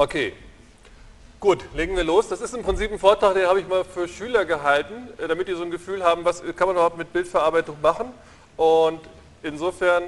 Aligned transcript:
Okay, 0.00 0.32
gut, 1.40 1.62
legen 1.74 1.94
wir 1.94 2.04
los. 2.04 2.26
Das 2.26 2.40
ist 2.40 2.54
im 2.54 2.62
Prinzip 2.62 2.90
ein 2.90 2.98
Vortrag, 2.98 3.34
den 3.34 3.46
habe 3.46 3.60
ich 3.60 3.68
mal 3.68 3.84
für 3.84 4.08
Schüler 4.08 4.46
gehalten, 4.46 4.94
äh, 5.18 5.28
damit 5.28 5.46
die 5.46 5.52
so 5.52 5.62
ein 5.62 5.70
Gefühl 5.70 6.02
haben, 6.02 6.24
was 6.24 6.42
kann 6.56 6.68
man 6.68 6.76
überhaupt 6.76 6.96
mit 6.96 7.12
Bildverarbeitung 7.12 7.76
machen. 7.82 8.14
Und 8.56 9.00
insofern 9.42 10.04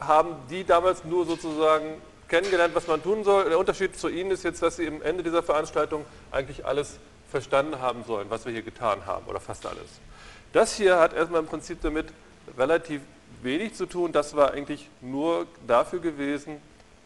haben 0.00 0.34
die 0.50 0.64
damals 0.64 1.04
nur 1.04 1.26
sozusagen 1.26 2.02
kennengelernt, 2.26 2.74
was 2.74 2.88
man 2.88 3.00
tun 3.00 3.22
soll. 3.22 3.48
Der 3.48 3.56
Unterschied 3.56 3.96
zu 3.96 4.08
Ihnen 4.08 4.32
ist 4.32 4.42
jetzt, 4.42 4.60
dass 4.60 4.74
Sie 4.74 4.88
am 4.88 5.00
Ende 5.00 5.22
dieser 5.22 5.44
Veranstaltung 5.44 6.04
eigentlich 6.32 6.66
alles 6.66 6.98
verstanden 7.30 7.80
haben 7.80 8.02
sollen, 8.02 8.30
was 8.30 8.46
wir 8.46 8.52
hier 8.52 8.62
getan 8.62 9.06
haben, 9.06 9.26
oder 9.26 9.38
fast 9.38 9.64
alles. 9.64 10.00
Das 10.52 10.74
hier 10.74 10.98
hat 10.98 11.12
erstmal 11.12 11.42
im 11.42 11.46
Prinzip 11.46 11.82
damit 11.82 12.06
relativ 12.58 13.00
wenig 13.42 13.74
zu 13.74 13.86
tun. 13.86 14.10
Das 14.10 14.34
war 14.34 14.50
eigentlich 14.50 14.88
nur 15.00 15.46
dafür 15.68 16.00
gewesen, 16.00 16.60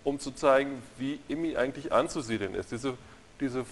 um 0.04 0.20
zu 0.20 0.30
zeigen, 0.30 0.82
wie 0.98 1.18
IMI 1.28 1.56
eigentlich 1.56 1.92
anzusiedeln 1.92 2.54
ist. 2.54 2.70
Diese, 2.70 2.96
diese 3.40 3.64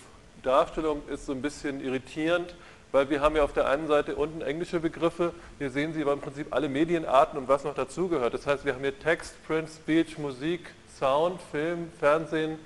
Darstellung 0.42 1.02
ist 1.08 1.26
so 1.26 1.32
ein 1.32 1.42
bisschen 1.42 1.84
irritierend, 1.84 2.54
weil 2.90 3.08
wir 3.08 3.20
haben 3.20 3.36
ja 3.36 3.44
auf 3.44 3.52
der 3.52 3.68
einen 3.68 3.86
Seite 3.86 4.16
unten 4.16 4.42
englische 4.42 4.80
Begriffe, 4.80 5.32
hier 5.58 5.70
sehen 5.70 5.94
Sie 5.94 6.02
aber 6.02 6.12
im 6.12 6.20
Prinzip 6.20 6.48
alle 6.50 6.68
Medienarten 6.68 7.38
und 7.38 7.48
was 7.48 7.64
noch 7.64 7.74
dazugehört. 7.74 8.34
Das 8.34 8.46
heißt, 8.46 8.64
wir 8.64 8.74
haben 8.74 8.82
hier 8.82 8.98
Text, 8.98 9.34
Print, 9.46 9.68
Speech, 9.68 10.18
Musik, 10.18 10.60
Sound, 10.98 11.40
Film, 11.50 11.90
Fernsehen, 12.00 12.58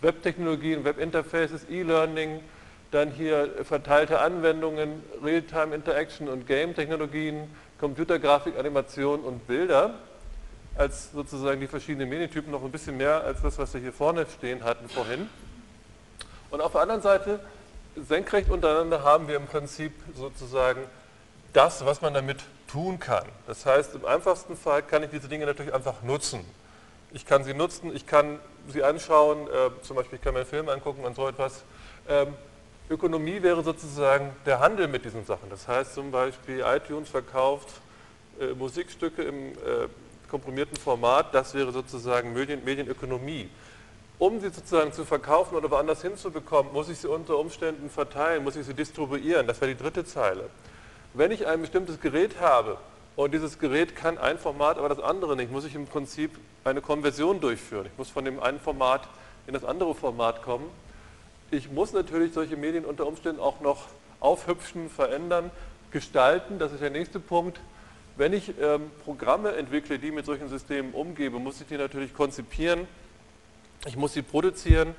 Webtechnologien, 0.00 0.84
Webinterfaces, 0.84 1.66
E-Learning, 1.68 2.40
dann 2.90 3.10
hier 3.10 3.50
verteilte 3.64 4.20
Anwendungen, 4.20 5.02
Real-Time 5.22 5.74
Interaction 5.74 6.28
und 6.28 6.46
Game-Technologien, 6.46 7.50
Computergrafik, 7.78 8.58
Animation 8.58 9.20
und 9.20 9.46
Bilder 9.46 9.94
als 10.78 11.10
sozusagen 11.12 11.60
die 11.60 11.66
verschiedenen 11.66 12.08
Medientypen 12.08 12.52
noch 12.52 12.62
ein 12.62 12.70
bisschen 12.70 12.96
mehr 12.96 13.22
als 13.24 13.42
das, 13.42 13.58
was 13.58 13.74
wir 13.74 13.80
hier 13.80 13.92
vorne 13.92 14.26
stehen 14.38 14.62
hatten 14.62 14.88
vorhin. 14.88 15.28
Und 16.50 16.60
auf 16.60 16.72
der 16.72 16.82
anderen 16.82 17.02
Seite, 17.02 17.40
senkrecht 17.96 18.48
untereinander 18.48 19.02
haben 19.02 19.26
wir 19.26 19.36
im 19.36 19.46
Prinzip 19.46 19.92
sozusagen 20.14 20.80
das, 21.52 21.84
was 21.84 22.00
man 22.00 22.14
damit 22.14 22.38
tun 22.68 23.00
kann. 23.00 23.24
Das 23.46 23.66
heißt, 23.66 23.94
im 23.96 24.04
einfachsten 24.04 24.56
Fall 24.56 24.82
kann 24.82 25.02
ich 25.02 25.10
diese 25.10 25.28
Dinge 25.28 25.46
natürlich 25.46 25.74
einfach 25.74 26.02
nutzen. 26.02 26.44
Ich 27.12 27.26
kann 27.26 27.42
sie 27.42 27.54
nutzen, 27.54 27.94
ich 27.94 28.06
kann 28.06 28.38
sie 28.68 28.84
anschauen, 28.84 29.48
äh, 29.48 29.70
zum 29.82 29.96
Beispiel 29.96 30.16
ich 30.16 30.22
kann 30.22 30.34
mir 30.34 30.40
einen 30.40 30.48
Film 30.48 30.68
angucken 30.68 31.04
und 31.04 31.16
so 31.16 31.26
etwas. 31.26 31.64
Ähm, 32.08 32.34
Ökonomie 32.90 33.42
wäre 33.42 33.62
sozusagen 33.64 34.30
der 34.46 34.60
Handel 34.60 34.88
mit 34.88 35.04
diesen 35.04 35.24
Sachen. 35.24 35.50
Das 35.50 35.66
heißt 35.66 35.94
zum 35.94 36.10
Beispiel, 36.10 36.60
iTunes 36.60 37.08
verkauft 37.08 37.68
äh, 38.40 38.54
Musikstücke 38.54 39.22
im 39.22 39.52
äh, 39.52 39.88
komprimierten 40.28 40.76
Format, 40.76 41.34
das 41.34 41.54
wäre 41.54 41.72
sozusagen 41.72 42.32
Medien, 42.32 42.64
Medienökonomie. 42.64 43.48
Um 44.18 44.40
sie 44.40 44.50
sozusagen 44.50 44.92
zu 44.92 45.04
verkaufen 45.04 45.54
oder 45.56 45.70
woanders 45.70 46.02
hinzubekommen, 46.02 46.72
muss 46.72 46.88
ich 46.88 46.98
sie 46.98 47.08
unter 47.08 47.38
Umständen 47.38 47.88
verteilen, 47.88 48.42
muss 48.44 48.56
ich 48.56 48.66
sie 48.66 48.74
distribuieren. 48.74 49.46
Das 49.46 49.60
wäre 49.60 49.74
die 49.74 49.80
dritte 49.80 50.04
Zeile. 50.04 50.50
Wenn 51.14 51.30
ich 51.30 51.46
ein 51.46 51.60
bestimmtes 51.60 52.00
Gerät 52.00 52.40
habe 52.40 52.78
und 53.16 53.32
dieses 53.32 53.58
Gerät 53.58 53.94
kann 53.96 54.18
ein 54.18 54.38
Format, 54.38 54.78
aber 54.78 54.88
das 54.88 55.00
andere 55.00 55.36
nicht, 55.36 55.52
muss 55.52 55.64
ich 55.64 55.74
im 55.74 55.86
Prinzip 55.86 56.32
eine 56.64 56.80
Konversion 56.80 57.40
durchführen. 57.40 57.86
Ich 57.86 57.96
muss 57.96 58.10
von 58.10 58.24
dem 58.24 58.42
einen 58.42 58.60
Format 58.60 59.08
in 59.46 59.54
das 59.54 59.64
andere 59.64 59.94
Format 59.94 60.42
kommen 60.42 60.68
ich 61.50 61.70
muss 61.70 61.92
natürlich 61.92 62.34
solche 62.34 62.56
Medien 62.56 62.84
unter 62.84 63.06
Umständen 63.06 63.40
auch 63.40 63.60
noch 63.60 63.86
aufhübschen, 64.20 64.90
verändern, 64.90 65.50
gestalten. 65.90 66.58
Das 66.58 66.72
ist 66.72 66.82
der 66.82 66.90
nächste 66.90 67.20
Punkt. 67.20 67.58
Wenn 68.18 68.34
ich 68.34 68.52
ähm, 68.60 68.90
Programme 69.04 69.52
entwickle, 69.52 69.98
die 69.98 70.10
mit 70.10 70.26
solchen 70.26 70.48
Systemen 70.48 70.92
umgebe, 70.92 71.38
muss 71.38 71.60
ich 71.60 71.68
die 71.68 71.78
natürlich 71.78 72.12
konzipieren. 72.12 72.86
Ich 73.86 73.96
muss 73.96 74.12
sie 74.12 74.22
produzieren. 74.22 74.94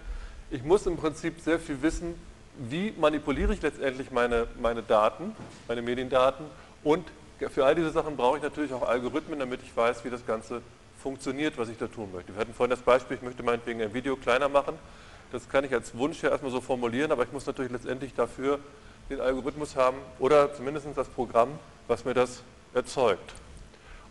Ich 0.50 0.64
muss 0.64 0.88
im 0.88 0.98
Prinzip 0.98 1.40
sehr 1.42 1.60
viel 1.60 1.82
wissen, 1.84 2.16
wie 2.58 2.92
manipuliere 2.98 3.54
ich 3.54 3.62
letztendlich 3.62 4.10
meine, 4.10 4.48
meine 4.60 4.82
Daten, 4.82 5.36
meine 5.68 5.82
Mediendaten. 5.82 6.46
Und 6.84 7.06
für 7.52 7.66
all 7.66 7.76
diese 7.76 7.92
Sachen 7.92 8.18
brauche 8.18 8.38
ich 8.38 8.44
natürlich 8.44 8.74
auch 8.74 8.88
Algorithmen, 8.88 9.38
damit 9.38 9.62
ich 9.62 9.76
weiß, 9.76 10.04
wie 10.06 10.10
das 10.10 10.26
Ganze 10.26 10.62
funktioniert, 10.98 11.58
was 11.58 11.70
ich 11.70 11.78
da 11.78 11.88
tun 11.88 12.10
möchte. 12.12 12.34
Wir 12.34 12.42
hatten 12.42 12.54
vorhin 12.54 12.72
das 12.72 12.82
Beispiel, 12.82 13.18
ich 13.18 13.24
möchte 13.24 13.44
meinetwegen 13.44 13.82
ein 13.82 13.94
Video 13.94 14.16
kleiner 14.16 14.50
machen 14.50 14.80
das 15.32 15.48
kann 15.50 15.64
ich 15.64 15.74
als 15.74 15.96
Wunsch 15.98 16.22
ja 16.24 16.30
erstmal 16.30 16.52
so 16.52 16.62
formulieren, 16.62 17.12
aber 17.12 17.24
ich 17.24 17.32
muss 17.32 17.46
natürlich 17.46 17.72
letztendlich 17.72 18.14
dafür 18.14 18.60
den 19.10 19.22
Algorithmus 19.22 19.76
haben 19.76 19.98
oder 20.20 20.54
zumindest 20.54 20.88
das 20.96 21.08
Programm, 21.08 21.50
was 21.88 22.06
mir 22.06 22.14
das 22.14 22.44
erzeugt. 22.74 23.34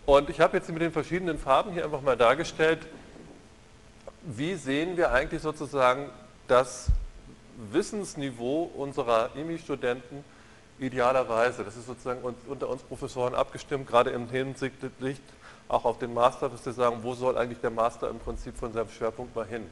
Und 0.07 0.31
ich 0.31 0.41
habe 0.41 0.57
jetzt 0.57 0.69
mit 0.71 0.81
den 0.81 0.93
verschiedenen 0.93 1.39
Farben 1.39 1.73
hier 1.73 1.85
einfach 1.85 2.01
mal 2.01 2.17
dargestellt, 2.17 2.81
wie 4.23 4.55
sehen 4.55 4.97
wir 4.97 5.13
eigentlich 5.13 5.43
sozusagen 5.43 6.11
das 6.47 6.89
Wissensniveau 7.73 8.71
unserer 8.75 9.31
IMI-Studenten 9.37 10.25
idealerweise. 10.79 11.65
Das 11.65 11.77
ist 11.77 11.87
sozusagen 11.87 12.21
unter 12.47 12.69
uns 12.69 12.83
Professoren 12.83 13.35
abgestimmt, 13.35 13.87
gerade 13.87 14.11
im 14.11 14.29
Hinsicht 14.29 14.77
auch 15.69 15.85
auf 15.85 15.99
den 15.99 16.15
Master, 16.15 16.49
dass 16.49 16.65
wir 16.65 16.73
sagen, 16.73 16.99
wo 17.03 17.15
soll 17.15 17.37
eigentlich 17.37 17.61
der 17.61 17.71
Master 17.71 18.09
im 18.09 18.19
Prinzip 18.19 18.57
von 18.57 18.73
seinem 18.73 18.89
Schwerpunkt 18.89 19.37
mal 19.37 19.47
hin. 19.47 19.67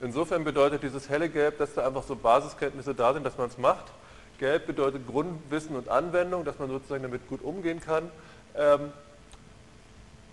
Insofern 0.00 0.42
bedeutet 0.44 0.82
dieses 0.82 1.08
helle 1.08 1.28
Gelb, 1.28 1.58
dass 1.58 1.74
da 1.74 1.86
einfach 1.86 2.02
so 2.02 2.16
Basiskenntnisse 2.16 2.94
da 2.94 3.12
sind, 3.12 3.24
dass 3.24 3.36
man 3.36 3.48
es 3.48 3.58
macht. 3.58 3.84
Gelb 4.42 4.66
bedeutet 4.66 5.06
Grundwissen 5.06 5.76
und 5.76 5.88
Anwendung, 5.88 6.44
dass 6.44 6.58
man 6.58 6.68
sozusagen 6.68 7.04
damit 7.04 7.28
gut 7.28 7.42
umgehen 7.42 7.78
kann. 7.78 8.10
Ähm, 8.56 8.92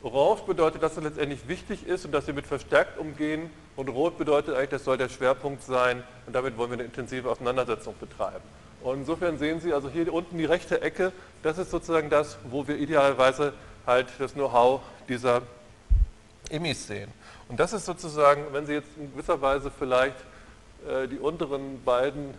Orange 0.01 0.45
bedeutet, 0.47 0.81
dass 0.81 0.97
es 0.97 1.03
letztendlich 1.03 1.47
wichtig 1.47 1.85
ist 1.85 2.05
und 2.05 2.11
dass 2.11 2.25
wir 2.25 2.33
mit 2.33 2.47
verstärkt 2.47 2.97
umgehen. 2.97 3.51
Und 3.75 3.87
Rot 3.87 4.17
bedeutet 4.17 4.55
eigentlich, 4.55 4.71
das 4.71 4.83
soll 4.83 4.97
der 4.97 5.09
Schwerpunkt 5.09 5.61
sein 5.61 6.01
und 6.25 6.33
damit 6.33 6.57
wollen 6.57 6.71
wir 6.71 6.77
eine 6.77 6.85
intensive 6.85 7.29
Auseinandersetzung 7.29 7.93
betreiben. 7.99 8.43
Und 8.81 9.01
insofern 9.01 9.37
sehen 9.37 9.61
Sie 9.61 9.73
also 9.73 9.91
hier 9.91 10.11
unten 10.11 10.39
die 10.39 10.45
rechte 10.45 10.81
Ecke, 10.81 11.11
das 11.43 11.59
ist 11.59 11.69
sozusagen 11.69 12.09
das, 12.09 12.39
wo 12.49 12.67
wir 12.67 12.79
idealerweise 12.79 13.53
halt 13.85 14.07
das 14.17 14.33
Know-how 14.33 14.81
dieser 15.07 15.43
Emis 16.49 16.87
sehen. 16.87 17.11
Und 17.47 17.59
das 17.59 17.73
ist 17.73 17.85
sozusagen, 17.85 18.45
wenn 18.53 18.65
Sie 18.65 18.73
jetzt 18.73 18.89
in 18.97 19.11
gewisser 19.11 19.39
Weise 19.39 19.69
vielleicht 19.69 20.17
äh, 20.87 21.07
die 21.07 21.19
unteren 21.19 21.83
beiden 21.85 22.33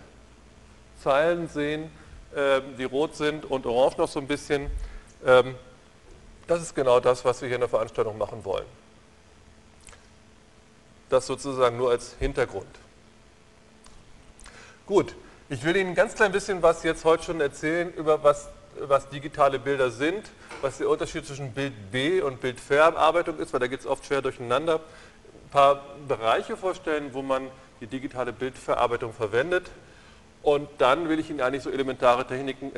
Zeilen 1.02 1.48
sehen, 1.48 1.90
äh, 2.34 2.60
die 2.78 2.84
rot 2.84 3.16
sind 3.16 3.44
und 3.44 3.66
orange 3.66 3.98
noch 3.98 4.08
so 4.08 4.20
ein 4.20 4.26
bisschen, 4.26 4.70
ähm, 5.26 5.54
das 6.46 6.62
ist 6.62 6.74
genau 6.74 7.00
das, 7.00 7.24
was 7.24 7.40
wir 7.40 7.48
hier 7.48 7.56
in 7.56 7.62
der 7.62 7.68
Veranstaltung 7.68 8.18
machen 8.18 8.44
wollen. 8.44 8.66
Das 11.08 11.26
sozusagen 11.26 11.76
nur 11.76 11.90
als 11.90 12.14
Hintergrund. 12.18 12.68
Gut, 14.86 15.14
ich 15.48 15.64
will 15.64 15.76
Ihnen 15.76 15.94
ganz 15.94 16.14
klein 16.14 16.32
bisschen 16.32 16.62
was 16.62 16.82
jetzt 16.82 17.04
heute 17.04 17.24
schon 17.24 17.40
erzählen 17.40 17.92
über 17.94 18.22
was, 18.22 18.48
was 18.78 19.08
digitale 19.08 19.58
Bilder 19.58 19.90
sind 19.90 20.24
was 20.62 20.78
der 20.78 20.88
Unterschied 20.88 21.26
zwischen 21.26 21.52
Bild 21.52 21.90
B 21.90 22.20
und 22.20 22.40
Bildverarbeitung 22.40 23.38
ist, 23.38 23.52
weil 23.52 23.60
da 23.60 23.66
geht 23.66 23.80
es 23.80 23.86
oft 23.86 24.04
schwer 24.04 24.22
durcheinander. 24.22 24.76
Ein 24.76 25.50
paar 25.50 25.84
Bereiche 26.06 26.56
vorstellen, 26.56 27.12
wo 27.12 27.22
man 27.22 27.48
die 27.80 27.86
digitale 27.86 28.32
Bildverarbeitung 28.32 29.12
verwendet. 29.12 29.70
Und 30.42 30.68
dann 30.78 31.08
will 31.08 31.18
ich 31.18 31.30
Ihnen 31.30 31.40
eigentlich 31.40 31.62
so 31.62 31.70
elementare 31.70 32.26
Techniken 32.26 32.72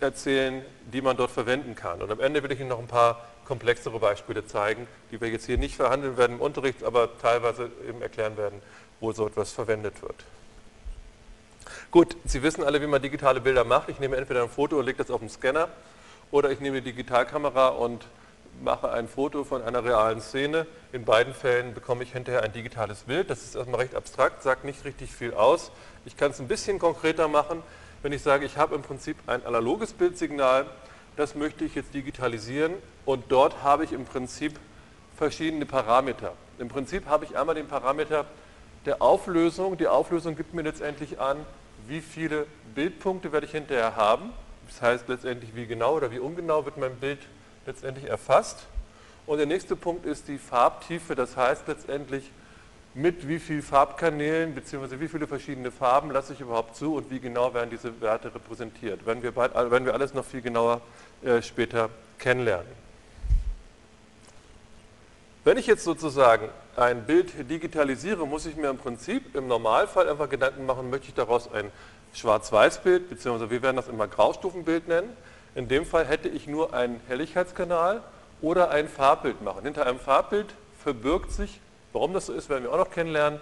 erzählen, 0.00 0.64
die 0.92 1.00
man 1.00 1.16
dort 1.16 1.30
verwenden 1.30 1.74
kann. 1.74 2.02
Und 2.02 2.10
am 2.10 2.20
Ende 2.20 2.42
will 2.42 2.52
ich 2.52 2.60
Ihnen 2.60 2.68
noch 2.68 2.78
ein 2.78 2.88
paar 2.88 3.24
komplexere 3.46 3.98
Beispiele 3.98 4.44
zeigen, 4.46 4.88
die 5.10 5.20
wir 5.20 5.28
jetzt 5.28 5.46
hier 5.46 5.56
nicht 5.56 5.76
verhandeln 5.76 6.16
werden 6.16 6.36
im 6.36 6.42
Unterricht, 6.42 6.82
aber 6.82 7.16
teilweise 7.18 7.70
eben 7.88 8.02
erklären 8.02 8.36
werden, 8.36 8.60
wo 9.00 9.12
so 9.12 9.26
etwas 9.26 9.52
verwendet 9.52 10.02
wird. 10.02 10.16
Gut, 11.90 12.16
Sie 12.24 12.42
wissen 12.42 12.64
alle, 12.64 12.82
wie 12.82 12.86
man 12.86 13.00
digitale 13.00 13.40
Bilder 13.40 13.64
macht. 13.64 13.88
Ich 13.88 14.00
nehme 14.00 14.16
entweder 14.16 14.42
ein 14.42 14.48
Foto 14.48 14.78
und 14.78 14.86
lege 14.86 14.98
das 14.98 15.10
auf 15.10 15.20
den 15.20 15.30
Scanner 15.30 15.68
oder 16.30 16.50
ich 16.50 16.60
nehme 16.60 16.82
die 16.82 16.90
Digitalkamera 16.90 17.68
und 17.68 18.04
mache 18.62 18.90
ein 18.90 19.08
Foto 19.08 19.44
von 19.44 19.62
einer 19.62 19.84
realen 19.84 20.20
Szene. 20.20 20.66
In 20.92 21.04
beiden 21.04 21.34
Fällen 21.34 21.74
bekomme 21.74 22.02
ich 22.02 22.12
hinterher 22.12 22.42
ein 22.42 22.52
digitales 22.52 23.00
Bild. 23.00 23.30
Das 23.30 23.42
ist 23.42 23.54
erstmal 23.54 23.80
recht 23.80 23.94
abstrakt, 23.94 24.42
sagt 24.42 24.64
nicht 24.64 24.84
richtig 24.84 25.12
viel 25.12 25.34
aus. 25.34 25.70
Ich 26.06 26.16
kann 26.16 26.30
es 26.30 26.38
ein 26.38 26.46
bisschen 26.46 26.78
konkreter 26.78 27.26
machen, 27.26 27.64
wenn 28.02 28.12
ich 28.12 28.22
sage, 28.22 28.46
ich 28.46 28.56
habe 28.56 28.76
im 28.76 28.82
Prinzip 28.82 29.16
ein 29.26 29.44
analoges 29.44 29.92
Bildsignal, 29.92 30.66
das 31.16 31.34
möchte 31.34 31.64
ich 31.64 31.74
jetzt 31.74 31.94
digitalisieren 31.94 32.74
und 33.04 33.24
dort 33.28 33.64
habe 33.64 33.82
ich 33.82 33.92
im 33.92 34.04
Prinzip 34.04 34.58
verschiedene 35.16 35.66
Parameter. 35.66 36.32
Im 36.60 36.68
Prinzip 36.68 37.06
habe 37.06 37.24
ich 37.24 37.36
einmal 37.36 37.56
den 37.56 37.66
Parameter 37.66 38.24
der 38.84 39.02
Auflösung. 39.02 39.76
Die 39.76 39.88
Auflösung 39.88 40.36
gibt 40.36 40.54
mir 40.54 40.62
letztendlich 40.62 41.18
an, 41.18 41.38
wie 41.88 42.00
viele 42.00 42.46
Bildpunkte 42.76 43.32
werde 43.32 43.46
ich 43.46 43.52
hinterher 43.52 43.96
haben. 43.96 44.32
Das 44.68 44.80
heißt 44.82 45.08
letztendlich, 45.08 45.56
wie 45.56 45.66
genau 45.66 45.96
oder 45.96 46.12
wie 46.12 46.20
ungenau 46.20 46.64
wird 46.64 46.76
mein 46.76 46.94
Bild 46.96 47.18
letztendlich 47.66 48.08
erfasst. 48.08 48.66
Und 49.26 49.38
der 49.38 49.46
nächste 49.46 49.74
Punkt 49.74 50.06
ist 50.06 50.28
die 50.28 50.38
Farbtiefe, 50.38 51.16
das 51.16 51.36
heißt 51.36 51.66
letztendlich, 51.66 52.30
mit 52.96 53.28
wie 53.28 53.38
vielen 53.38 53.62
Farbkanälen 53.62 54.54
bzw. 54.54 54.98
wie 55.00 55.08
viele 55.08 55.26
verschiedene 55.26 55.70
Farben 55.70 56.10
lasse 56.10 56.32
ich 56.32 56.40
überhaupt 56.40 56.76
zu 56.76 56.94
und 56.94 57.10
wie 57.10 57.20
genau 57.20 57.52
werden 57.52 57.68
diese 57.68 58.00
Werte 58.00 58.34
repräsentiert. 58.34 59.04
Werden 59.04 59.22
wir, 59.22 59.32
bald, 59.32 59.54
werden 59.54 59.84
wir 59.84 59.92
alles 59.92 60.14
noch 60.14 60.24
viel 60.24 60.40
genauer 60.40 60.80
äh, 61.22 61.42
später 61.42 61.90
kennenlernen. 62.18 62.72
Wenn 65.44 65.58
ich 65.58 65.66
jetzt 65.66 65.84
sozusagen 65.84 66.48
ein 66.74 67.04
Bild 67.04 67.50
digitalisiere, 67.50 68.26
muss 68.26 68.46
ich 68.46 68.56
mir 68.56 68.70
im 68.70 68.78
Prinzip 68.78 69.36
im 69.36 69.46
Normalfall 69.46 70.08
einfach 70.08 70.30
Gedanken 70.30 70.64
machen, 70.64 70.88
möchte 70.88 71.08
ich 71.08 71.14
daraus 71.14 71.52
ein 71.52 71.70
Schwarz-Weiß-Bild, 72.14 73.10
beziehungsweise 73.10 73.50
wir 73.50 73.60
werden 73.60 73.76
das 73.76 73.88
immer 73.88 74.08
Graustufenbild 74.08 74.88
nennen. 74.88 75.14
In 75.54 75.68
dem 75.68 75.84
Fall 75.84 76.06
hätte 76.06 76.28
ich 76.28 76.46
nur 76.46 76.72
einen 76.72 76.98
Helligkeitskanal 77.08 78.02
oder 78.40 78.70
ein 78.70 78.88
Farbbild 78.88 79.42
machen. 79.42 79.64
Hinter 79.64 79.86
einem 79.86 80.00
Farbbild 80.00 80.54
verbirgt 80.82 81.30
sich, 81.30 81.60
warum 81.96 82.12
das 82.12 82.26
so 82.26 82.34
ist, 82.34 82.50
werden 82.50 82.64
wir 82.64 82.72
auch 82.72 82.76
noch 82.76 82.90
kennenlernen, 82.90 83.40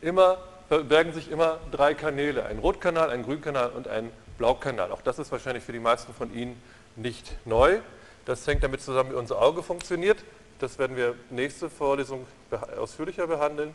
immer, 0.00 0.38
verbergen 0.68 1.12
sich 1.12 1.30
immer 1.30 1.58
drei 1.70 1.92
Kanäle. 1.92 2.46
Ein 2.46 2.58
Rotkanal, 2.58 3.10
ein 3.10 3.22
Grünkanal 3.22 3.70
und 3.70 3.88
ein 3.88 4.10
Blaukanal. 4.38 4.90
Auch 4.90 5.02
das 5.02 5.18
ist 5.18 5.30
wahrscheinlich 5.30 5.64
für 5.64 5.72
die 5.72 5.80
meisten 5.80 6.14
von 6.14 6.34
Ihnen 6.34 6.60
nicht 6.96 7.36
neu. 7.44 7.78
Das 8.24 8.46
hängt 8.46 8.64
damit 8.64 8.80
zusammen, 8.80 9.10
wie 9.10 9.16
unser 9.16 9.40
Auge 9.40 9.62
funktioniert. 9.62 10.18
Das 10.60 10.78
werden 10.78 10.96
wir 10.96 11.14
nächste 11.28 11.68
Vorlesung 11.68 12.26
ausführlicher 12.78 13.26
behandeln. 13.26 13.74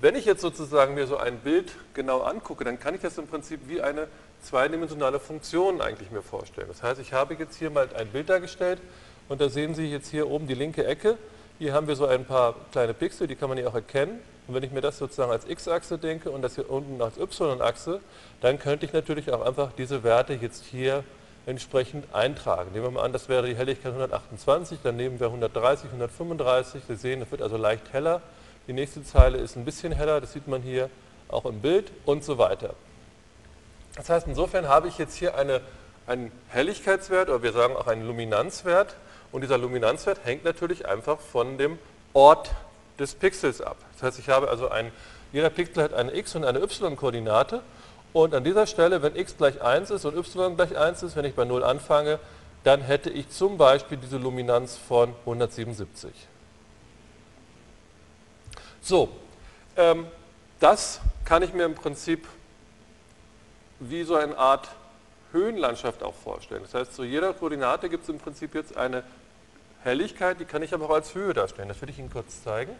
Wenn 0.00 0.16
ich 0.16 0.24
jetzt 0.24 0.40
sozusagen 0.40 0.94
mir 0.94 1.06
so 1.06 1.18
ein 1.18 1.38
Bild 1.40 1.72
genau 1.92 2.22
angucke, 2.22 2.64
dann 2.64 2.80
kann 2.80 2.94
ich 2.94 3.02
das 3.02 3.18
im 3.18 3.26
Prinzip 3.26 3.60
wie 3.68 3.82
eine 3.82 4.08
zweidimensionale 4.42 5.20
Funktion 5.20 5.82
eigentlich 5.82 6.10
mir 6.10 6.22
vorstellen. 6.22 6.68
Das 6.68 6.82
heißt, 6.82 7.00
ich 7.00 7.12
habe 7.12 7.34
jetzt 7.34 7.56
hier 7.56 7.68
mal 7.68 7.88
ein 7.94 8.08
Bild 8.08 8.30
dargestellt 8.30 8.80
und 9.28 9.42
da 9.42 9.50
sehen 9.50 9.74
Sie 9.74 9.90
jetzt 9.90 10.08
hier 10.08 10.30
oben 10.30 10.46
die 10.46 10.54
linke 10.54 10.86
Ecke. 10.86 11.18
Hier 11.58 11.72
haben 11.72 11.86
wir 11.86 11.94
so 11.94 12.06
ein 12.06 12.24
paar 12.24 12.56
kleine 12.72 12.94
Pixel, 12.94 13.28
die 13.28 13.36
kann 13.36 13.48
man 13.48 13.56
hier 13.56 13.68
auch 13.68 13.74
erkennen. 13.74 14.20
Und 14.48 14.54
wenn 14.54 14.64
ich 14.64 14.72
mir 14.72 14.80
das 14.80 14.98
sozusagen 14.98 15.30
als 15.30 15.48
x-Achse 15.48 15.98
denke 15.98 16.30
und 16.30 16.42
das 16.42 16.56
hier 16.56 16.68
unten 16.68 17.00
als 17.00 17.16
y-Achse, 17.16 18.00
dann 18.40 18.58
könnte 18.58 18.86
ich 18.86 18.92
natürlich 18.92 19.32
auch 19.32 19.46
einfach 19.46 19.70
diese 19.78 20.02
Werte 20.02 20.34
jetzt 20.34 20.64
hier 20.64 21.04
entsprechend 21.46 22.12
eintragen. 22.12 22.72
Nehmen 22.72 22.86
wir 22.86 22.90
mal 22.90 23.04
an, 23.04 23.12
das 23.12 23.28
wäre 23.28 23.46
die 23.46 23.54
Helligkeit 23.54 23.92
128, 23.92 24.80
dann 24.82 24.96
nehmen 24.96 25.20
wir 25.20 25.28
130, 25.28 25.86
135. 25.86 26.82
Sie 26.88 26.96
sehen, 26.96 27.22
es 27.22 27.30
wird 27.30 27.40
also 27.40 27.56
leicht 27.56 27.92
heller. 27.92 28.20
Die 28.66 28.72
nächste 28.72 29.04
Zeile 29.04 29.38
ist 29.38 29.56
ein 29.56 29.64
bisschen 29.64 29.92
heller, 29.92 30.20
das 30.20 30.32
sieht 30.32 30.48
man 30.48 30.60
hier 30.60 30.90
auch 31.28 31.44
im 31.44 31.60
Bild 31.60 31.92
und 32.04 32.24
so 32.24 32.36
weiter. 32.36 32.74
Das 33.96 34.10
heißt, 34.10 34.26
insofern 34.26 34.68
habe 34.68 34.88
ich 34.88 34.98
jetzt 34.98 35.14
hier 35.14 35.36
eine, 35.36 35.60
einen 36.06 36.32
Helligkeitswert 36.48 37.28
oder 37.28 37.42
wir 37.44 37.52
sagen 37.52 37.76
auch 37.76 37.86
einen 37.86 38.06
Luminanzwert 38.06 38.96
und 39.34 39.40
dieser 39.40 39.58
Luminanzwert 39.58 40.20
hängt 40.24 40.44
natürlich 40.44 40.86
einfach 40.86 41.18
von 41.18 41.58
dem 41.58 41.76
Ort 42.12 42.52
des 43.00 43.16
Pixels 43.16 43.60
ab. 43.60 43.76
Das 43.94 44.04
heißt, 44.04 44.18
ich 44.20 44.28
habe 44.28 44.48
also 44.48 44.68
ein, 44.68 44.92
jeder 45.32 45.50
Pixel 45.50 45.82
hat 45.82 45.92
eine 45.92 46.14
x- 46.14 46.36
und 46.36 46.44
eine 46.44 46.60
y-Koordinate 46.60 47.60
und 48.12 48.32
an 48.32 48.44
dieser 48.44 48.68
Stelle, 48.68 49.02
wenn 49.02 49.16
x 49.16 49.36
gleich 49.36 49.60
1 49.60 49.90
ist 49.90 50.04
und 50.04 50.16
y 50.16 50.54
gleich 50.54 50.78
1 50.78 51.02
ist, 51.02 51.16
wenn 51.16 51.24
ich 51.24 51.34
bei 51.34 51.44
0 51.44 51.64
anfange, 51.64 52.20
dann 52.62 52.80
hätte 52.82 53.10
ich 53.10 53.28
zum 53.28 53.58
Beispiel 53.58 53.98
diese 53.98 54.18
Luminanz 54.18 54.76
von 54.76 55.12
177. 55.26 56.12
So, 58.82 59.08
ähm, 59.76 60.06
das 60.60 61.00
kann 61.24 61.42
ich 61.42 61.52
mir 61.52 61.64
im 61.64 61.74
Prinzip 61.74 62.28
wie 63.80 64.04
so 64.04 64.14
eine 64.14 64.38
Art 64.38 64.68
Höhenlandschaft 65.32 66.04
auch 66.04 66.14
vorstellen. 66.14 66.62
Das 66.62 66.74
heißt, 66.74 66.94
zu 66.94 67.02
jeder 67.02 67.32
Koordinate 67.32 67.88
gibt 67.88 68.04
es 68.04 68.08
im 68.08 68.18
Prinzip 68.18 68.54
jetzt 68.54 68.76
eine 68.76 69.02
Helligkeit, 69.84 70.40
die 70.40 70.46
kann 70.46 70.62
ich 70.62 70.72
aber 70.72 70.86
auch 70.86 70.94
als 70.94 71.14
Höhe 71.14 71.34
darstellen. 71.34 71.68
Das 71.68 71.80
würde 71.80 71.92
ich 71.92 71.98
Ihnen 71.98 72.10
kurz 72.10 72.42
zeigen. 72.42 72.72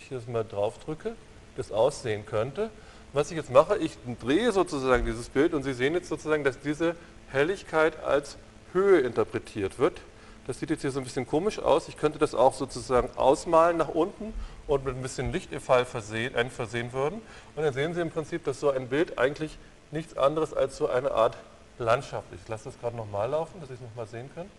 Ich 0.00 0.08
hier 0.08 0.20
mal 0.26 0.44
drauf 0.44 0.78
drücke, 0.84 1.14
das 1.56 1.70
aussehen 1.70 2.26
könnte. 2.26 2.70
Was 3.12 3.30
ich 3.30 3.36
jetzt 3.36 3.50
mache, 3.50 3.76
ich 3.78 3.96
drehe 4.20 4.50
sozusagen 4.50 5.04
dieses 5.04 5.28
Bild 5.28 5.54
und 5.54 5.62
Sie 5.62 5.72
sehen 5.72 5.94
jetzt 5.94 6.08
sozusagen, 6.08 6.42
dass 6.42 6.58
diese 6.58 6.96
Helligkeit 7.30 8.02
als 8.02 8.36
Höhe 8.72 9.00
interpretiert 9.00 9.78
wird. 9.78 10.00
Das 10.46 10.58
sieht 10.58 10.70
jetzt 10.70 10.80
hier 10.80 10.90
so 10.90 10.98
ein 10.98 11.04
bisschen 11.04 11.26
komisch 11.26 11.60
aus. 11.60 11.86
Ich 11.86 11.96
könnte 11.96 12.18
das 12.18 12.34
auch 12.34 12.54
sozusagen 12.54 13.16
ausmalen 13.16 13.76
nach 13.76 13.88
unten 13.88 14.34
und 14.66 14.84
mit 14.84 14.96
ein 14.96 15.02
bisschen 15.02 15.32
Lichteffall 15.32 15.84
versehen, 15.84 16.34
versehen 16.50 16.92
würden. 16.92 17.20
Und 17.54 17.62
dann 17.62 17.72
sehen 17.72 17.94
Sie 17.94 18.00
im 18.00 18.10
Prinzip, 18.10 18.44
dass 18.44 18.58
so 18.58 18.70
ein 18.70 18.88
Bild 18.88 19.18
eigentlich 19.18 19.58
nichts 19.92 20.16
anderes 20.16 20.54
als 20.54 20.76
so 20.76 20.88
eine 20.88 21.12
Art 21.12 21.36
Landschaft 21.78 22.32
ist. 22.32 22.42
Ich 22.42 22.48
lasse 22.48 22.64
das 22.64 22.80
gerade 22.80 22.96
nochmal 22.96 23.30
laufen, 23.30 23.60
dass 23.60 23.68
Sie 23.68 23.74
es 23.74 23.80
nochmal 23.80 24.06
sehen 24.06 24.28
können. 24.34 24.50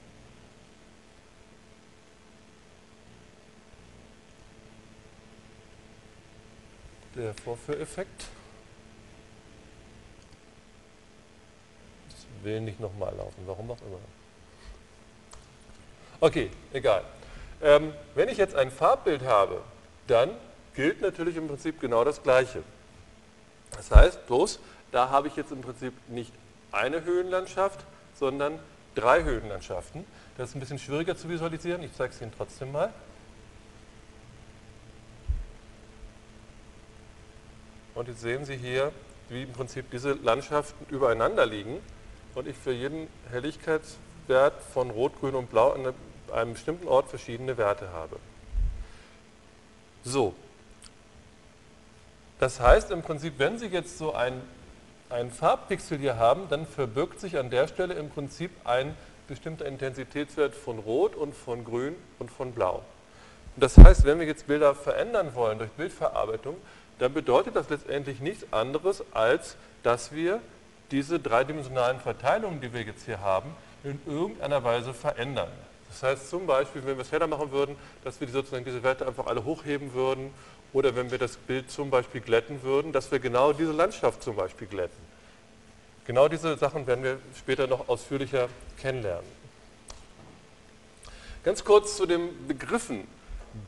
Der 7.16 7.34
Vorführeffekt. 7.34 8.28
will 12.44 12.62
nicht 12.62 12.80
nochmal 12.80 13.14
laufen, 13.16 13.44
warum 13.46 13.72
auch 13.72 13.82
immer. 13.82 14.00
Okay, 16.20 16.50
egal. 16.74 17.04
Ähm, 17.62 17.94
wenn 18.16 18.30
ich 18.30 18.38
jetzt 18.38 18.56
ein 18.56 18.72
Farbbild 18.72 19.24
habe, 19.24 19.62
dann 20.08 20.32
gilt 20.76 21.02
natürlich 21.02 21.36
im 21.36 21.48
Prinzip 21.48 21.80
genau 21.80 22.04
das 22.04 22.24
Gleiche. 22.24 22.64
Das 23.72 23.92
heißt, 23.92 24.28
bloß, 24.28 24.60
da 24.92 25.10
habe 25.10 25.28
ich 25.28 25.36
jetzt 25.36 25.52
im 25.52 25.62
Prinzip 25.62 25.94
nicht 26.10 26.34
eine 26.72 27.04
Höhenlandschaft, 27.04 27.86
sondern 28.16 28.60
drei 28.96 29.24
Höhenlandschaften. 29.24 30.06
Das 30.38 30.50
ist 30.50 30.56
ein 30.56 30.60
bisschen 30.60 30.80
schwieriger 30.80 31.16
zu 31.16 31.30
visualisieren, 31.30 31.84
ich 31.84 31.94
zeige 31.94 32.14
es 32.14 32.22
Ihnen 32.22 32.34
trotzdem 32.36 32.72
mal. 32.72 32.94
Und 37.96 38.08
jetzt 38.08 38.22
sehen 38.22 38.46
Sie 38.46 38.56
hier, 38.56 38.92
wie 39.30 39.44
im 39.44 39.52
Prinzip 39.52 39.92
diese 39.92 40.14
Landschaften 40.14 40.86
übereinander 40.94 41.46
liegen 41.46 41.80
und 42.36 42.48
ich 42.48 42.56
für 42.56 42.72
jeden 42.72 43.08
Helligkeitswert 43.30 44.62
von 44.74 44.90
Rot, 44.90 45.20
Grün 45.20 45.36
und 45.36 45.50
Blau 45.50 45.72
an 45.72 45.94
einem 46.32 46.54
bestimmten 46.54 46.88
Ort 46.88 47.10
verschiedene 47.10 47.58
Werte 47.58 47.90
habe. 47.92 48.18
So. 50.04 50.34
Das 52.40 52.60
heißt 52.60 52.92
im 52.92 53.04
Prinzip, 53.04 53.36
wenn 53.38 53.60
Sie 53.60 53.68
jetzt 53.68 53.98
so 53.98 54.14
ein, 54.14 54.42
ein 55.10 55.30
Farbpixel 55.30 56.00
hier 56.00 56.18
haben, 56.18 56.48
dann 56.50 56.66
verbirgt 56.66 57.20
sich 57.20 57.38
an 57.38 57.50
der 57.50 57.68
Stelle 57.68 57.94
im 57.94 58.10
Prinzip 58.10 58.52
ein 58.64 58.96
bestimmter 59.28 59.66
Intensitätswert 59.66 60.56
von 60.56 60.80
Rot 60.80 61.16
und 61.16 61.36
von 61.36 61.64
Grün 61.64 61.96
und 62.20 62.32
von 62.32 62.54
Blau. 62.54 62.84
Das 63.58 63.78
heißt, 63.78 64.06
wenn 64.06 64.20
wir 64.20 64.26
jetzt 64.26 64.48
Bilder 64.48 64.74
verändern 64.74 65.36
wollen 65.36 65.60
durch 65.60 65.72
Bildverarbeitung, 65.72 66.56
dann 67.02 67.14
bedeutet 67.14 67.56
das 67.56 67.68
letztendlich 67.68 68.20
nichts 68.20 68.46
anderes, 68.54 69.04
als 69.12 69.56
dass 69.82 70.12
wir 70.12 70.40
diese 70.92 71.20
dreidimensionalen 71.20 72.00
Verteilungen, 72.00 72.62
die 72.62 72.74
wir 72.74 72.84
jetzt 72.84 73.06
hier 73.06 73.22
haben, 73.22 73.56
in 73.84 74.00
irgendeiner 74.06 74.64
Weise 74.64 74.94
verändern. 74.94 75.50
Das 75.90 76.04
heißt 76.04 76.30
zum 76.30 76.46
Beispiel, 76.46 76.86
wenn 76.86 76.98
wir 76.98 77.02
es 77.02 77.12
heller 77.12 77.26
machen 77.26 77.52
würden, 77.52 77.76
dass 78.04 78.22
wir 78.22 78.28
sozusagen 78.28 78.66
diese 78.66 78.84
Werte 78.84 79.08
einfach 79.08 79.26
alle 79.26 79.44
hochheben 79.44 79.96
würden 79.96 80.32
oder 80.74 80.96
wenn 80.96 81.10
wir 81.10 81.18
das 81.18 81.38
Bild 81.38 81.72
zum 81.72 81.90
Beispiel 81.90 82.22
glätten 82.22 82.62
würden, 82.62 82.92
dass 82.92 83.12
wir 83.12 83.18
genau 83.18 83.52
diese 83.52 83.72
Landschaft 83.72 84.22
zum 84.22 84.36
Beispiel 84.36 84.68
glätten. 84.68 85.04
Genau 86.06 86.28
diese 86.28 86.56
Sachen 86.56 86.86
werden 86.86 87.04
wir 87.04 87.18
später 87.36 87.66
noch 87.66 87.90
ausführlicher 87.90 88.48
kennenlernen. 88.80 89.26
Ganz 91.44 91.64
kurz 91.64 91.98
zu 91.98 92.06
den 92.06 92.48
Begriffen. 92.48 93.08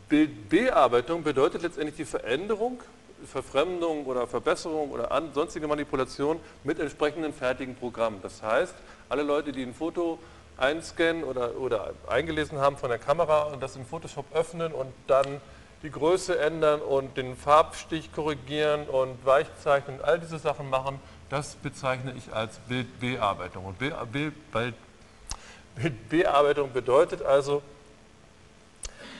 Bildbearbeitung 0.07 1.23
bedeutet 1.23 1.63
letztendlich 1.63 1.95
die 1.95 2.05
Veränderung 2.05 2.79
Verfremdung 3.25 4.05
oder 4.05 4.27
Verbesserung 4.27 4.91
oder 4.91 5.11
an, 5.11 5.33
sonstige 5.33 5.67
Manipulation 5.67 6.39
mit 6.63 6.79
entsprechenden 6.79 7.33
fertigen 7.33 7.75
Programmen. 7.75 8.19
Das 8.21 8.41
heißt, 8.41 8.75
alle 9.09 9.23
Leute, 9.23 9.51
die 9.51 9.63
ein 9.63 9.73
Foto 9.73 10.19
einscannen 10.57 11.23
oder, 11.23 11.57
oder 11.57 11.93
eingelesen 12.07 12.59
haben 12.59 12.77
von 12.77 12.89
der 12.89 12.99
Kamera 12.99 13.43
und 13.43 13.61
das 13.61 13.75
in 13.75 13.85
Photoshop 13.85 14.25
öffnen 14.33 14.71
und 14.71 14.91
dann 15.07 15.41
die 15.81 15.91
Größe 15.91 16.39
ändern 16.39 16.81
und 16.81 17.17
den 17.17 17.35
Farbstich 17.35 18.13
korrigieren 18.13 18.87
und 18.87 19.25
weichzeichnen 19.25 19.99
und 19.99 20.05
all 20.05 20.19
diese 20.19 20.39
Sachen 20.39 20.69
machen, 20.69 20.99
das 21.29 21.55
bezeichne 21.55 22.13
ich 22.17 22.33
als 22.33 22.57
Bildbearbeitung. 22.69 23.65
Und 23.65 23.77
Bildbearbeitung 25.75 26.71
bedeutet 26.71 27.21
also, 27.21 27.61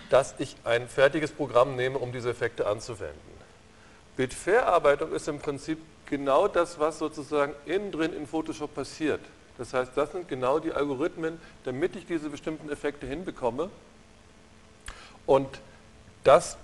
dass 0.10 0.36
ich 0.38 0.56
ein 0.64 0.88
fertiges 0.88 1.32
Programm 1.32 1.76
nehme, 1.76 1.98
um 1.98 2.14
diese 2.14 2.30
Effekte 2.30 2.68
anzuwenden. 2.68 3.33
Bildverarbeitung 4.16 5.12
ist 5.14 5.28
im 5.28 5.40
Prinzip 5.40 5.80
genau 6.06 6.48
das, 6.48 6.80
was 6.80 7.00
sozusagen 7.00 7.54
innen 7.66 7.92
drin 7.92 8.14
in 8.14 8.28
Photoshop 8.28 8.76
passiert. 8.76 9.22
Das 9.58 9.74
heißt, 9.74 9.92
das 9.96 10.12
sind 10.12 10.28
genau 10.28 10.60
die 10.60 10.74
Algorithmen, 10.74 11.40
damit 11.64 11.96
ich 11.96 12.06
diese 12.06 12.30
bestimmten 12.30 12.70
Effekte 12.70 13.06
hinbekomme. 13.06 13.70
Und 15.26 15.48
das 16.24 16.58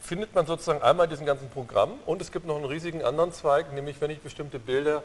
findet 0.00 0.34
man 0.34 0.46
sozusagen 0.46 0.82
einmal 0.82 1.04
in 1.04 1.10
diesem 1.10 1.26
ganzen 1.26 1.48
Programm 1.48 1.92
und 2.06 2.20
es 2.20 2.30
gibt 2.30 2.46
noch 2.46 2.56
einen 2.56 2.66
riesigen 2.66 3.02
anderen 3.02 3.32
Zweig, 3.32 3.72
nämlich 3.72 4.00
wenn 4.00 4.10
ich 4.10 4.20
bestimmte 4.20 4.58
Bilder 4.58 5.02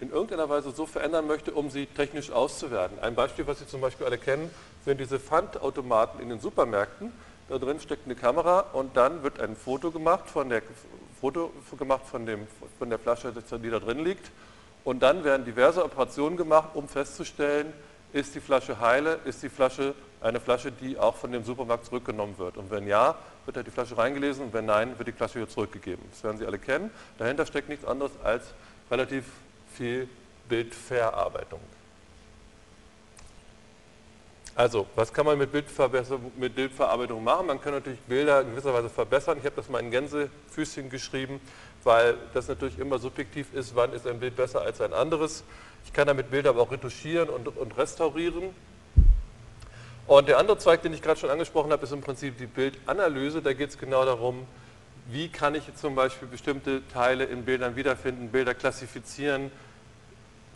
in 0.00 0.10
irgendeiner 0.10 0.48
Weise 0.48 0.70
so 0.70 0.86
verändern 0.86 1.26
möchte, 1.26 1.52
um 1.52 1.70
sie 1.70 1.86
technisch 1.86 2.30
auszuwerten. 2.30 2.98
Ein 3.00 3.14
Beispiel, 3.14 3.46
was 3.46 3.58
Sie 3.58 3.66
zum 3.66 3.82
Beispiel 3.82 4.06
alle 4.06 4.16
kennen, 4.16 4.50
sind 4.84 4.98
diese 4.98 5.20
Pfandautomaten 5.20 6.20
in 6.20 6.30
den 6.30 6.40
Supermärkten. 6.40 7.12
Da 7.50 7.58
drin 7.58 7.80
steckt 7.80 8.04
eine 8.04 8.14
Kamera 8.14 8.60
und 8.60 8.96
dann 8.96 9.24
wird 9.24 9.40
ein 9.40 9.56
Foto 9.56 9.90
gemacht 9.90 10.30
von 10.30 10.48
der 10.48 10.62
Foto 11.20 11.50
gemacht 11.76 12.06
von, 12.06 12.24
dem, 12.24 12.46
von 12.78 12.88
der 12.88 12.98
Flasche, 13.00 13.32
die 13.32 13.70
da 13.70 13.80
drin 13.80 14.04
liegt. 14.04 14.30
Und 14.84 15.02
dann 15.02 15.24
werden 15.24 15.44
diverse 15.44 15.84
Operationen 15.84 16.36
gemacht, 16.36 16.70
um 16.74 16.86
festzustellen, 16.86 17.72
ist 18.12 18.36
die 18.36 18.40
Flasche 18.40 18.78
heile, 18.78 19.18
ist 19.24 19.42
die 19.42 19.48
Flasche 19.48 19.94
eine 20.20 20.38
Flasche, 20.38 20.70
die 20.70 20.96
auch 20.96 21.16
von 21.16 21.32
dem 21.32 21.42
Supermarkt 21.42 21.86
zurückgenommen 21.86 22.38
wird. 22.38 22.56
Und 22.56 22.70
wenn 22.70 22.86
ja, 22.86 23.16
wird 23.46 23.56
da 23.56 23.62
die 23.64 23.70
Flasche 23.72 23.98
reingelesen 23.98 24.44
und 24.44 24.52
wenn 24.52 24.66
nein, 24.66 24.96
wird 24.96 25.08
die 25.08 25.12
Flasche 25.12 25.40
wieder 25.40 25.48
zurückgegeben. 25.48 26.04
Das 26.12 26.22
werden 26.22 26.38
Sie 26.38 26.46
alle 26.46 26.58
kennen. 26.58 26.92
Dahinter 27.18 27.46
steckt 27.46 27.68
nichts 27.68 27.84
anderes 27.84 28.12
als 28.22 28.44
relativ 28.92 29.24
viel 29.74 30.08
Bildverarbeitung. 30.48 31.60
Also, 34.60 34.86
was 34.94 35.10
kann 35.10 35.24
man 35.24 35.38
mit, 35.38 35.54
mit 35.54 36.54
Bildverarbeitung 36.54 37.24
machen? 37.24 37.46
Man 37.46 37.62
kann 37.62 37.72
natürlich 37.72 37.98
Bilder 38.00 38.42
in 38.42 38.50
gewisser 38.50 38.74
Weise 38.74 38.90
verbessern. 38.90 39.38
Ich 39.38 39.46
habe 39.46 39.56
das 39.56 39.70
mal 39.70 39.78
in 39.78 39.90
Gänsefüßchen 39.90 40.90
geschrieben, 40.90 41.40
weil 41.82 42.18
das 42.34 42.46
natürlich 42.46 42.78
immer 42.78 42.98
subjektiv 42.98 43.54
ist, 43.54 43.74
wann 43.74 43.94
ist 43.94 44.06
ein 44.06 44.20
Bild 44.20 44.36
besser 44.36 44.60
als 44.60 44.82
ein 44.82 44.92
anderes. 44.92 45.44
Ich 45.86 45.94
kann 45.94 46.08
damit 46.08 46.30
Bilder 46.30 46.50
aber 46.50 46.60
auch 46.60 46.70
retuschieren 46.70 47.30
und, 47.30 47.48
und 47.56 47.78
restaurieren. 47.78 48.54
Und 50.06 50.28
der 50.28 50.36
andere 50.36 50.58
Zweig, 50.58 50.82
den 50.82 50.92
ich 50.92 51.00
gerade 51.00 51.18
schon 51.18 51.30
angesprochen 51.30 51.72
habe, 51.72 51.84
ist 51.84 51.92
im 51.92 52.02
Prinzip 52.02 52.36
die 52.36 52.44
Bildanalyse. 52.44 53.40
Da 53.40 53.54
geht 53.54 53.70
es 53.70 53.78
genau 53.78 54.04
darum, 54.04 54.46
wie 55.08 55.30
kann 55.30 55.54
ich 55.54 55.74
zum 55.74 55.94
Beispiel 55.94 56.28
bestimmte 56.28 56.86
Teile 56.88 57.24
in 57.24 57.46
Bildern 57.46 57.76
wiederfinden, 57.76 58.28
Bilder 58.28 58.52
klassifizieren, 58.52 59.50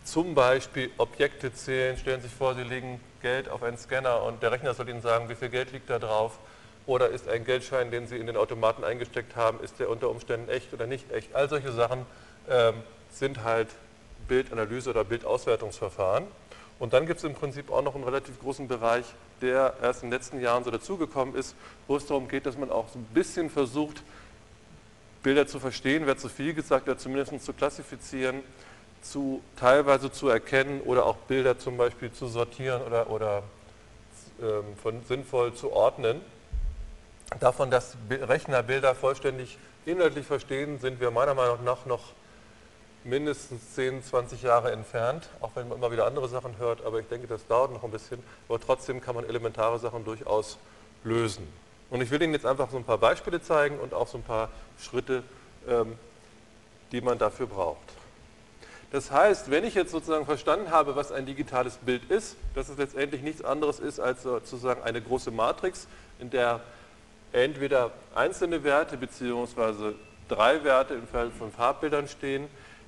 zum 0.03 0.35
Beispiel 0.35 0.91
Objekte 0.99 1.51
zählen. 1.51 1.97
Stellen 1.97 2.21
Sie 2.21 2.27
sich 2.27 2.37
vor, 2.37 2.53
Sie 2.53 2.61
legen 2.61 2.99
Geld 3.25 3.49
auf 3.49 3.63
einen 3.63 3.75
Scanner 3.75 4.21
und 4.21 4.43
der 4.43 4.51
Rechner 4.51 4.75
soll 4.75 4.87
Ihnen 4.87 5.01
sagen, 5.01 5.29
wie 5.29 5.33
viel 5.33 5.49
Geld 5.49 5.71
liegt 5.71 5.89
da 5.89 5.97
drauf. 5.97 6.37
Oder 6.85 7.09
ist 7.09 7.27
ein 7.27 7.43
Geldschein, 7.43 7.89
den 7.89 8.05
Sie 8.05 8.17
in 8.17 8.27
den 8.27 8.37
Automaten 8.37 8.83
eingesteckt 8.83 9.35
haben, 9.35 9.59
ist 9.61 9.79
der 9.79 9.89
unter 9.89 10.11
Umständen 10.11 10.47
echt 10.47 10.71
oder 10.75 10.85
nicht 10.85 11.11
echt? 11.11 11.33
All 11.33 11.49
solche 11.49 11.71
Sachen 11.71 12.05
ähm, 12.47 12.75
sind 13.09 13.43
halt 13.43 13.69
Bildanalyse 14.27 14.91
oder 14.91 15.03
Bildauswertungsverfahren. 15.03 16.25
Und 16.77 16.93
dann 16.93 17.07
gibt 17.07 17.17
es 17.17 17.23
im 17.23 17.33
Prinzip 17.33 17.71
auch 17.71 17.81
noch 17.81 17.95
einen 17.95 18.03
relativ 18.03 18.39
großen 18.39 18.67
Bereich, 18.67 19.05
der 19.41 19.73
erst 19.81 20.03
in 20.03 20.11
den 20.11 20.19
letzten 20.19 20.39
Jahren 20.39 20.63
so 20.63 20.69
dazugekommen 20.69 21.33
ist, 21.33 21.55
wo 21.87 21.95
es 21.95 22.05
darum 22.05 22.27
geht, 22.27 22.45
dass 22.45 22.59
man 22.59 22.71
auch 22.71 22.89
so 22.89 22.99
ein 22.99 23.05
bisschen 23.05 23.49
versucht, 23.49 24.03
Bilder 25.23 25.47
zu 25.47 25.59
verstehen, 25.59 26.05
wer 26.05 26.17
zu 26.17 26.29
viel 26.29 26.53
gesagt 26.53 26.87
hat, 26.87 26.99
zumindest 26.99 27.43
zu 27.43 27.53
klassifizieren 27.53 28.43
zu, 29.11 29.41
teilweise 29.57 30.11
zu 30.11 30.29
erkennen 30.29 30.81
oder 30.81 31.05
auch 31.05 31.17
Bilder 31.17 31.57
zum 31.57 31.77
Beispiel 31.77 32.11
zu 32.11 32.27
sortieren 32.27 32.81
oder, 32.81 33.09
oder 33.09 33.43
ähm, 34.41 34.75
von, 34.81 35.03
sinnvoll 35.03 35.53
zu 35.53 35.71
ordnen. 35.71 36.21
Davon, 37.39 37.71
dass 37.71 37.97
Rechner 38.09 38.63
Bilder 38.63 38.95
vollständig 38.95 39.57
inhaltlich 39.85 40.25
verstehen, 40.25 40.79
sind 40.79 40.99
wir 40.99 41.11
meiner 41.11 41.33
Meinung 41.33 41.63
nach 41.63 41.85
noch 41.85 42.13
mindestens 43.03 43.75
10, 43.75 44.03
20 44.03 44.41
Jahre 44.41 44.71
entfernt, 44.71 45.29
auch 45.39 45.51
wenn 45.55 45.67
man 45.67 45.77
immer 45.77 45.91
wieder 45.91 46.05
andere 46.07 46.27
Sachen 46.27 46.57
hört, 46.57 46.83
aber 46.83 46.99
ich 46.99 47.07
denke, 47.07 47.27
das 47.27 47.45
dauert 47.45 47.71
noch 47.71 47.83
ein 47.83 47.91
bisschen, 47.91 48.21
aber 48.49 48.59
trotzdem 48.59 48.99
kann 48.99 49.15
man 49.15 49.25
elementare 49.25 49.77
Sachen 49.77 50.03
durchaus 50.03 50.57
lösen. 51.03 51.47
Und 51.91 52.01
ich 52.01 52.09
will 52.09 52.21
Ihnen 52.21 52.33
jetzt 52.33 52.47
einfach 52.47 52.69
so 52.71 52.77
ein 52.77 52.83
paar 52.83 52.97
Beispiele 52.97 53.41
zeigen 53.41 53.79
und 53.79 53.93
auch 53.93 54.07
so 54.07 54.17
ein 54.17 54.23
paar 54.23 54.49
Schritte, 54.81 55.23
ähm, 55.67 55.97
die 56.91 57.01
man 57.01 57.19
dafür 57.19 57.45
braucht. 57.45 57.94
Das 58.91 59.11
heißt, 59.11 59.51
wenn 59.51 59.63
ich 59.63 59.75
jetzt 59.75 59.91
sozusagen 59.91 60.25
verstanden 60.25 60.71
habe, 60.71 60.95
was 60.95 61.11
ein 61.11 61.25
digitales 61.25 61.77
Bild 61.77 62.09
ist, 62.09 62.37
dass 62.53 62.69
es 62.69 62.77
letztendlich 62.77 63.21
nichts 63.21 63.43
anderes 63.43 63.79
ist 63.79 63.99
als 63.99 64.23
sozusagen 64.23 64.83
eine 64.83 65.01
große 65.01 65.31
Matrix, 65.31 65.87
in 66.19 66.29
der 66.29 66.61
entweder 67.33 67.91
einzelne 68.13 68.63
Werte 68.63 68.95
bzw. 68.97 69.93
drei 70.29 70.63
Werte 70.63 70.93
im 70.93 71.07
Fall 71.07 71.31
von 71.31 71.51
Farbbildern 71.51 72.07
stehen, 72.07 72.47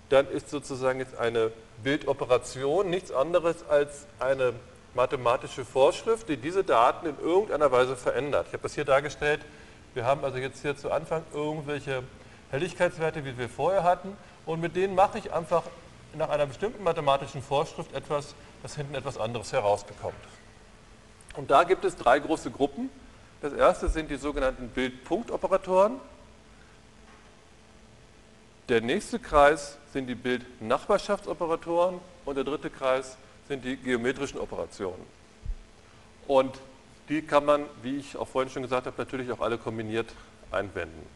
dann 0.09 0.29
ist 0.29 0.49
sozusagen 0.49 0.99
jetzt 0.99 1.17
eine 1.17 1.51
Bildoperation 1.83 2.89
nichts 2.89 3.11
anderes 3.11 3.67
als 3.67 4.05
eine 4.19 4.53
mathematische 4.93 5.65
Vorschrift, 5.65 6.29
die 6.29 6.37
diese 6.37 6.63
Daten 6.63 7.07
in 7.07 7.19
irgendeiner 7.19 7.71
Weise 7.71 7.95
verändert. 7.95 8.47
Ich 8.47 8.53
habe 8.53 8.63
das 8.63 8.73
hier 8.73 8.85
dargestellt. 8.85 9.41
Wir 9.93 10.05
haben 10.05 10.23
also 10.23 10.37
jetzt 10.37 10.61
hier 10.61 10.77
zu 10.77 10.91
Anfang 10.91 11.23
irgendwelche 11.33 12.03
Helligkeitswerte, 12.51 13.25
wie 13.25 13.37
wir 13.37 13.49
vorher 13.49 13.83
hatten, 13.83 14.15
und 14.45 14.61
mit 14.61 14.75
denen 14.75 14.95
mache 14.95 15.17
ich 15.17 15.33
einfach 15.33 15.63
nach 16.17 16.29
einer 16.29 16.45
bestimmten 16.45 16.83
mathematischen 16.83 17.41
Vorschrift 17.41 17.93
etwas, 17.93 18.35
das 18.63 18.75
hinten 18.75 18.95
etwas 18.95 19.17
anderes 19.17 19.53
herausbekommt. 19.53 20.15
Und 21.35 21.51
da 21.51 21.63
gibt 21.63 21.85
es 21.85 21.95
drei 21.95 22.19
große 22.19 22.51
Gruppen. 22.51 22.89
Das 23.41 23.53
erste 23.53 23.89
sind 23.89 24.09
die 24.09 24.15
sogenannten 24.15 24.69
Bildpunktoperatoren. 24.69 25.99
Der 28.69 28.81
nächste 28.81 29.19
Kreis 29.19 29.77
sind 29.93 30.07
die 30.07 30.15
Bildnachbarschaftsoperatoren 30.15 31.99
und 32.25 32.35
der 32.35 32.43
dritte 32.43 32.69
Kreis 32.69 33.17
sind 33.47 33.63
die 33.63 33.77
geometrischen 33.77 34.39
Operationen. 34.39 35.05
Und 36.27 36.59
die 37.07 37.21
kann 37.21 37.45
man, 37.45 37.65
wie 37.81 37.97
ich 37.97 38.17
auch 38.17 38.27
vorhin 38.27 38.51
schon 38.51 38.63
gesagt 38.63 38.85
habe, 38.85 38.95
natürlich 38.97 39.31
auch 39.31 39.39
alle 39.39 39.57
kombiniert 39.57 40.07
einwenden. 40.51 41.07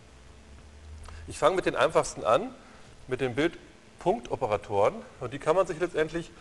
Ich 1.27 1.38
fange 1.38 1.58
mit 1.58 1.65
den 1.65 1.75
einfachsten 1.75 2.24
an, 2.24 2.53
mit 3.08 3.20
den 3.20 3.36
Bild 3.36 3.58
Punktoperatoren 4.01 4.96
und 5.20 5.34
die 5.34 5.39
kann 5.39 5.55
man 5.55 5.67
sich 5.67 5.79
letztendlich 5.79 6.31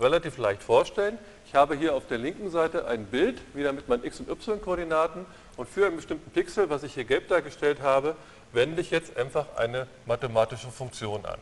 relativ 0.00 0.38
leicht 0.38 0.62
vorstellen. 0.62 1.18
Ich 1.46 1.54
habe 1.54 1.74
hier 1.74 1.94
auf 1.94 2.06
der 2.06 2.18
linken 2.18 2.50
Seite 2.50 2.86
ein 2.86 3.06
Bild, 3.06 3.40
wieder 3.54 3.72
mit 3.72 3.88
meinen 3.88 4.04
x- 4.04 4.20
und 4.20 4.28
y-Koordinaten 4.28 5.26
und 5.56 5.68
für 5.68 5.86
einen 5.86 5.96
bestimmten 5.96 6.30
Pixel, 6.30 6.70
was 6.70 6.82
ich 6.82 6.94
hier 6.94 7.04
gelb 7.04 7.28
dargestellt 7.28 7.80
habe, 7.80 8.16
wende 8.52 8.80
ich 8.80 8.90
jetzt 8.90 9.16
einfach 9.16 9.46
eine 9.56 9.86
mathematische 10.06 10.68
Funktion 10.68 11.24
an. 11.24 11.38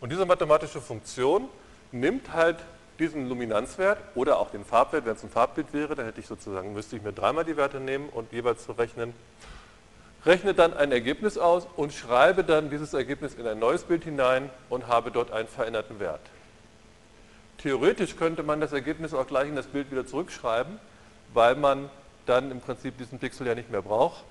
Und 0.00 0.10
diese 0.12 0.26
mathematische 0.26 0.80
Funktion 0.80 1.48
nimmt 1.90 2.32
halt 2.32 2.58
diesen 2.98 3.28
Luminanzwert 3.28 3.98
oder 4.14 4.38
auch 4.38 4.50
den 4.50 4.64
Farbwert, 4.64 5.06
wenn 5.06 5.14
es 5.14 5.22
ein 5.22 5.30
Farbbild 5.30 5.72
wäre, 5.72 5.94
dann 5.94 6.06
hätte 6.06 6.20
ich 6.20 6.26
sozusagen, 6.26 6.72
müsste 6.72 6.96
ich 6.96 7.02
mir 7.02 7.12
dreimal 7.12 7.44
die 7.44 7.56
Werte 7.56 7.80
nehmen 7.80 8.08
und 8.08 8.32
jeweils 8.32 8.64
zu 8.64 8.72
rechnen 8.72 9.14
rechne 10.26 10.54
dann 10.54 10.74
ein 10.74 10.92
Ergebnis 10.92 11.38
aus 11.38 11.66
und 11.76 11.92
schreibe 11.92 12.44
dann 12.44 12.70
dieses 12.70 12.94
Ergebnis 12.94 13.34
in 13.34 13.46
ein 13.46 13.58
neues 13.58 13.84
Bild 13.84 14.04
hinein 14.04 14.50
und 14.68 14.86
habe 14.86 15.10
dort 15.10 15.30
einen 15.30 15.48
veränderten 15.48 16.00
Wert. 16.00 16.20
Theoretisch 17.58 18.16
könnte 18.16 18.42
man 18.42 18.60
das 18.60 18.72
Ergebnis 18.72 19.14
auch 19.14 19.26
gleich 19.26 19.48
in 19.48 19.56
das 19.56 19.66
Bild 19.66 19.90
wieder 19.90 20.06
zurückschreiben, 20.06 20.78
weil 21.34 21.56
man 21.56 21.90
dann 22.26 22.50
im 22.50 22.60
Prinzip 22.60 22.98
diesen 22.98 23.18
Pixel 23.18 23.46
ja 23.46 23.54
nicht 23.54 23.70
mehr 23.70 23.82
braucht. 23.82 24.24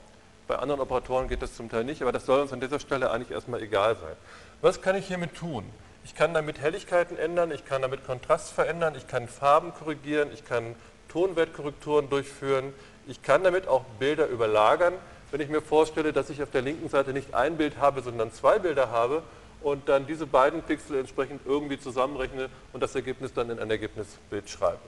Bei 0.47 0.57
anderen 0.57 0.79
Operatoren 0.79 1.27
geht 1.27 1.41
das 1.41 1.55
zum 1.55 1.69
Teil 1.69 1.83
nicht, 1.83 2.01
aber 2.01 2.13
das 2.13 2.25
soll 2.25 2.39
uns 2.39 2.53
an 2.53 2.61
dieser 2.61 2.79
Stelle 2.79 3.11
eigentlich 3.11 3.31
erstmal 3.31 3.61
egal 3.61 3.95
sein. 3.95 4.15
Was 4.61 4.81
kann 4.81 4.95
ich 4.95 5.07
hiermit 5.07 5.35
tun? 5.35 5.65
Ich 6.05 6.15
kann 6.15 6.33
damit 6.33 6.61
Helligkeiten 6.61 7.17
ändern, 7.17 7.51
ich 7.51 7.65
kann 7.65 7.81
damit 7.81 8.05
Kontrast 8.05 8.51
verändern, 8.51 8.95
ich 8.95 9.07
kann 9.07 9.27
Farben 9.27 9.73
korrigieren, 9.73 10.29
ich 10.33 10.45
kann 10.45 10.75
Tonwertkorrekturen 11.09 12.09
durchführen, 12.09 12.73
ich 13.07 13.21
kann 13.23 13.43
damit 13.43 13.67
auch 13.67 13.83
Bilder 13.99 14.27
überlagern, 14.27 14.93
wenn 15.31 15.41
ich 15.41 15.49
mir 15.49 15.61
vorstelle, 15.61 16.13
dass 16.13 16.29
ich 16.29 16.41
auf 16.41 16.51
der 16.51 16.61
linken 16.61 16.89
Seite 16.89 17.11
nicht 17.13 17.33
ein 17.33 17.57
Bild 17.57 17.77
habe, 17.77 18.01
sondern 18.01 18.31
zwei 18.31 18.59
Bilder 18.59 18.91
habe 18.91 19.23
und 19.61 19.89
dann 19.89 20.07
diese 20.07 20.25
beiden 20.25 20.61
Pixel 20.61 20.99
entsprechend 20.99 21.41
irgendwie 21.45 21.79
zusammenrechne 21.79 22.49
und 22.73 22.81
das 22.81 22.95
Ergebnis 22.95 23.33
dann 23.33 23.49
in 23.49 23.59
ein 23.59 23.69
Ergebnisbild 23.69 24.49
schreibe. 24.49 24.79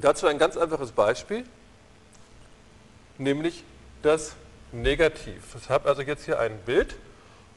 dazu 0.00 0.26
ein 0.26 0.38
ganz 0.38 0.56
einfaches 0.56 0.92
Beispiel, 0.92 1.44
nämlich 3.18 3.64
das 4.02 4.34
Negativ. 4.72 5.54
Ich 5.60 5.70
habe 5.70 5.88
also 5.88 6.02
jetzt 6.02 6.24
hier 6.24 6.40
ein 6.40 6.58
Bild 6.66 6.96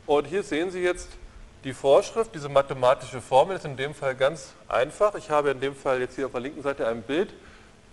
und 0.05 0.27
hier 0.27 0.43
sehen 0.43 0.69
Sie 0.69 0.81
jetzt 0.81 1.09
die 1.63 1.73
Vorschrift, 1.73 2.33
diese 2.35 2.47
mathematische 2.47 3.21
Formel 3.21 3.57
ist 3.57 3.65
in 3.65 3.75
dem 3.75 3.95
Fall 3.95 4.15
ganz 4.15 4.53
einfach. 4.69 5.15
Ich 5.15 5.31
habe 5.31 5.49
in 5.49 5.59
dem 5.59 5.75
Fall 5.75 5.99
jetzt 5.99 6.15
hier 6.15 6.27
auf 6.27 6.31
der 6.31 6.41
linken 6.41 6.61
Seite 6.61 6.87
ein 6.87 7.01
Bild, 7.01 7.33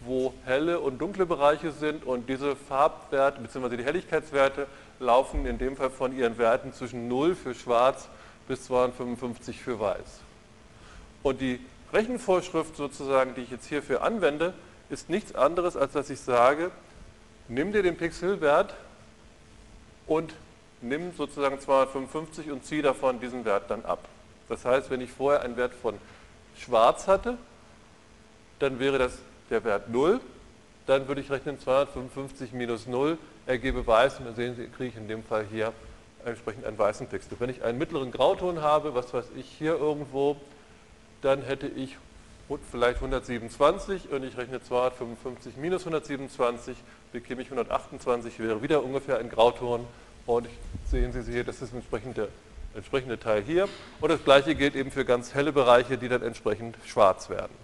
wo 0.00 0.34
helle 0.44 0.80
und 0.80 0.98
dunkle 0.98 1.26
Bereiche 1.26 1.72
sind 1.72 2.04
und 2.04 2.28
diese 2.28 2.56
Farbwerte 2.56 3.40
bzw. 3.40 3.76
die 3.76 3.84
Helligkeitswerte 3.84 4.66
laufen 5.00 5.46
in 5.46 5.58
dem 5.58 5.76
Fall 5.76 5.90
von 5.90 6.16
ihren 6.16 6.38
Werten 6.38 6.72
zwischen 6.72 7.08
0 7.08 7.34
für 7.34 7.54
schwarz 7.54 8.08
bis 8.48 8.64
255 8.64 9.60
für 9.62 9.80
weiß. 9.80 10.20
Und 11.22 11.40
die 11.40 11.60
Rechenvorschrift 11.92 12.76
sozusagen, 12.76 13.34
die 13.34 13.42
ich 13.42 13.50
jetzt 13.50 13.66
hierfür 13.66 14.02
anwende, 14.02 14.52
ist 14.90 15.08
nichts 15.08 15.34
anderes, 15.34 15.76
als 15.76 15.92
dass 15.92 16.10
ich 16.10 16.20
sage, 16.20 16.70
nimm 17.48 17.72
dir 17.72 17.82
den 17.82 17.96
Pixelwert 17.96 18.74
und 20.06 20.34
nimm 20.82 21.12
sozusagen 21.16 21.58
255 21.58 22.50
und 22.50 22.64
ziehe 22.64 22.82
davon 22.82 23.20
diesen 23.20 23.44
Wert 23.44 23.70
dann 23.70 23.84
ab. 23.84 24.00
Das 24.48 24.64
heißt, 24.64 24.90
wenn 24.90 25.00
ich 25.00 25.10
vorher 25.10 25.42
einen 25.42 25.56
Wert 25.56 25.72
von 25.74 25.94
schwarz 26.58 27.08
hatte, 27.08 27.38
dann 28.58 28.78
wäre 28.78 28.98
das 28.98 29.18
der 29.54 29.64
Wert 29.64 29.88
0, 29.88 30.20
dann 30.86 31.08
würde 31.08 31.20
ich 31.20 31.30
rechnen 31.30 31.58
255 31.58 32.52
minus 32.52 32.86
0 32.86 33.16
ergebe 33.46 33.86
weiß 33.86 34.18
und 34.18 34.26
dann 34.26 34.34
sehen 34.34 34.56
Sie, 34.56 34.66
kriege 34.66 34.90
ich 34.90 34.96
in 34.96 35.08
dem 35.08 35.22
Fall 35.22 35.46
hier 35.50 35.72
entsprechend 36.24 36.64
einen 36.64 36.78
weißen 36.78 37.06
Pixel. 37.06 37.36
Wenn 37.38 37.50
ich 37.50 37.62
einen 37.62 37.78
mittleren 37.78 38.10
Grauton 38.10 38.62
habe, 38.62 38.94
was 38.94 39.14
weiß 39.14 39.26
ich 39.36 39.46
hier 39.46 39.76
irgendwo, 39.76 40.36
dann 41.22 41.42
hätte 41.42 41.68
ich 41.68 41.96
vielleicht 42.70 42.96
127 42.96 44.10
und 44.10 44.24
ich 44.24 44.36
rechne 44.36 44.62
255 44.62 45.56
minus 45.56 45.82
127, 45.82 46.76
bekäme 47.12 47.42
ich 47.42 47.48
128, 47.48 48.38
wäre 48.38 48.60
wieder 48.62 48.82
ungefähr 48.82 49.18
ein 49.18 49.30
Grauton 49.30 49.86
und 50.26 50.48
sehen 50.90 51.12
Sie 51.12 51.30
hier, 51.30 51.44
das 51.44 51.62
ist 51.62 51.72
entsprechend 51.72 52.16
der 52.16 52.28
entsprechende 52.74 53.18
Teil 53.20 53.42
hier 53.42 53.68
und 54.00 54.10
das 54.10 54.24
gleiche 54.24 54.54
gilt 54.54 54.74
eben 54.74 54.90
für 54.90 55.04
ganz 55.04 55.32
helle 55.32 55.52
Bereiche, 55.52 55.96
die 55.96 56.08
dann 56.08 56.22
entsprechend 56.22 56.76
schwarz 56.84 57.30
werden. 57.30 57.63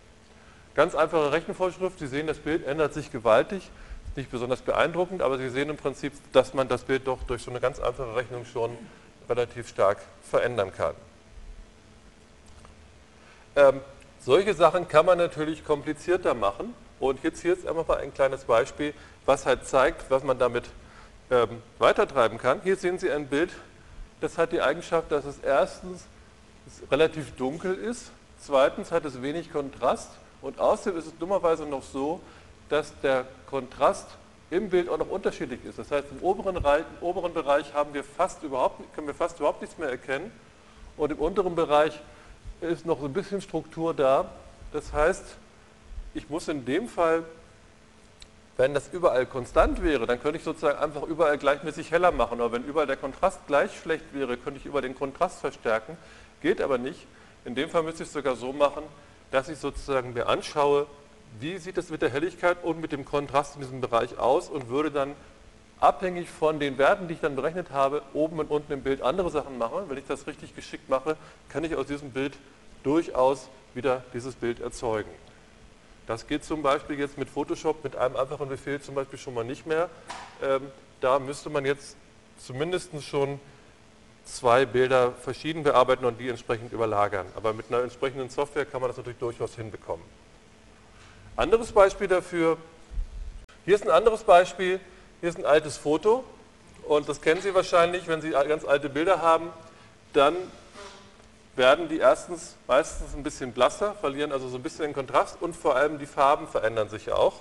Ganz 0.75 0.95
einfache 0.95 1.33
Rechenvorschrift. 1.33 1.99
Sie 1.99 2.07
sehen, 2.07 2.27
das 2.27 2.39
Bild 2.39 2.67
ändert 2.67 2.95
sich 2.95 3.11
gewaltig. 3.11 3.71
Nicht 4.17 4.31
besonders 4.31 4.61
beeindruckend, 4.61 5.23
aber 5.23 5.39
Sie 5.39 5.49
sehen 5.50 5.71
im 5.71 5.77
Prinzip, 5.77 6.12
dass 6.33 6.55
man 6.55 6.69
das 6.69 6.83
Bild 6.83 7.07
doch 7.07 7.23
durch 7.25 7.43
so 7.43 7.50
eine 7.50 7.61
ganz 7.61 7.79
einfache 7.79 8.15
Rechnung 8.17 8.45
schon 8.45 8.77
relativ 9.29 9.69
stark 9.69 9.99
verändern 10.29 10.73
kann. 10.77 10.95
Ähm, 13.57 13.81
solche 14.21 14.55
Sachen 14.55 14.89
kann 14.89 15.07
man 15.07 15.19
natürlich 15.19 15.65
komplizierter 15.65 16.35
machen. 16.35 16.75
Und 16.99 17.23
jetzt 17.23 17.41
hier 17.41 17.55
ist 17.55 17.67
einfach 17.67 17.87
mal 17.87 17.99
ein 17.99 18.12
kleines 18.12 18.45
Beispiel, 18.45 18.93
was 19.27 19.47
halt 19.47 19.67
zeigt, 19.67 20.11
was 20.11 20.23
man 20.23 20.39
damit 20.39 20.65
ähm, 21.31 21.62
weitertreiben 21.79 22.37
kann. 22.39 22.61
Hier 22.62 22.77
sehen 22.77 22.99
Sie 22.99 23.11
ein 23.11 23.27
Bild, 23.27 23.50
das 24.21 24.37
hat 24.37 24.53
die 24.53 24.61
Eigenschaft, 24.61 25.11
dass 25.11 25.25
es 25.25 25.39
erstens 25.39 26.05
relativ 26.91 27.35
dunkel 27.37 27.75
ist, 27.75 28.11
zweitens 28.39 28.93
hat 28.93 29.05
es 29.05 29.23
wenig 29.23 29.50
Kontrast 29.53 30.11
und 30.43 30.59
außerdem 30.59 30.99
ist 30.99 31.07
es 31.07 31.19
dummerweise 31.19 31.65
noch 31.67 31.83
so, 31.83 32.21
dass 32.69 32.93
der 33.01 33.27
Kontrast 33.49 34.07
im 34.51 34.69
Bild 34.69 34.89
auch 34.89 34.99
noch 34.99 35.09
unterschiedlich 35.09 35.65
ist. 35.65 35.79
Das 35.79 35.91
heißt, 35.91 36.09
im 36.11 36.23
oberen, 36.23 36.57
im 36.57 36.85
oberen 37.01 37.33
Bereich 37.33 37.73
haben 37.75 37.95
wir 37.95 38.05
fast 38.05 38.43
überhaupt, 38.43 38.83
können 38.95 39.07
wir 39.07 39.15
fast 39.15 39.39
überhaupt 39.39 39.61
nichts 39.61 39.79
mehr 39.79 39.89
erkennen 39.89 40.31
und 40.97 41.13
im 41.13 41.19
unteren 41.19 41.55
Bereich 41.55 42.01
ist 42.61 42.85
noch 42.85 43.01
so 43.01 43.07
ein 43.07 43.13
bisschen 43.13 43.41
Struktur 43.41 43.95
da. 43.95 44.31
Das 44.73 44.93
heißt, 44.93 45.25
ich 46.15 46.29
muss 46.29 46.49
in 46.49 46.65
dem 46.65 46.89
Fall, 46.89 47.25
wenn 48.57 48.75
das 48.75 48.89
überall 48.93 49.25
konstant 49.27 49.83
wäre, 49.83 50.07
dann 50.07 50.21
könnte 50.21 50.39
ich 50.39 50.45
sozusagen 50.45 50.79
einfach 50.79 51.03
überall 51.05 51.39
gleichmäßig 51.39 51.91
heller 51.91 52.13
machen. 52.13 52.41
Aber 52.41 52.53
wenn 52.53 52.65
überall 52.65 52.87
der 52.87 52.97
Kontrast 52.97 53.47
gleich 53.47 53.79
schlecht 53.81 54.05
wäre, 54.13 54.37
könnte 54.37 54.61
ich 54.61 54.67
über 54.67 54.83
den 54.83 54.95
Kontrast 54.95 55.41
verstärken. 55.41 55.97
Geht 56.43 56.61
aber 56.61 56.79
nicht. 56.79 57.07
In 57.45 57.55
dem 57.55 57.71
Fall 57.71 57.83
müsste 57.83 58.03
ich 58.03 58.09
es 58.09 58.13
sogar 58.13 58.37
so 58.37 58.53
machen, 58.53 58.83
dass 59.31 59.49
ich 59.49 59.59
sozusagen 59.59 60.13
mir 60.13 60.29
anschaue, 60.29 60.87
wie 61.39 61.59
sieht 61.59 61.79
es 61.79 61.91
mit 61.91 62.03
der 62.03 62.11
Helligkeit 62.11 62.63
und 62.65 62.81
mit 62.81 62.93
dem 62.93 63.05
Kontrast 63.05 63.55
in 63.55 63.63
diesem 63.63 63.81
Bereich 63.81 64.19
aus 64.19 64.49
und 64.49 64.69
würde 64.69 64.91
dann 64.91 65.15
abhängig 65.79 66.29
von 66.29 66.59
den 66.61 66.77
Werten, 66.77 67.09
die 67.09 67.15
ich 67.15 67.21
dann 67.21 67.37
berechnet 67.37 67.71
habe, 67.71 68.03
oben 68.13 68.39
und 68.39 68.51
unten 68.51 68.73
im 68.73 68.83
Bild 68.83 69.03
andere 69.03 69.31
Sachen 69.31 69.57
machen. 69.57 69.85
Wenn 69.89 69.97
ich 69.97 70.07
das 70.07 70.27
richtig 70.27 70.55
geschickt 70.55 70.89
mache, 70.89 71.17
kann 71.49 71.65
ich 71.65 71.75
aus 71.77 71.87
diesem 71.87 72.11
Bild 72.11 72.37
durchaus 72.83 73.49
wieder 73.75 74.03
dieses 74.13 74.35
Bild 74.35 74.61
erzeugen. 74.61 75.11
Das 76.07 76.27
geht 76.27 76.45
zum 76.45 76.63
Beispiel 76.63 76.99
jetzt 76.99 77.19
mit 77.19 77.31
Photoshop 77.31 77.85
mit 77.85 77.95
einem 77.97 78.17
einfachen 78.17 78.49
Befehl 78.49 78.81
zum 78.81 78.95
Beispiel 78.95 79.19
schon 79.19 79.33
mal 79.33 79.45
nicht 79.45 79.67
mehr. 79.67 79.89
Ähm, 80.43 80.63
da 81.01 81.19
müsste 81.19 81.51
man 81.51 81.65
jetzt 81.65 81.97
zumindest 82.39 82.91
schon 83.03 83.39
zwei 84.25 84.67
Bilder 84.67 85.12
verschieden 85.12 85.62
bearbeiten 85.62 86.05
und 86.05 86.19
die 86.19 86.29
entsprechend 86.29 86.73
überlagern. 86.73 87.27
Aber 87.35 87.53
mit 87.53 87.67
einer 87.69 87.83
entsprechenden 87.83 88.31
Software 88.31 88.65
kann 88.65 88.81
man 88.81 88.91
das 88.91 88.97
natürlich 88.97 89.19
durchaus 89.19 89.55
hinbekommen. 89.55 90.05
Anderes 91.37 91.73
Beispiel 91.73 92.09
dafür, 92.09 92.57
hier 93.65 93.75
ist 93.75 93.83
ein 93.83 93.91
anderes 93.91 94.25
Beispiel, 94.25 94.81
hier 95.21 95.29
ist 95.29 95.39
ein 95.39 95.47
altes 95.47 95.77
Foto 95.77 96.25
und 96.85 97.09
das 97.09 97.21
kennen 97.21 97.41
Sie 97.41 97.55
wahrscheinlich, 97.55 98.09
wenn 98.09 98.21
Sie 98.21 98.31
ganz 98.31 98.65
alte 98.65 98.89
Bilder 98.89 99.23
haben, 99.23 99.49
dann 100.12 100.37
werden 101.57 101.89
die 101.89 101.99
erstens 101.99 102.57
meistens 102.67 103.15
ein 103.15 103.23
bisschen 103.23 103.53
blasser, 103.53 103.95
verlieren 103.95 104.33
also 104.33 104.49
so 104.49 104.57
ein 104.57 104.62
bisschen 104.62 104.85
den 104.85 104.95
Kontrast 104.95 105.41
und 105.41 105.55
vor 105.55 105.77
allem 105.77 105.99
die 105.99 106.07
Farben 106.07 106.47
verändern 106.49 106.89
sich 106.89 107.11
auch. 107.12 107.35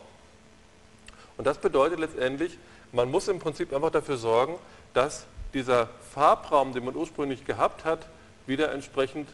Und 1.37 1.45
das 1.45 1.57
bedeutet 1.57 1.99
letztendlich, 1.99 2.57
man 2.91 3.09
muss 3.09 3.27
im 3.27 3.39
Prinzip 3.39 3.73
einfach 3.73 3.91
dafür 3.91 4.17
sorgen, 4.17 4.55
dass 4.93 5.25
dieser 5.53 5.87
Farbraum, 6.13 6.73
den 6.73 6.85
man 6.85 6.95
ursprünglich 6.95 7.45
gehabt 7.45 7.85
hat, 7.85 8.07
wieder 8.45 8.71
entsprechend 8.71 9.29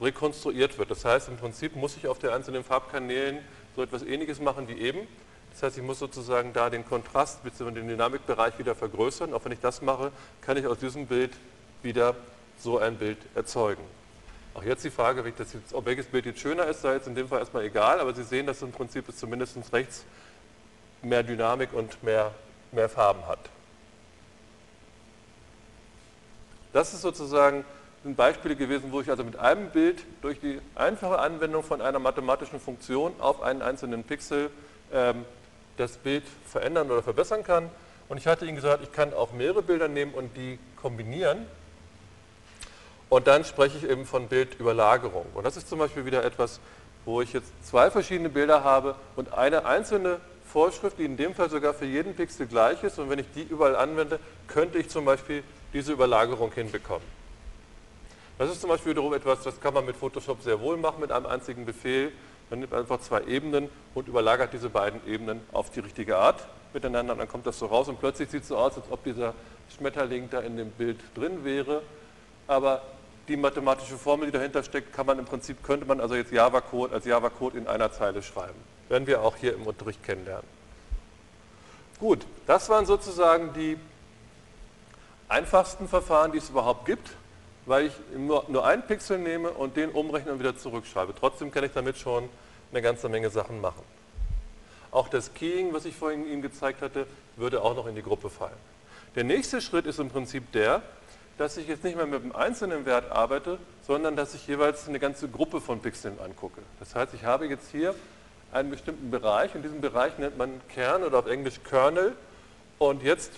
rekonstruiert 0.00 0.78
wird. 0.78 0.90
Das 0.90 1.04
heißt, 1.04 1.28
im 1.28 1.36
Prinzip 1.36 1.76
muss 1.76 1.96
ich 1.96 2.06
auf 2.06 2.18
den 2.18 2.30
einzelnen 2.30 2.64
Farbkanälen 2.64 3.38
so 3.74 3.82
etwas 3.82 4.02
Ähnliches 4.02 4.40
machen 4.40 4.68
wie 4.68 4.78
eben. 4.78 5.00
Das 5.52 5.62
heißt, 5.62 5.78
ich 5.78 5.82
muss 5.82 5.98
sozusagen 5.98 6.52
da 6.52 6.70
den 6.70 6.86
Kontrast 6.86 7.42
bzw. 7.42 7.72
den 7.72 7.88
Dynamikbereich 7.88 8.58
wieder 8.58 8.74
vergrößern. 8.74 9.34
Auch 9.34 9.44
wenn 9.44 9.52
ich 9.52 9.60
das 9.60 9.82
mache, 9.82 10.12
kann 10.40 10.56
ich 10.56 10.66
aus 10.66 10.78
diesem 10.78 11.06
Bild 11.06 11.32
wieder 11.82 12.14
so 12.58 12.78
ein 12.78 12.96
Bild 12.96 13.18
erzeugen. 13.34 13.82
Auch 14.54 14.62
jetzt 14.62 14.84
die 14.84 14.90
Frage, 14.90 15.24
ob 15.72 15.86
welches 15.86 16.06
Bild 16.06 16.26
jetzt 16.26 16.40
schöner 16.40 16.66
ist, 16.66 16.82
sei 16.82 16.94
jetzt 16.94 17.06
in 17.06 17.14
dem 17.14 17.28
Fall 17.28 17.40
erstmal 17.40 17.64
egal, 17.64 18.00
aber 18.00 18.12
Sie 18.14 18.24
sehen, 18.24 18.46
dass 18.46 18.62
im 18.62 18.72
Prinzip 18.72 19.08
es 19.08 19.16
zumindest 19.16 19.56
rechts 19.72 20.04
mehr 21.02 21.22
Dynamik 21.22 21.72
und 21.72 22.02
mehr, 22.02 22.32
mehr 22.72 22.88
Farben 22.88 23.26
hat. 23.26 23.38
Das 26.72 26.92
ist 26.92 27.02
sozusagen 27.02 27.64
ein 28.04 28.14
Beispiel 28.14 28.54
gewesen, 28.54 28.92
wo 28.92 29.00
ich 29.00 29.10
also 29.10 29.24
mit 29.24 29.38
einem 29.38 29.70
Bild 29.70 30.04
durch 30.22 30.40
die 30.40 30.60
einfache 30.74 31.18
Anwendung 31.18 31.62
von 31.62 31.80
einer 31.80 31.98
mathematischen 31.98 32.60
Funktion 32.60 33.12
auf 33.18 33.42
einen 33.42 33.62
einzelnen 33.62 34.04
Pixel 34.04 34.50
ähm, 34.92 35.24
das 35.76 35.96
Bild 35.96 36.24
verändern 36.46 36.90
oder 36.90 37.02
verbessern 37.02 37.42
kann. 37.42 37.70
Und 38.08 38.18
ich 38.18 38.26
hatte 38.26 38.46
Ihnen 38.46 38.56
gesagt, 38.56 38.82
ich 38.82 38.92
kann 38.92 39.12
auch 39.12 39.32
mehrere 39.32 39.62
Bilder 39.62 39.88
nehmen 39.88 40.14
und 40.14 40.36
die 40.36 40.58
kombinieren. 40.80 41.46
Und 43.08 43.26
dann 43.26 43.44
spreche 43.44 43.78
ich 43.78 43.88
eben 43.88 44.06
von 44.06 44.28
Bildüberlagerung. 44.28 45.26
Und 45.34 45.44
das 45.44 45.56
ist 45.56 45.68
zum 45.68 45.78
Beispiel 45.78 46.04
wieder 46.04 46.24
etwas, 46.24 46.60
wo 47.04 47.22
ich 47.22 47.32
jetzt 47.32 47.50
zwei 47.64 47.90
verschiedene 47.90 48.28
Bilder 48.28 48.64
habe 48.64 48.96
und 49.16 49.32
eine 49.32 49.64
einzelne 49.64 50.20
Vorschrift, 50.46 50.98
die 50.98 51.04
in 51.04 51.16
dem 51.16 51.34
Fall 51.34 51.50
sogar 51.50 51.74
für 51.74 51.84
jeden 51.84 52.14
Pixel 52.14 52.46
gleich 52.46 52.82
ist. 52.82 52.98
Und 52.98 53.08
wenn 53.10 53.18
ich 53.18 53.26
die 53.34 53.42
überall 53.42 53.76
anwende, 53.76 54.18
könnte 54.46 54.78
ich 54.78 54.88
zum 54.88 55.04
Beispiel 55.04 55.42
diese 55.72 55.92
Überlagerung 55.92 56.52
hinbekommen. 56.52 57.06
Das 58.38 58.50
ist 58.50 58.60
zum 58.60 58.70
Beispiel 58.70 58.92
wiederum 58.92 59.12
etwas, 59.14 59.42
das 59.42 59.60
kann 59.60 59.74
man 59.74 59.84
mit 59.84 59.96
Photoshop 59.96 60.42
sehr 60.42 60.60
wohl 60.60 60.76
machen, 60.76 61.00
mit 61.00 61.10
einem 61.10 61.26
einzigen 61.26 61.64
Befehl. 61.64 62.12
Man 62.50 62.60
nimmt 62.60 62.72
einfach 62.72 63.00
zwei 63.00 63.22
Ebenen 63.24 63.68
und 63.94 64.08
überlagert 64.08 64.52
diese 64.52 64.70
beiden 64.70 65.00
Ebenen 65.06 65.40
auf 65.52 65.70
die 65.70 65.80
richtige 65.80 66.16
Art 66.16 66.46
miteinander. 66.72 67.14
Und 67.14 67.18
dann 67.18 67.28
kommt 67.28 67.46
das 67.46 67.58
so 67.58 67.66
raus 67.66 67.88
und 67.88 67.98
plötzlich 67.98 68.30
sieht 68.30 68.42
es 68.42 68.48
so 68.48 68.56
aus, 68.56 68.76
als 68.76 68.86
ob 68.90 69.02
dieser 69.04 69.34
Schmetterling 69.76 70.30
da 70.30 70.40
in 70.40 70.56
dem 70.56 70.70
Bild 70.70 71.00
drin 71.14 71.44
wäre. 71.44 71.82
Aber 72.46 72.82
die 73.26 73.36
mathematische 73.36 73.98
Formel, 73.98 74.26
die 74.26 74.32
dahinter 74.32 74.62
steckt, 74.62 74.94
kann 74.94 75.04
man 75.04 75.18
im 75.18 75.24
Prinzip, 75.24 75.62
könnte 75.62 75.84
man 75.84 76.00
also 76.00 76.14
jetzt 76.14 76.32
Java-Code 76.32 76.94
als 76.94 77.04
Java-Code 77.04 77.58
in 77.58 77.66
einer 77.66 77.92
Zeile 77.92 78.22
schreiben. 78.22 78.58
Werden 78.88 79.06
wir 79.06 79.20
auch 79.22 79.36
hier 79.36 79.54
im 79.54 79.66
Unterricht 79.66 80.02
kennenlernen. 80.02 80.46
Gut, 81.98 82.24
das 82.46 82.68
waren 82.68 82.86
sozusagen 82.86 83.52
die 83.52 83.76
einfachsten 85.28 85.88
Verfahren, 85.88 86.32
die 86.32 86.38
es 86.38 86.50
überhaupt 86.50 86.86
gibt, 86.86 87.10
weil 87.66 87.86
ich 87.86 87.92
nur, 88.16 88.44
nur 88.48 88.66
einen 88.66 88.82
Pixel 88.82 89.18
nehme 89.18 89.50
und 89.50 89.76
den 89.76 89.90
umrechne 89.90 90.32
und 90.32 90.38
wieder 90.38 90.56
zurückschreibe. 90.56 91.14
Trotzdem 91.18 91.50
kann 91.50 91.64
ich 91.64 91.72
damit 91.72 91.98
schon 91.98 92.28
eine 92.72 92.82
ganze 92.82 93.08
Menge 93.08 93.30
Sachen 93.30 93.60
machen. 93.60 93.82
Auch 94.90 95.08
das 95.08 95.34
Keying, 95.34 95.74
was 95.74 95.84
ich 95.84 95.94
vorhin 95.94 96.26
Ihnen 96.26 96.40
gezeigt 96.40 96.80
hatte, 96.80 97.06
würde 97.36 97.62
auch 97.62 97.76
noch 97.76 97.86
in 97.86 97.94
die 97.94 98.02
Gruppe 98.02 98.30
fallen. 98.30 98.56
Der 99.14 99.24
nächste 99.24 99.60
Schritt 99.60 99.86
ist 99.86 99.98
im 99.98 100.08
Prinzip 100.08 100.50
der, 100.52 100.82
dass 101.36 101.56
ich 101.56 101.68
jetzt 101.68 101.84
nicht 101.84 101.96
mehr 101.96 102.06
mit 102.06 102.22
einem 102.22 102.34
einzelnen 102.34 102.84
Wert 102.86 103.12
arbeite, 103.12 103.58
sondern 103.86 104.16
dass 104.16 104.34
ich 104.34 104.46
jeweils 104.46 104.88
eine 104.88 104.98
ganze 104.98 105.28
Gruppe 105.28 105.60
von 105.60 105.80
Pixeln 105.80 106.18
angucke. 106.20 106.60
Das 106.80 106.94
heißt, 106.94 107.14
ich 107.14 107.24
habe 107.24 107.46
jetzt 107.46 107.70
hier 107.70 107.94
einen 108.52 108.70
bestimmten 108.70 109.10
Bereich 109.10 109.54
und 109.54 109.62
diesen 109.62 109.80
Bereich 109.80 110.18
nennt 110.18 110.38
man 110.38 110.60
Kern 110.74 111.04
oder 111.04 111.18
auf 111.18 111.26
Englisch 111.26 111.60
Kernel. 111.68 112.14
Und 112.78 113.02
jetzt 113.02 113.32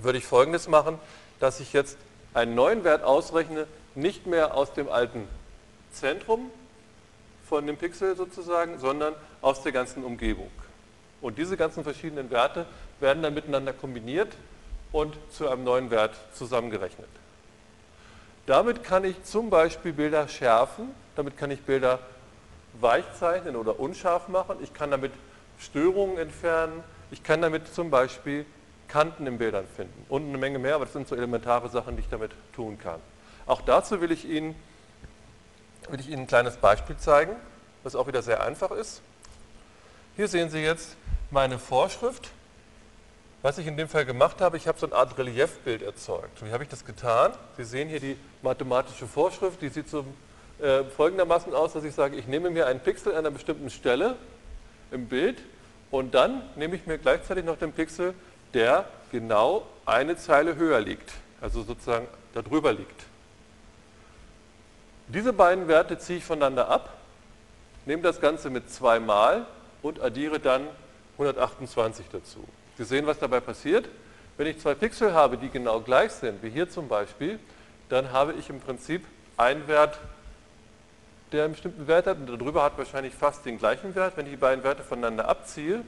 würde 0.00 0.18
ich 0.18 0.26
folgendes 0.26 0.68
machen, 0.68 0.98
dass 1.40 1.60
ich 1.60 1.72
jetzt 1.72 1.96
einen 2.32 2.54
neuen 2.54 2.84
Wert 2.84 3.04
ausrechne, 3.04 3.66
nicht 3.94 4.26
mehr 4.26 4.54
aus 4.54 4.72
dem 4.72 4.88
alten 4.88 5.28
Zentrum 5.92 6.50
von 7.48 7.66
dem 7.66 7.76
Pixel 7.76 8.16
sozusagen, 8.16 8.78
sondern 8.78 9.14
aus 9.40 9.62
der 9.62 9.72
ganzen 9.72 10.04
Umgebung. 10.04 10.50
Und 11.20 11.38
diese 11.38 11.56
ganzen 11.56 11.84
verschiedenen 11.84 12.30
Werte 12.30 12.66
werden 13.00 13.22
dann 13.22 13.34
miteinander 13.34 13.72
kombiniert 13.72 14.34
und 14.92 15.16
zu 15.30 15.48
einem 15.48 15.64
neuen 15.64 15.90
Wert 15.90 16.14
zusammengerechnet. 16.34 17.08
Damit 18.46 18.84
kann 18.84 19.04
ich 19.04 19.22
zum 19.24 19.48
Beispiel 19.48 19.92
Bilder 19.92 20.28
schärfen, 20.28 20.90
damit 21.16 21.36
kann 21.36 21.50
ich 21.50 21.62
Bilder 21.62 22.00
weich 22.80 23.04
zeichnen 23.18 23.56
oder 23.56 23.80
unscharf 23.80 24.28
machen, 24.28 24.58
ich 24.62 24.74
kann 24.74 24.90
damit 24.90 25.12
Störungen 25.58 26.18
entfernen, 26.18 26.82
ich 27.10 27.22
kann 27.22 27.40
damit 27.40 27.72
zum 27.72 27.90
Beispiel 27.90 28.44
Kanten 28.88 29.26
in 29.26 29.38
Bildern 29.38 29.66
finden 29.66 30.04
und 30.08 30.28
eine 30.28 30.38
Menge 30.38 30.58
mehr, 30.58 30.76
aber 30.76 30.84
das 30.84 30.92
sind 30.92 31.08
so 31.08 31.16
elementare 31.16 31.68
Sachen, 31.68 31.96
die 31.96 32.02
ich 32.02 32.08
damit 32.08 32.32
tun 32.54 32.78
kann. 32.78 33.00
Auch 33.46 33.60
dazu 33.60 34.00
will 34.00 34.12
ich 34.12 34.28
Ihnen, 34.28 34.54
will 35.88 36.00
ich 36.00 36.08
Ihnen 36.08 36.22
ein 36.22 36.26
kleines 36.26 36.56
Beispiel 36.56 36.96
zeigen, 36.96 37.36
was 37.82 37.96
auch 37.96 38.06
wieder 38.06 38.22
sehr 38.22 38.42
einfach 38.42 38.70
ist. 38.70 39.02
Hier 40.16 40.28
sehen 40.28 40.50
Sie 40.50 40.60
jetzt 40.60 40.96
meine 41.30 41.58
Vorschrift 41.58 42.30
was 43.44 43.58
ich 43.58 43.66
in 43.66 43.76
dem 43.76 43.88
Fall 43.88 44.06
gemacht 44.06 44.40
habe, 44.40 44.56
ich 44.56 44.66
habe 44.66 44.78
so 44.78 44.86
eine 44.86 44.94
Art 44.94 45.18
Reliefbild 45.18 45.82
erzeugt. 45.82 46.42
Wie 46.42 46.50
habe 46.50 46.62
ich 46.62 46.70
das 46.70 46.82
getan? 46.82 47.32
Sie 47.58 47.64
sehen 47.64 47.90
hier 47.90 48.00
die 48.00 48.16
mathematische 48.40 49.06
Vorschrift, 49.06 49.60
die 49.60 49.68
sieht 49.68 49.86
so 49.86 50.06
äh, 50.62 50.82
folgendermaßen 50.84 51.52
aus, 51.52 51.74
dass 51.74 51.84
ich 51.84 51.94
sage, 51.94 52.16
ich 52.16 52.26
nehme 52.26 52.48
mir 52.48 52.66
einen 52.66 52.80
Pixel 52.80 53.12
an 53.12 53.18
einer 53.18 53.30
bestimmten 53.30 53.68
Stelle 53.68 54.16
im 54.90 55.08
Bild 55.08 55.42
und 55.90 56.14
dann 56.14 56.40
nehme 56.56 56.74
ich 56.74 56.86
mir 56.86 56.96
gleichzeitig 56.96 57.44
noch 57.44 57.58
den 57.58 57.72
Pixel, 57.72 58.14
der 58.54 58.86
genau 59.12 59.66
eine 59.84 60.16
Zeile 60.16 60.56
höher 60.56 60.80
liegt, 60.80 61.12
also 61.40 61.62
sozusagen 61.62 62.08
darüber 62.32 62.72
liegt. 62.72 63.04
Diese 65.08 65.32
beiden 65.32 65.68
Werte 65.68 65.98
ziehe 65.98 66.18
ich 66.18 66.24
voneinander 66.24 66.68
ab 66.68 66.94
nehme 67.86 68.02
das 68.02 68.20
Ganze 68.20 68.50
mit 68.50 68.70
2 68.70 69.00
mal 69.00 69.46
und 69.82 70.00
addiere 70.00 70.40
dann 70.40 70.66
128 71.18 72.06
dazu. 72.10 72.44
Sie 72.78 72.84
sehen, 72.84 73.06
was 73.06 73.18
dabei 73.18 73.40
passiert. 73.40 73.88
Wenn 74.36 74.46
ich 74.48 74.58
zwei 74.58 74.74
Pixel 74.74 75.12
habe, 75.12 75.38
die 75.38 75.48
genau 75.48 75.80
gleich 75.80 76.10
sind, 76.12 76.42
wie 76.42 76.50
hier 76.50 76.68
zum 76.68 76.88
Beispiel, 76.88 77.38
dann 77.88 78.10
habe 78.10 78.32
ich 78.32 78.50
im 78.50 78.60
Prinzip 78.60 79.04
einen 79.36 79.68
Wert, 79.68 79.98
der 81.30 81.44
einen 81.44 81.52
bestimmten 81.52 81.86
Wert 81.86 82.06
hat 82.06 82.18
und 82.18 82.26
darüber 82.26 82.64
hat 82.64 82.76
wahrscheinlich 82.78 83.14
fast 83.14 83.44
den 83.44 83.58
gleichen 83.58 83.94
Wert. 83.94 84.16
Wenn 84.16 84.26
ich 84.26 84.32
die 84.32 84.38
beiden 84.38 84.64
Werte 84.64 84.82
voneinander 84.82 85.28
abziehe, 85.28 85.82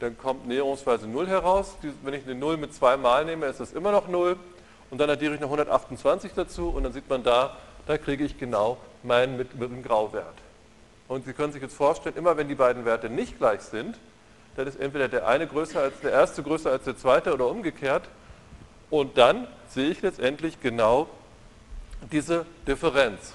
dann 0.00 0.18
kommt 0.18 0.46
näherungsweise 0.46 1.06
0 1.06 1.26
heraus. 1.26 1.74
Wenn 2.02 2.14
ich 2.14 2.24
eine 2.24 2.34
0 2.34 2.56
mit 2.56 2.74
2 2.74 2.96
mal 2.96 3.24
nehme, 3.24 3.46
ist 3.46 3.60
das 3.60 3.72
immer 3.72 3.92
noch 3.92 4.08
0. 4.08 4.36
Und 4.90 4.98
dann 4.98 5.10
addiere 5.10 5.34
ich 5.34 5.40
noch 5.40 5.48
128 5.48 6.32
dazu 6.34 6.68
und 6.68 6.84
dann 6.84 6.92
sieht 6.92 7.08
man 7.08 7.22
da, 7.22 7.56
da 7.86 7.98
kriege 7.98 8.24
ich 8.24 8.38
genau 8.38 8.76
meinen 9.02 9.36
mittleren 9.36 9.82
Grauwert. 9.82 10.34
Und 11.08 11.24
Sie 11.24 11.32
können 11.32 11.52
sich 11.52 11.62
jetzt 11.62 11.74
vorstellen, 11.74 12.16
immer 12.16 12.36
wenn 12.36 12.48
die 12.48 12.54
beiden 12.54 12.84
Werte 12.84 13.08
nicht 13.08 13.38
gleich 13.38 13.60
sind, 13.62 13.96
dann 14.56 14.66
ist 14.66 14.80
entweder 14.80 15.08
der 15.08 15.26
eine 15.26 15.46
größer 15.46 15.80
als 15.80 16.00
der 16.00 16.12
erste, 16.12 16.42
größer 16.42 16.70
als 16.70 16.84
der 16.84 16.96
zweite 16.96 17.32
oder 17.32 17.46
umgekehrt. 17.46 18.04
Und 18.90 19.18
dann 19.18 19.46
sehe 19.68 19.90
ich 19.90 20.02
letztendlich 20.02 20.60
genau 20.60 21.08
diese 22.12 22.46
Differenz. 22.66 23.34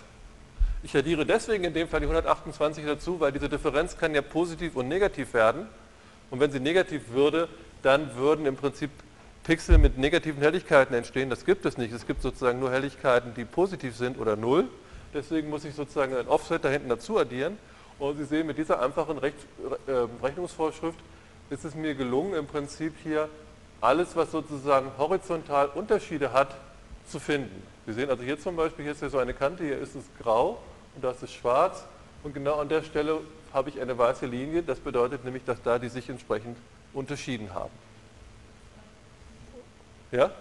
Ich 0.83 0.95
addiere 0.97 1.25
deswegen 1.25 1.63
in 1.63 1.73
dem 1.73 1.87
Fall 1.87 1.99
die 1.99 2.07
128 2.07 2.85
dazu, 2.85 3.19
weil 3.19 3.31
diese 3.31 3.49
Differenz 3.49 3.97
kann 3.97 4.15
ja 4.15 4.21
positiv 4.21 4.75
und 4.75 4.87
negativ 4.87 5.33
werden. 5.33 5.67
Und 6.31 6.39
wenn 6.39 6.51
sie 6.51 6.59
negativ 6.59 7.11
würde, 7.11 7.47
dann 7.83 8.15
würden 8.15 8.45
im 8.45 8.55
Prinzip 8.55 8.89
Pixel 9.43 9.77
mit 9.77 9.97
negativen 9.97 10.41
Helligkeiten 10.41 10.95
entstehen. 10.95 11.29
Das 11.29 11.45
gibt 11.45 11.65
es 11.65 11.77
nicht. 11.77 11.93
Es 11.93 12.07
gibt 12.07 12.21
sozusagen 12.21 12.59
nur 12.59 12.71
Helligkeiten, 12.71 13.33
die 13.35 13.45
positiv 13.45 13.95
sind 13.95 14.19
oder 14.19 14.35
null. 14.35 14.67
Deswegen 15.13 15.49
muss 15.49 15.65
ich 15.65 15.75
sozusagen 15.75 16.15
ein 16.15 16.27
Offset 16.27 16.63
da 16.63 16.69
hinten 16.69 16.89
dazu 16.89 17.19
addieren. 17.19 17.57
Und 17.99 18.17
Sie 18.17 18.25
sehen, 18.25 18.47
mit 18.47 18.57
dieser 18.57 18.81
einfachen 18.81 19.21
äh, 19.21 19.31
Rechnungsvorschrift 20.23 20.97
ist 21.49 21.65
es 21.65 21.75
mir 21.75 21.95
gelungen, 21.95 22.33
im 22.33 22.47
Prinzip 22.47 22.93
hier 23.03 23.29
alles, 23.81 24.15
was 24.15 24.31
sozusagen 24.31 24.91
horizontal 24.97 25.67
Unterschiede 25.67 26.31
hat, 26.31 26.55
zu 27.07 27.19
finden. 27.19 27.61
Sie 27.85 27.93
sehen 27.93 28.09
also 28.09 28.23
hier 28.23 28.39
zum 28.39 28.55
Beispiel, 28.55 28.85
hier 28.85 28.93
ist 28.93 29.01
ja 29.01 29.09
so 29.09 29.17
eine 29.17 29.33
Kante, 29.33 29.63
hier 29.63 29.79
ist 29.79 29.95
es 29.95 30.05
grau 30.21 30.59
und 30.95 31.03
da 31.03 31.11
ist 31.11 31.33
schwarz. 31.33 31.83
Und 32.23 32.33
genau 32.33 32.55
an 32.59 32.69
der 32.69 32.83
Stelle 32.83 33.19
habe 33.53 33.69
ich 33.69 33.79
eine 33.79 33.97
weiße 33.97 34.25
Linie. 34.25 34.63
Das 34.63 34.79
bedeutet 34.79 35.23
nämlich, 35.23 35.43
dass 35.45 35.61
da 35.61 35.79
die 35.79 35.89
sich 35.89 36.09
entsprechend 36.09 36.57
unterschieden 36.93 37.53
haben. 37.53 37.71
Ja? 40.11 40.31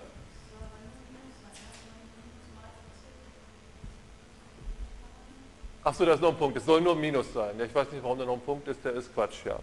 Achso, 5.82 6.04
da 6.04 6.12
ist 6.12 6.20
noch 6.20 6.30
ein 6.30 6.36
Punkt. 6.36 6.56
Es 6.58 6.66
soll 6.66 6.80
nur 6.80 6.94
Minus 6.94 7.32
sein. 7.32 7.58
Ja, 7.58 7.64
ich 7.64 7.74
weiß 7.74 7.90
nicht, 7.90 8.02
warum 8.02 8.18
da 8.18 8.24
noch 8.24 8.34
ein 8.34 8.40
Punkt 8.40 8.68
ist. 8.68 8.84
Der 8.84 8.92
ist 8.92 9.14
Quatsch, 9.14 9.46
ja. 9.46 9.58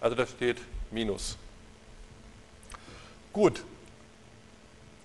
Also 0.00 0.14
da 0.14 0.26
steht 0.26 0.58
Minus. 0.90 1.38
Gut. 3.32 3.64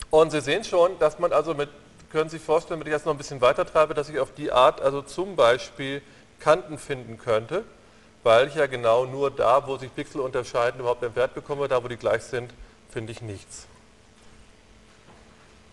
Und 0.09 0.31
Sie 0.31 0.41
sehen 0.41 0.63
schon, 0.63 0.99
dass 0.99 1.17
man 1.17 1.31
also 1.31 1.53
mit, 1.53 1.69
können 2.11 2.29
Sie 2.29 2.37
sich 2.37 2.45
vorstellen, 2.45 2.79
wenn 2.79 2.87
ich 2.87 2.93
jetzt 2.93 3.05
noch 3.05 3.13
ein 3.13 3.17
bisschen 3.17 3.41
weiter 3.41 3.65
treibe, 3.65 3.93
dass 3.93 4.09
ich 4.09 4.19
auf 4.19 4.33
die 4.33 4.51
Art 4.51 4.81
also 4.81 5.01
zum 5.01 5.35
Beispiel 5.35 6.01
Kanten 6.43 6.77
finden 6.77 7.17
könnte, 7.17 7.63
weil 8.23 8.49
ich 8.49 8.55
ja 8.55 8.67
genau 8.67 9.05
nur 9.05 9.31
da, 9.31 9.65
wo 9.65 9.77
sich 9.77 9.95
Pixel 9.95 10.19
unterscheiden, 10.19 10.81
überhaupt 10.81 11.01
einen 11.03 11.15
Wert 11.15 11.33
bekomme, 11.33 11.69
da 11.69 11.81
wo 11.83 11.87
die 11.87 11.95
gleich 11.95 12.23
sind, 12.23 12.53
finde 12.91 13.13
ich 13.13 13.21
nichts. 13.21 13.67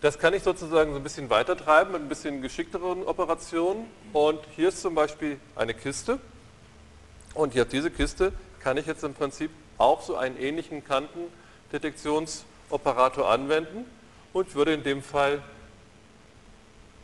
Das 0.00 0.16
kann 0.18 0.32
ich 0.32 0.44
sozusagen 0.44 0.92
so 0.92 0.98
ein 0.98 1.02
bisschen 1.02 1.28
weiter 1.28 1.56
treiben 1.56 1.90
mit 1.92 2.00
ein 2.00 2.08
bisschen 2.08 2.40
geschickteren 2.40 3.02
Operationen. 3.02 3.86
Und 4.12 4.38
hier 4.56 4.68
ist 4.68 4.80
zum 4.80 4.94
Beispiel 4.94 5.40
eine 5.56 5.74
Kiste. 5.74 6.20
Und 7.34 7.54
jetzt 7.54 7.72
diese 7.72 7.90
Kiste 7.90 8.32
kann 8.60 8.76
ich 8.76 8.86
jetzt 8.86 9.02
im 9.04 9.14
Prinzip 9.14 9.50
auch 9.76 10.02
so 10.02 10.16
einen 10.16 10.38
ähnlichen 10.38 10.84
Kantendetektionsoperator 10.84 13.28
anwenden 13.28 13.84
und 14.32 14.54
würde 14.54 14.72
in 14.72 14.84
dem 14.84 15.02
Fall 15.02 15.42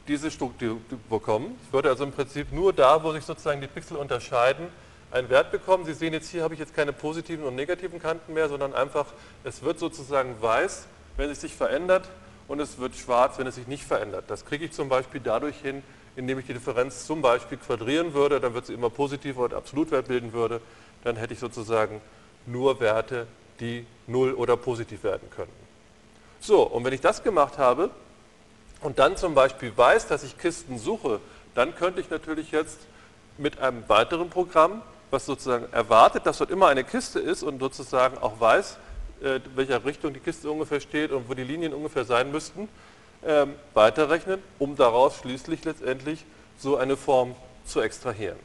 diese 0.08 0.30
Struktur 0.30 0.78
bekommen. 1.08 1.58
Ich 1.66 1.72
würde 1.72 1.88
also 1.88 2.04
im 2.04 2.12
Prinzip 2.12 2.52
nur 2.52 2.72
da, 2.72 3.02
wo 3.02 3.12
sich 3.12 3.24
sozusagen 3.24 3.60
die 3.60 3.66
Pixel 3.66 3.96
unterscheiden, 3.96 4.68
einen 5.10 5.28
Wert 5.28 5.50
bekommen. 5.50 5.84
Sie 5.84 5.94
sehen 5.94 6.12
jetzt 6.12 6.30
hier 6.30 6.42
habe 6.42 6.54
ich 6.54 6.60
jetzt 6.60 6.74
keine 6.74 6.92
positiven 6.92 7.44
und 7.44 7.54
negativen 7.54 8.00
Kanten 8.00 8.34
mehr, 8.34 8.48
sondern 8.48 8.74
einfach, 8.74 9.06
es 9.44 9.62
wird 9.62 9.78
sozusagen 9.78 10.40
weiß, 10.40 10.86
wenn 11.16 11.30
es 11.30 11.40
sich 11.40 11.54
verändert 11.54 12.08
und 12.48 12.60
es 12.60 12.78
wird 12.78 12.94
schwarz, 12.96 13.38
wenn 13.38 13.46
es 13.46 13.54
sich 13.54 13.66
nicht 13.66 13.84
verändert. 13.84 14.24
Das 14.28 14.44
kriege 14.44 14.64
ich 14.64 14.72
zum 14.72 14.88
Beispiel 14.88 15.20
dadurch 15.20 15.56
hin, 15.56 15.82
indem 16.16 16.38
ich 16.38 16.46
die 16.46 16.54
Differenz 16.54 17.06
zum 17.06 17.22
Beispiel 17.22 17.58
quadrieren 17.58 18.14
würde, 18.14 18.40
dann 18.40 18.54
wird 18.54 18.66
sie 18.66 18.74
immer 18.74 18.90
positiv 18.90 19.36
oder 19.36 19.56
Absolutwert 19.56 20.08
bilden 20.08 20.32
würde, 20.32 20.60
dann 21.04 21.16
hätte 21.16 21.34
ich 21.34 21.40
sozusagen 21.40 22.00
nur 22.46 22.80
Werte, 22.80 23.26
die 23.60 23.86
null 24.06 24.32
oder 24.32 24.56
positiv 24.56 25.02
werden 25.04 25.28
könnten. 25.30 25.52
So, 26.40 26.62
und 26.62 26.84
wenn 26.84 26.92
ich 26.92 27.00
das 27.00 27.22
gemacht 27.22 27.58
habe 27.58 27.90
und 28.80 28.98
dann 28.98 29.16
zum 29.16 29.34
Beispiel 29.34 29.72
weiß, 29.76 30.06
dass 30.06 30.22
ich 30.22 30.38
Kisten 30.38 30.78
suche, 30.78 31.20
dann 31.54 31.74
könnte 31.74 32.00
ich 32.00 32.10
natürlich 32.10 32.50
jetzt 32.50 32.78
mit 33.38 33.58
einem 33.60 33.88
weiteren 33.88 34.30
Programm, 34.30 34.82
was 35.10 35.26
sozusagen 35.26 35.72
erwartet, 35.72 36.26
dass 36.26 36.38
dort 36.38 36.50
immer 36.50 36.68
eine 36.68 36.84
Kiste 36.84 37.18
ist 37.18 37.42
und 37.42 37.60
sozusagen 37.60 38.18
auch 38.18 38.40
weiß, 38.40 38.78
äh, 39.22 39.40
welcher 39.54 39.84
Richtung 39.84 40.12
die 40.12 40.20
Kiste 40.20 40.50
ungefähr 40.50 40.80
steht 40.80 41.12
und 41.12 41.28
wo 41.28 41.34
die 41.34 41.44
Linien 41.44 41.72
ungefähr 41.72 42.04
sein 42.04 42.30
müssten, 42.30 42.68
ähm, 43.24 43.54
weiterrechnen, 43.74 44.42
um 44.58 44.76
daraus 44.76 45.16
schließlich 45.18 45.64
letztendlich 45.64 46.24
so 46.58 46.76
eine 46.76 46.96
Form 46.96 47.34
zu 47.64 47.80
extrahieren. 47.80 48.36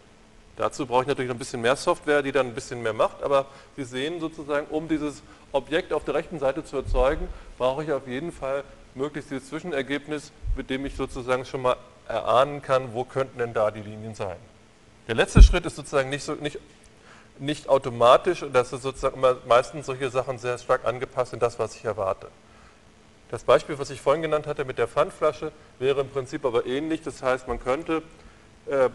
Dazu 0.58 0.86
brauche 0.86 1.04
ich 1.04 1.08
natürlich 1.08 1.30
noch 1.30 1.36
ein 1.36 1.40
bisschen 1.40 1.62
mehr 1.62 1.76
Software, 1.76 2.22
die 2.22 2.32
dann 2.32 2.48
ein 2.48 2.54
bisschen 2.54 2.82
mehr 2.82 2.94
macht, 2.94 3.24
aber 3.24 3.48
Sie 3.76 3.84
sehen 3.84 4.20
sozusagen, 4.20 4.68
um 4.68 4.88
dieses 4.88 5.24
Objekt 5.52 5.92
auf 5.92 6.04
der 6.04 6.14
rechten 6.14 6.40
Seite 6.40 6.64
zu 6.64 6.78
erzeugen, 6.78 7.28
brauche 7.58 7.84
ich 7.84 7.92
auf 7.92 8.08
jeden 8.08 8.32
Fall 8.32 8.64
möglichst 8.96 9.32
dieses 9.32 9.50
Zwischenergebnis, 9.50 10.32
mit 10.56 10.70
dem 10.70 10.86
ich 10.86 10.96
sozusagen 10.96 11.46
schon 11.46 11.62
mal 11.62 11.78
erahnen 12.08 12.62
kann, 12.62 12.94
wo 12.94 13.04
könnten 13.04 13.40
denn 13.40 13.54
da 13.54 13.72
die 13.72 13.82
Linien 13.82 14.16
sein. 14.16 14.38
Der 15.08 15.16
letzte 15.16 15.42
Schritt 15.42 15.66
ist 15.66 15.76
sozusagen 15.76 16.10
nicht, 16.10 16.24
so, 16.24 16.34
nicht 16.34 16.60
nicht 17.42 17.68
automatisch 17.68 18.44
und 18.44 18.54
das 18.54 18.72
ist 18.72 18.84
sozusagen 18.84 19.18
immer 19.18 19.38
meistens 19.48 19.88
solche 19.88 20.10
Sachen 20.10 20.38
sehr 20.38 20.58
stark 20.58 20.86
angepasst 20.86 21.34
in 21.34 21.40
das, 21.40 21.58
was 21.58 21.76
ich 21.76 21.84
erwarte. 21.84 22.28
Das 23.30 23.44
Beispiel, 23.44 23.80
was 23.80 23.90
ich 23.90 24.00
vorhin 24.00 24.22
genannt 24.22 24.46
hatte 24.46 24.64
mit 24.64 24.78
der 24.78 24.88
Pfandflasche, 24.88 25.52
wäre 25.80 26.02
im 26.02 26.10
Prinzip 26.10 26.46
aber 26.46 26.66
ähnlich. 26.66 27.02
Das 27.02 27.24
heißt, 27.24 27.48
man 27.48 27.60
könnte 27.60 28.04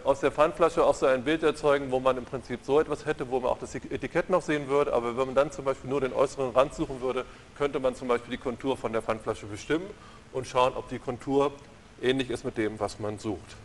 aus 0.04 0.20
der 0.20 0.30
Pfandflasche 0.30 0.84
auch 0.84 0.94
so 0.94 1.06
ein 1.06 1.24
Bild 1.24 1.42
erzeugen, 1.42 1.90
wo 1.90 1.98
man 2.00 2.16
im 2.16 2.24
Prinzip 2.24 2.60
so 2.62 2.80
etwas 2.80 3.04
hätte, 3.04 3.30
wo 3.30 3.40
man 3.40 3.50
auch 3.50 3.58
das 3.58 3.74
Etikett 3.74 4.30
noch 4.30 4.40
sehen 4.40 4.68
würde. 4.68 4.92
Aber 4.92 5.16
wenn 5.16 5.26
man 5.26 5.34
dann 5.34 5.50
zum 5.50 5.64
Beispiel 5.64 5.90
nur 5.90 6.00
den 6.00 6.12
äußeren 6.12 6.52
Rand 6.52 6.74
suchen 6.74 7.00
würde, 7.00 7.24
könnte 7.58 7.80
man 7.80 7.94
zum 7.94 8.08
Beispiel 8.08 8.30
die 8.30 8.42
Kontur 8.42 8.76
von 8.76 8.92
der 8.92 9.02
Pfandflasche 9.02 9.46
bestimmen 9.46 9.86
und 10.32 10.46
schauen, 10.46 10.72
ob 10.76 10.88
die 10.88 10.98
Kontur 10.98 11.52
ähnlich 12.00 12.30
ist 12.30 12.44
mit 12.44 12.56
dem, 12.56 12.78
was 12.78 13.00
man 13.00 13.18
sucht. 13.18 13.56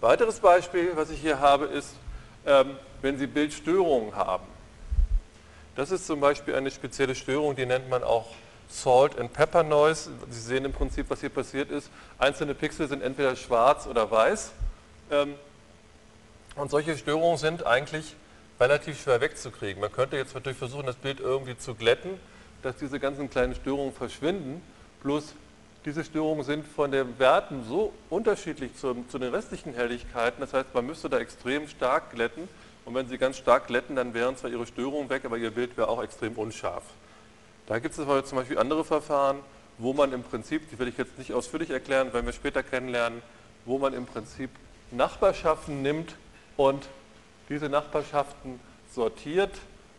Weiteres 0.00 0.40
Beispiel, 0.40 0.92
was 0.94 1.10
ich 1.10 1.20
hier 1.20 1.40
habe, 1.40 1.64
ist 1.64 1.94
ähm, 2.46 2.76
wenn 3.02 3.18
Sie 3.18 3.26
Bildstörungen 3.26 4.14
haben. 4.14 4.46
Das 5.76 5.90
ist 5.90 6.06
zum 6.06 6.20
Beispiel 6.20 6.54
eine 6.54 6.70
spezielle 6.70 7.14
Störung, 7.14 7.56
die 7.56 7.66
nennt 7.66 7.88
man 7.88 8.02
auch 8.02 8.26
Salt 8.70 9.18
and 9.18 9.32
Pepper 9.32 9.62
Noise. 9.62 10.10
Sie 10.30 10.40
sehen 10.40 10.64
im 10.64 10.72
Prinzip, 10.72 11.06
was 11.10 11.20
hier 11.20 11.28
passiert 11.28 11.70
ist. 11.70 11.90
Einzelne 12.18 12.54
Pixel 12.54 12.88
sind 12.88 13.02
entweder 13.02 13.36
schwarz 13.36 13.86
oder 13.86 14.10
weiß. 14.10 14.52
Ähm, 15.10 15.34
und 16.56 16.70
solche 16.70 16.96
Störungen 16.96 17.38
sind 17.38 17.66
eigentlich 17.66 18.14
relativ 18.58 19.02
schwer 19.02 19.20
wegzukriegen. 19.20 19.80
Man 19.80 19.92
könnte 19.92 20.16
jetzt 20.16 20.34
natürlich 20.34 20.58
versuchen, 20.58 20.86
das 20.86 20.96
Bild 20.96 21.20
irgendwie 21.20 21.56
zu 21.56 21.74
glätten, 21.74 22.10
dass 22.62 22.76
diese 22.76 23.00
ganzen 23.00 23.30
kleinen 23.30 23.54
Störungen 23.54 23.92
verschwinden. 23.92 24.62
Bloß 25.02 25.34
diese 25.84 26.04
Störungen 26.04 26.44
sind 26.44 26.66
von 26.66 26.92
den 26.92 27.18
Werten 27.18 27.64
so 27.66 27.92
unterschiedlich 28.10 28.76
zu, 28.76 29.04
zu, 29.08 29.18
den 29.18 29.32
restlichen 29.32 29.72
Helligkeiten, 29.72 30.40
das 30.40 30.52
heißt, 30.52 30.74
man 30.74 30.84
müsste 30.84 31.08
da 31.08 31.18
extrem 31.18 31.68
stark 31.68 32.10
glätten 32.10 32.48
und 32.84 32.94
wenn 32.94 33.08
Sie 33.08 33.16
ganz 33.16 33.38
stark 33.38 33.66
glätten, 33.66 33.96
dann 33.96 34.12
wären 34.12 34.36
zwar 34.36 34.50
Ihre 34.50 34.66
Störungen 34.66 35.08
weg, 35.08 35.24
aber 35.24 35.38
Ihr 35.38 35.50
Bild 35.50 35.78
wäre 35.78 35.88
auch 35.88 36.02
extrem 36.02 36.34
unscharf. 36.34 36.82
Da 37.70 37.78
gibt 37.78 37.94
es 37.94 38.00
aber 38.00 38.24
zum 38.24 38.36
Beispiel 38.36 38.58
andere 38.58 38.84
Verfahren, 38.84 39.38
wo 39.78 39.92
man 39.92 40.12
im 40.12 40.24
Prinzip, 40.24 40.68
die 40.70 40.78
will 40.80 40.88
ich 40.88 40.98
jetzt 40.98 41.16
nicht 41.18 41.32
ausführlich 41.32 41.70
erklären, 41.70 42.12
werden 42.12 42.26
wir 42.26 42.32
später 42.32 42.64
kennenlernen, 42.64 43.22
wo 43.64 43.78
man 43.78 43.94
im 43.94 44.06
Prinzip 44.06 44.50
Nachbarschaften 44.90 45.80
nimmt 45.80 46.16
und 46.56 46.88
diese 47.48 47.68
Nachbarschaften 47.68 48.58
sortiert 48.92 49.52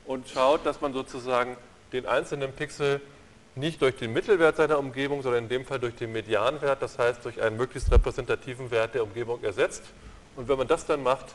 und 0.05 0.27
schaut, 0.27 0.65
dass 0.65 0.81
man 0.81 0.91
sozusagen 0.91 1.55
den 1.93 2.05
einzelnen 2.05 2.51
Pixel 2.51 2.99
nicht 3.55 3.81
durch 3.81 3.95
den 3.95 4.11
Mittelwert 4.11 4.57
seiner 4.57 4.77
Umgebung, 4.77 5.21
sondern 5.21 5.43
in 5.43 5.49
dem 5.49 5.65
Fall 5.65 5.79
durch 5.79 5.95
den 5.95 6.11
Medianwert, 6.11 6.81
das 6.81 6.99
heißt 6.99 7.23
durch 7.23 7.41
einen 7.41 7.55
möglichst 7.55 7.89
repräsentativen 7.89 8.69
Wert 8.69 8.95
der 8.95 9.03
Umgebung 9.03 9.41
ersetzt. 9.45 9.83
Und 10.35 10.49
wenn 10.49 10.57
man 10.57 10.67
das 10.67 10.87
dann 10.87 11.03
macht, 11.03 11.27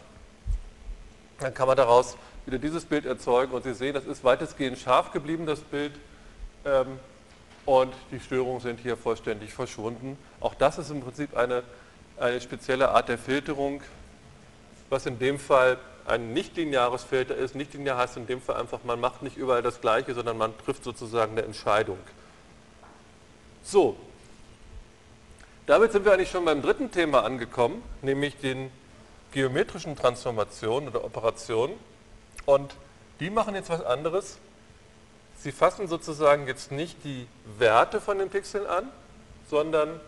dann 1.41 1.55
kann 1.55 1.67
man 1.67 1.79
daraus 1.79 2.19
wieder 2.45 2.59
dieses 2.59 2.85
Bild 2.85 3.07
erzeugen 3.07 3.53
und 3.53 3.65
Sie 3.65 3.73
sehen, 3.73 3.95
das 3.95 4.05
ist 4.05 4.23
weitestgehend 4.23 4.79
scharf 4.79 5.13
geblieben, 5.13 5.47
das 5.47 5.61
Bild, 5.61 5.93
ähm, 6.67 6.99
und 7.65 7.95
die 8.11 8.21
Störungen 8.21 8.61
sind 8.61 8.81
hier 8.81 8.97
vollständig 8.97 9.53
verschwunden. 9.53 10.19
Auch 10.41 10.55
das 10.55 10.79
ist 10.79 10.91
im 10.91 11.01
Prinzip 11.01 11.37
eine, 11.37 11.63
eine 12.19 12.41
spezielle 12.41 12.91
Art 12.91 13.09
der 13.09 13.19
Filterung, 13.19 13.83
was 14.91 15.07
in 15.07 15.19
dem 15.19 15.39
Fall 15.39 15.79
ein 16.07 16.33
nicht-lineares 16.33 17.03
Filter 17.03 17.35
ist. 17.35 17.55
Nicht-linear 17.55 17.99
heißt 17.99 18.17
in 18.17 18.27
dem 18.27 18.41
Fall 18.41 18.57
einfach, 18.57 18.81
man 18.85 19.01
macht 19.01 19.23
nicht 19.23 19.37
überall 19.37 19.63
das 19.63 19.81
Gleiche, 19.81 20.15
sondern 20.15 20.39
man 20.39 20.57
trifft 20.59 20.85
sozusagen 20.85 21.33
eine 21.33 21.43
Entscheidung. 21.43 21.99
So, 23.65 23.97
damit 25.67 25.91
sind 25.91 26.05
wir 26.05 26.13
eigentlich 26.13 26.31
schon 26.31 26.45
beim 26.45 26.63
dritten 26.63 26.93
Thema 26.93 27.25
angekommen, 27.25 27.83
nämlich 28.03 28.37
den 28.37 28.71
geometrischen 29.33 29.97
Transformationen 29.97 30.89
oder 30.89 31.05
Operationen. 31.05 31.75
Und 32.45 32.77
die 33.19 33.31
machen 33.31 33.57
jetzt 33.57 33.71
was 33.71 33.85
anderes. 33.85 34.39
Sie 35.37 35.53
fassen 35.53 35.87
sozusagen 35.87 36.47
jetzt 36.47 36.73
nicht 36.73 37.05
die 37.05 37.27
Werte 37.59 38.01
von 38.01 38.19
den 38.19 38.31
Pixeln 38.31 38.67
an, 38.67 38.89
sondern 39.49 40.01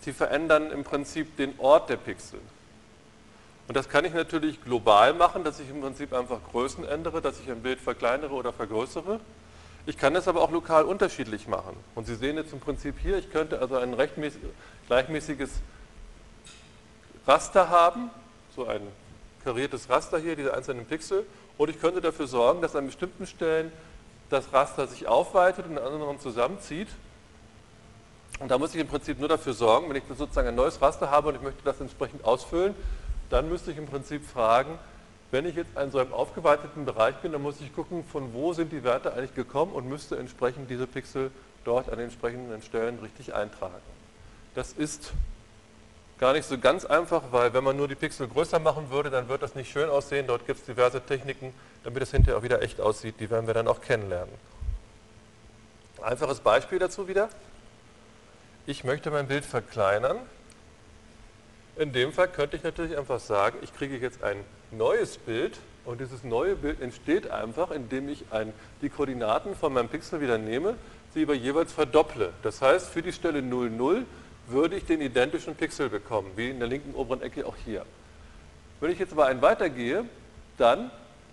sie 0.00 0.12
verändern 0.12 0.70
im 0.70 0.84
Prinzip 0.84 1.36
den 1.36 1.58
Ort 1.58 1.90
der 1.90 1.96
Pixel. 1.96 2.40
Und 3.68 3.76
das 3.76 3.88
kann 3.88 4.04
ich 4.04 4.12
natürlich 4.12 4.64
global 4.64 5.14
machen, 5.14 5.44
dass 5.44 5.60
ich 5.60 5.70
im 5.70 5.80
Prinzip 5.80 6.12
einfach 6.12 6.38
Größen 6.50 6.84
ändere, 6.84 7.20
dass 7.20 7.38
ich 7.38 7.48
ein 7.50 7.62
Bild 7.62 7.78
verkleinere 7.78 8.32
oder 8.32 8.52
vergrößere. 8.52 9.20
Ich 9.86 9.96
kann 9.96 10.12
das 10.12 10.26
aber 10.26 10.42
auch 10.42 10.50
lokal 10.50 10.84
unterschiedlich 10.84 11.46
machen. 11.46 11.76
Und 11.94 12.06
Sie 12.06 12.16
sehen 12.16 12.36
jetzt 12.36 12.52
im 12.52 12.60
Prinzip 12.60 12.96
hier, 12.98 13.16
ich 13.16 13.30
könnte 13.30 13.60
also 13.60 13.76
ein 13.76 13.96
gleichmäßiges 14.88 15.50
Raster 17.26 17.68
haben, 17.68 18.10
so 18.56 18.66
ein 18.66 18.82
kariertes 19.44 19.88
Raster 19.88 20.18
hier, 20.18 20.34
diese 20.34 20.52
einzelnen 20.52 20.86
Pixel, 20.86 21.24
und 21.56 21.70
ich 21.70 21.80
könnte 21.80 22.00
dafür 22.00 22.26
sorgen, 22.26 22.62
dass 22.62 22.74
an 22.74 22.86
bestimmten 22.86 23.26
Stellen 23.26 23.70
das 24.30 24.52
Raster 24.52 24.86
sich 24.86 25.06
aufweitet 25.06 25.66
und 25.66 25.78
an 25.78 25.92
anderen 25.92 26.18
zusammenzieht. 26.18 26.88
Und 28.38 28.50
da 28.50 28.56
muss 28.56 28.74
ich 28.74 28.80
im 28.80 28.86
Prinzip 28.86 29.18
nur 29.18 29.28
dafür 29.28 29.52
sorgen, 29.52 29.88
wenn 29.90 29.96
ich 29.96 30.04
sozusagen 30.16 30.48
ein 30.48 30.54
neues 30.54 30.80
Raster 30.80 31.10
habe 31.10 31.28
und 31.28 31.34
ich 31.34 31.42
möchte 31.42 31.62
das 31.64 31.80
entsprechend 31.80 32.24
ausfüllen, 32.24 32.74
dann 33.28 33.48
müsste 33.48 33.72
ich 33.72 33.76
im 33.76 33.86
Prinzip 33.86 34.24
fragen, 34.24 34.78
wenn 35.30 35.46
ich 35.46 35.54
jetzt 35.54 35.76
in 35.78 35.90
so 35.90 35.98
einem 35.98 36.12
aufgeweiteten 36.12 36.84
Bereich 36.84 37.16
bin, 37.16 37.32
dann 37.32 37.42
muss 37.42 37.60
ich 37.60 37.74
gucken, 37.74 38.04
von 38.04 38.32
wo 38.32 38.52
sind 38.52 38.72
die 38.72 38.82
Werte 38.82 39.12
eigentlich 39.12 39.34
gekommen 39.34 39.72
und 39.72 39.88
müsste 39.88 40.16
entsprechend 40.16 40.70
diese 40.70 40.86
Pixel 40.86 41.30
dort 41.64 41.88
an 41.88 41.98
den 41.98 42.06
entsprechenden 42.06 42.62
Stellen 42.62 42.98
richtig 42.98 43.34
eintragen. 43.34 43.74
Das 44.54 44.72
ist 44.72 45.12
gar 46.20 46.34
nicht 46.34 46.46
so 46.46 46.58
ganz 46.58 46.84
einfach, 46.84 47.22
weil 47.30 47.54
wenn 47.54 47.64
man 47.64 47.76
nur 47.76 47.88
die 47.88 47.94
Pixel 47.94 48.28
größer 48.28 48.58
machen 48.58 48.90
würde, 48.90 49.08
dann 49.08 49.28
wird 49.28 49.42
das 49.42 49.54
nicht 49.54 49.72
schön 49.72 49.88
aussehen. 49.88 50.26
Dort 50.26 50.46
gibt 50.46 50.60
es 50.60 50.66
diverse 50.66 51.00
Techniken, 51.00 51.54
damit 51.82 52.02
es 52.02 52.10
hinterher 52.10 52.38
auch 52.38 52.42
wieder 52.42 52.62
echt 52.62 52.80
aussieht. 52.80 53.14
Die 53.18 53.30
werden 53.30 53.46
wir 53.46 53.54
dann 53.54 53.66
auch 53.66 53.80
kennenlernen. 53.80 54.34
Einfaches 56.02 56.40
Beispiel 56.40 56.78
dazu 56.78 57.08
wieder. 57.08 57.30
Ich 58.66 58.84
möchte 58.84 59.10
mein 59.10 59.28
Bild 59.28 59.46
verkleinern. 59.46 60.18
In 61.76 61.92
dem 61.94 62.12
Fall 62.12 62.28
könnte 62.28 62.56
ich 62.56 62.62
natürlich 62.62 62.98
einfach 62.98 63.18
sagen, 63.18 63.56
ich 63.62 63.74
kriege 63.74 63.96
jetzt 63.96 64.22
ein 64.22 64.44
neues 64.70 65.16
Bild 65.16 65.56
und 65.86 66.02
dieses 66.02 66.22
neue 66.22 66.54
Bild 66.54 66.82
entsteht 66.82 67.30
einfach, 67.30 67.70
indem 67.70 68.10
ich 68.10 68.24
ein, 68.30 68.52
die 68.82 68.90
Koordinaten 68.90 69.56
von 69.56 69.72
meinem 69.72 69.88
Pixel 69.88 70.20
wieder 70.20 70.36
nehme, 70.36 70.74
sie 71.14 71.22
aber 71.22 71.34
jeweils 71.34 71.72
verdopple. 71.72 72.34
Das 72.42 72.60
heißt, 72.60 72.90
für 72.90 73.00
die 73.00 73.14
Stelle 73.14 73.40
0, 73.40 73.70
0 73.70 74.04
würde 74.50 74.76
ich 74.76 74.84
den 74.84 75.00
identischen 75.00 75.54
Pixel 75.54 75.88
bekommen, 75.88 76.30
wie 76.36 76.50
in 76.50 76.58
der 76.58 76.68
linken 76.68 76.94
oberen 76.94 77.22
Ecke 77.22 77.46
auch 77.46 77.56
hier. 77.64 77.84
Wenn 78.80 78.90
ich 78.90 78.98
jetzt 78.98 79.12
aber 79.12 79.26
einen 79.26 79.42
weitergehe, 79.42 80.04
dann 80.56 80.90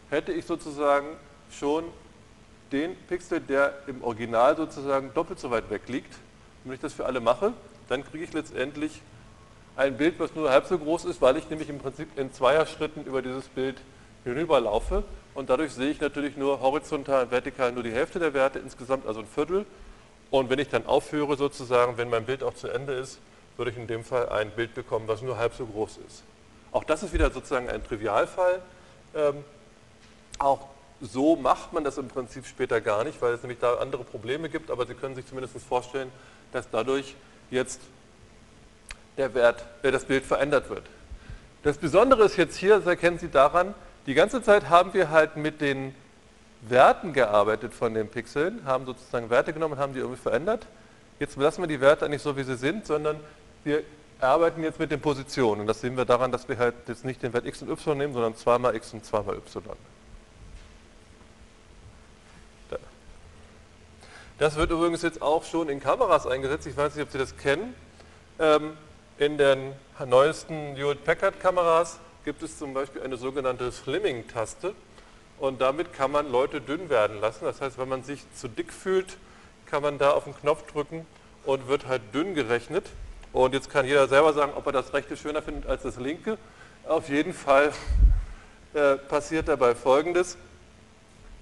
hätte 0.10 0.32
ich 0.32 0.46
sozusagen 0.46 1.08
schon 1.52 1.86
den 2.72 2.96
Pixel, 3.08 3.40
der 3.40 3.74
im 3.88 4.04
Original 4.04 4.58
sozusagen 4.58 5.14
doppelt 5.14 5.40
so 5.40 5.52
weit 5.52 5.70
weg 5.70 5.84
liegt. 5.88 6.14
Wenn 6.64 6.74
ich 6.74 6.80
das 6.80 6.94
für 6.94 7.06
alle 7.06 7.22
mache, 7.22 7.54
dann 7.88 8.04
kriege 8.04 8.24
ich 8.24 8.34
letztendlich 8.34 9.02
ein 9.78 9.96
Bild, 9.96 10.20
was 10.20 10.34
nur 10.36 10.50
halb 10.50 10.66
so 10.66 10.78
groß 10.78 11.06
ist, 11.06 11.22
weil 11.22 11.38
ich 11.38 11.50
nämlich 11.50 11.70
im 11.70 11.80
Prinzip 11.80 12.18
in 12.18 12.34
Zweierschritten 12.34 13.06
über 13.06 13.22
dieses 13.22 13.48
Bild 13.48 13.78
hinüberlaufe 14.26 15.04
und 15.36 15.50
dadurch 15.50 15.72
sehe 15.72 15.92
ich 15.92 16.02
natürlich 16.02 16.36
nur 16.36 16.60
horizontal 16.60 17.26
und 17.26 17.32
vertikal 17.32 17.72
nur 17.72 17.84
die 17.84 17.92
Hälfte 17.92 18.20
der 18.20 18.34
Werte, 18.34 18.60
insgesamt 18.60 19.06
also 19.06 19.20
ein 19.20 19.28
Viertel. 19.28 19.66
Und 20.30 20.50
wenn 20.50 20.60
ich 20.60 20.70
dann 20.70 20.86
aufhöre 20.86 21.38
sozusagen, 21.38 21.98
wenn 21.98 22.10
mein 22.10 22.26
Bild 22.26 22.44
auch 22.44 22.54
zu 22.54 22.68
Ende 22.68 22.94
ist, 22.94 23.20
würde 23.56 23.72
ich 23.72 23.78
in 23.78 23.88
dem 23.88 24.04
Fall 24.04 24.30
ein 24.30 24.52
Bild 24.52 24.74
bekommen, 24.74 25.08
was 25.08 25.22
nur 25.22 25.38
halb 25.38 25.54
so 25.54 25.66
groß 25.66 26.00
ist. 26.08 26.24
Auch 26.72 26.84
das 26.84 27.04
ist 27.04 27.14
wieder 27.14 27.32
sozusagen 27.32 27.70
ein 27.70 27.84
Trivialfall. 27.84 28.62
Ähm, 29.16 29.44
auch 30.38 30.68
so 31.02 31.36
macht 31.36 31.74
man 31.74 31.84
das 31.84 31.98
im 31.98 32.08
Prinzip 32.08 32.46
später 32.46 32.82
gar 32.82 33.04
nicht, 33.04 33.22
weil 33.22 33.34
es 33.34 33.42
nämlich 33.42 33.60
da 33.60 33.76
andere 33.76 34.04
Probleme 34.04 34.50
gibt, 34.50 34.72
aber 34.72 34.86
Sie 34.86 34.94
können 34.94 35.16
sich 35.16 35.28
zumindest 35.28 35.56
vorstellen, 35.68 36.12
dass 36.52 36.70
dadurch 36.70 37.16
jetzt 37.50 37.82
der 39.18 39.34
Wert, 39.34 39.64
äh, 39.84 39.92
das 39.92 40.06
Bild 40.06 40.26
verändert 40.26 40.70
wird. 40.70 40.84
Das 41.64 41.78
Besondere 41.78 42.24
ist 42.24 42.38
jetzt 42.38 42.56
hier, 42.58 42.78
das 42.78 42.86
erkennen 42.86 43.20
Sie 43.20 43.30
daran, 43.30 43.74
die 44.06 44.14
ganze 44.14 44.42
Zeit 44.42 44.70
haben 44.70 44.94
wir 44.94 45.10
halt 45.10 45.36
mit 45.36 45.62
den 45.62 45.94
Werten 46.62 47.14
gearbeitet 47.14 47.74
von 47.74 47.94
den 47.94 48.10
Pixeln, 48.10 48.66
haben 48.66 48.86
sozusagen 48.86 49.30
Werte 49.30 49.54
genommen 49.54 49.76
und 49.76 49.80
haben 49.80 49.94
die 49.94 50.00
irgendwie 50.00 50.22
verändert. 50.22 50.66
Jetzt 51.20 51.38
lassen 51.38 51.62
wir 51.62 51.68
die 51.68 51.82
Werte 51.82 52.10
nicht 52.10 52.22
so, 52.22 52.38
wie 52.38 52.44
sie 52.44 52.58
sind, 52.58 52.86
sondern 52.86 53.20
wir 53.64 53.84
arbeiten 54.20 54.64
jetzt 54.64 54.80
mit 54.80 54.92
den 54.92 55.00
Positionen. 55.00 55.62
Und 55.62 55.68
das 55.68 55.82
sehen 55.82 55.98
wir 55.98 56.06
daran, 56.06 56.32
dass 56.32 56.50
wir 56.50 56.58
halt 56.58 56.76
jetzt 56.88 57.06
nicht 57.06 57.22
den 57.22 57.34
Wert 57.34 57.46
x 57.46 57.62
und 57.62 57.70
y 57.70 57.98
nehmen, 57.98 58.14
sondern 58.14 58.36
zweimal 58.36 58.76
x 58.76 58.94
und 58.94 59.06
zweimal 59.06 59.36
y. 59.38 59.64
Das 64.40 64.56
wird 64.56 64.70
übrigens 64.70 65.02
jetzt 65.02 65.22
auch 65.22 65.44
schon 65.44 65.68
in 65.68 65.80
Kameras 65.80 66.28
eingesetzt. 66.28 66.68
Ich 66.68 66.78
weiß 66.78 66.94
nicht, 66.94 67.04
ob 67.04 67.12
Sie 67.12 67.18
das 67.18 67.36
kennen. 67.38 67.74
Ähm, 68.38 68.78
in 69.18 69.40
den 69.40 69.74
neuesten 70.06 70.76
Hewlett-Packard-Kameras 70.76 71.98
gibt 72.24 72.44
es 72.44 72.60
zum 72.60 72.76
Beispiel 72.76 73.02
eine 73.02 73.18
sogenannte 73.18 73.72
Slimming-Taste 73.72 74.76
und 75.40 75.62
damit 75.62 75.94
kann 75.94 76.12
man 76.12 76.32
Leute 76.32 76.62
dünn 76.62 76.90
werden 76.90 77.20
lassen. 77.22 77.46
Das 77.46 77.62
heißt, 77.62 77.78
wenn 77.78 77.90
man 77.90 78.04
sich 78.04 78.22
zu 78.34 78.48
dick 78.48 78.74
fühlt, 78.74 79.18
kann 79.66 79.82
man 79.82 79.98
da 79.98 80.12
auf 80.12 80.24
den 80.24 80.36
Knopf 80.36 80.72
drücken 80.72 81.06
und 81.46 81.68
wird 81.68 81.88
halt 81.88 82.02
dünn 82.14 82.36
gerechnet. 82.36 82.86
Und 83.34 83.54
jetzt 83.54 83.70
kann 83.70 83.86
jeder 83.86 84.08
selber 84.08 84.34
sagen, 84.34 84.54
ob 84.56 84.66
er 84.66 84.72
das 84.72 84.94
rechte 84.94 85.16
schöner 85.18 85.42
findet 85.42 85.68
als 85.68 85.84
das 85.84 85.98
linke. 85.98 86.38
Auf 86.88 87.10
jeden 87.10 87.34
Fall 87.34 87.74
äh, 88.74 88.96
passiert 88.96 89.48
dabei 89.48 89.76
Folgendes. 89.76 90.38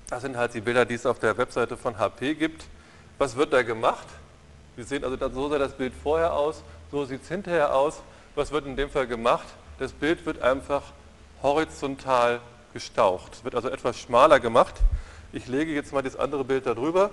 Das 0.10 0.22
sind 0.22 0.38
halt 0.38 0.54
die 0.54 0.62
Bilder, 0.62 0.86
die 0.86 0.96
es 0.96 1.06
auf 1.06 1.20
der 1.20 1.38
Webseite 1.38 1.78
von 1.78 1.98
HP 1.98 2.36
gibt. 2.36 2.66
Was 3.18 3.36
wird 3.36 3.54
da 3.54 3.62
gemacht? 3.64 4.08
Wir 4.76 4.84
sehen 4.84 5.04
also, 5.04 5.18
so 5.30 5.50
sah 5.50 5.58
das 5.58 5.74
Bild 5.74 5.94
vorher 6.04 6.34
aus 6.34 6.64
so 6.96 7.04
sieht 7.04 7.24
es 7.24 7.28
hinterher 7.28 7.76
aus. 7.76 8.02
Was 8.36 8.52
wird 8.52 8.66
in 8.66 8.76
dem 8.76 8.90
Fall 8.90 9.08
gemacht? 9.08 9.46
Das 9.80 9.92
Bild 9.92 10.26
wird 10.26 10.42
einfach 10.42 10.82
horizontal 11.44 12.40
gestaucht. 12.76 13.36
Es 13.36 13.44
wird 13.46 13.56
also 13.56 13.70
etwas 13.70 13.98
schmaler 13.98 14.42
gemacht. 14.42 14.76
Ich 15.32 15.48
lege 15.48 15.72
jetzt 15.72 15.94
mal 15.94 16.04
das 16.04 16.18
andere 16.18 16.44
Bild 16.44 16.66
darüber 16.66 17.10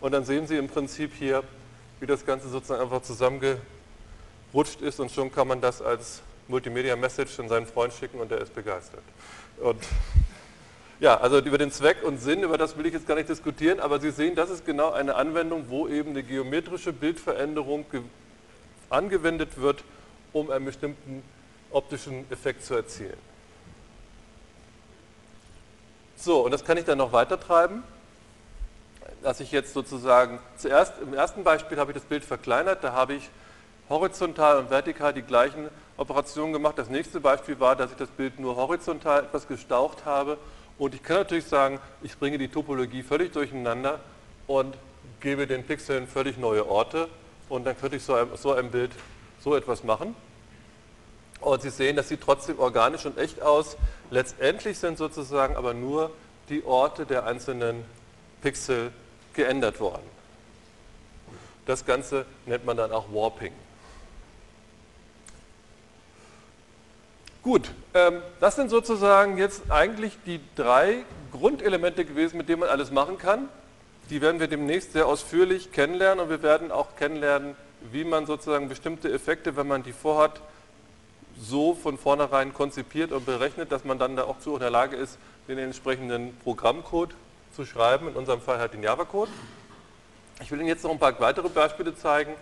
und 0.00 0.12
dann 0.12 0.26
sehen 0.26 0.46
Sie 0.46 0.58
im 0.58 0.68
Prinzip 0.68 1.12
hier, 1.18 1.42
wie 2.00 2.06
das 2.06 2.26
Ganze 2.26 2.50
sozusagen 2.50 2.82
einfach 2.82 3.00
zusammengerutscht 3.00 4.82
ist 4.82 5.00
und 5.00 5.10
schon 5.10 5.32
kann 5.32 5.48
man 5.48 5.62
das 5.62 5.80
als 5.80 6.20
Multimedia-Message 6.48 7.40
an 7.40 7.48
seinen 7.48 7.66
Freund 7.66 7.94
schicken 7.94 8.20
und 8.20 8.30
der 8.30 8.42
ist 8.42 8.54
begeistert. 8.54 9.02
Und 9.58 9.82
ja, 11.00 11.16
also 11.18 11.38
über 11.38 11.56
den 11.56 11.72
Zweck 11.72 12.04
und 12.04 12.18
Sinn, 12.18 12.42
über 12.42 12.58
das 12.58 12.76
will 12.76 12.84
ich 12.84 12.92
jetzt 12.92 13.08
gar 13.08 13.14
nicht 13.14 13.30
diskutieren, 13.30 13.80
aber 13.80 13.98
Sie 14.00 14.10
sehen, 14.10 14.34
das 14.34 14.50
ist 14.50 14.66
genau 14.66 14.92
eine 14.92 15.14
Anwendung, 15.14 15.64
wo 15.70 15.88
eben 15.88 16.10
eine 16.10 16.22
geometrische 16.22 16.92
Bildveränderung 16.92 17.86
angewendet 18.90 19.56
wird, 19.56 19.82
um 20.34 20.50
einen 20.50 20.66
bestimmten 20.66 21.22
optischen 21.70 22.30
Effekt 22.30 22.62
zu 22.62 22.74
erzielen. 22.74 23.33
So, 26.16 26.44
und 26.44 26.50
das 26.50 26.64
kann 26.64 26.76
ich 26.78 26.84
dann 26.84 26.98
noch 26.98 27.12
weiter 27.12 27.38
treiben, 27.38 27.82
dass 29.22 29.40
ich 29.40 29.52
jetzt 29.52 29.72
sozusagen, 29.72 30.38
zuerst 30.56 30.94
im 31.00 31.14
ersten 31.14 31.44
Beispiel 31.44 31.78
habe 31.78 31.92
ich 31.92 31.96
das 31.96 32.04
Bild 32.04 32.24
verkleinert, 32.24 32.84
da 32.84 32.92
habe 32.92 33.14
ich 33.14 33.30
horizontal 33.88 34.58
und 34.58 34.70
vertikal 34.70 35.12
die 35.12 35.22
gleichen 35.22 35.68
Operationen 35.96 36.52
gemacht. 36.52 36.78
Das 36.78 36.88
nächste 36.88 37.20
Beispiel 37.20 37.60
war, 37.60 37.76
dass 37.76 37.90
ich 37.90 37.96
das 37.96 38.08
Bild 38.08 38.38
nur 38.38 38.56
horizontal 38.56 39.24
etwas 39.24 39.46
gestaucht 39.46 40.04
habe 40.04 40.38
und 40.78 40.94
ich 40.94 41.02
kann 41.02 41.16
natürlich 41.18 41.46
sagen, 41.46 41.78
ich 42.02 42.18
bringe 42.18 42.38
die 42.38 42.48
Topologie 42.48 43.02
völlig 43.02 43.32
durcheinander 43.32 44.00
und 44.46 44.76
gebe 45.20 45.46
den 45.46 45.64
Pixeln 45.64 46.06
völlig 46.06 46.38
neue 46.38 46.68
Orte 46.68 47.08
und 47.48 47.64
dann 47.64 47.78
könnte 47.78 47.96
ich 47.96 48.02
so 48.02 48.14
ein, 48.14 48.28
so 48.36 48.52
ein 48.52 48.70
Bild 48.70 48.90
so 49.40 49.54
etwas 49.54 49.84
machen. 49.84 50.14
Und 51.40 51.62
Sie 51.62 51.70
sehen, 51.70 51.96
das 51.96 52.08
sieht 52.08 52.22
trotzdem 52.22 52.58
organisch 52.58 53.04
und 53.06 53.18
echt 53.18 53.42
aus. 53.42 53.76
Letztendlich 54.10 54.78
sind 54.78 54.98
sozusagen 54.98 55.56
aber 55.56 55.74
nur 55.74 56.10
die 56.48 56.64
Orte 56.64 57.06
der 57.06 57.24
einzelnen 57.26 57.84
Pixel 58.42 58.92
geändert 59.34 59.80
worden. 59.80 60.02
Das 61.66 61.84
Ganze 61.84 62.26
nennt 62.46 62.64
man 62.64 62.76
dann 62.76 62.92
auch 62.92 63.06
Warping. 63.12 63.52
Gut, 67.42 67.70
ähm, 67.92 68.22
das 68.40 68.56
sind 68.56 68.70
sozusagen 68.70 69.36
jetzt 69.36 69.70
eigentlich 69.70 70.16
die 70.24 70.40
drei 70.56 71.04
Grundelemente 71.30 72.06
gewesen, 72.06 72.38
mit 72.38 72.48
denen 72.48 72.60
man 72.60 72.70
alles 72.70 72.90
machen 72.90 73.18
kann. 73.18 73.48
Die 74.08 74.22
werden 74.22 74.40
wir 74.40 74.48
demnächst 74.48 74.92
sehr 74.92 75.06
ausführlich 75.06 75.72
kennenlernen 75.72 76.24
und 76.24 76.30
wir 76.30 76.42
werden 76.42 76.70
auch 76.70 76.96
kennenlernen, 76.96 77.54
wie 77.92 78.04
man 78.04 78.24
sozusagen 78.24 78.68
bestimmte 78.68 79.12
Effekte, 79.12 79.56
wenn 79.56 79.66
man 79.66 79.82
die 79.82 79.92
vorhat, 79.92 80.40
so 81.40 81.74
von 81.74 81.98
vornherein 81.98 82.54
konzipiert 82.54 83.12
und 83.12 83.26
berechnet, 83.26 83.72
dass 83.72 83.84
man 83.84 83.98
dann 83.98 84.16
da 84.16 84.24
auch 84.24 84.38
zu 84.38 84.54
in 84.54 84.60
der 84.60 84.70
Lage 84.70 84.96
ist, 84.96 85.18
den 85.48 85.58
entsprechenden 85.58 86.36
Programmcode 86.38 87.14
zu 87.54 87.64
schreiben, 87.64 88.08
in 88.08 88.14
unserem 88.14 88.40
Fall 88.40 88.58
halt 88.58 88.74
den 88.74 88.82
Java-Code. 88.82 89.30
Ich 90.42 90.50
will 90.50 90.58
Ihnen 90.58 90.68
jetzt 90.68 90.84
noch 90.84 90.90
ein 90.90 90.98
paar 90.98 91.18
weitere 91.20 91.48
Beispiele 91.48 91.94
zeigen. 91.94 92.34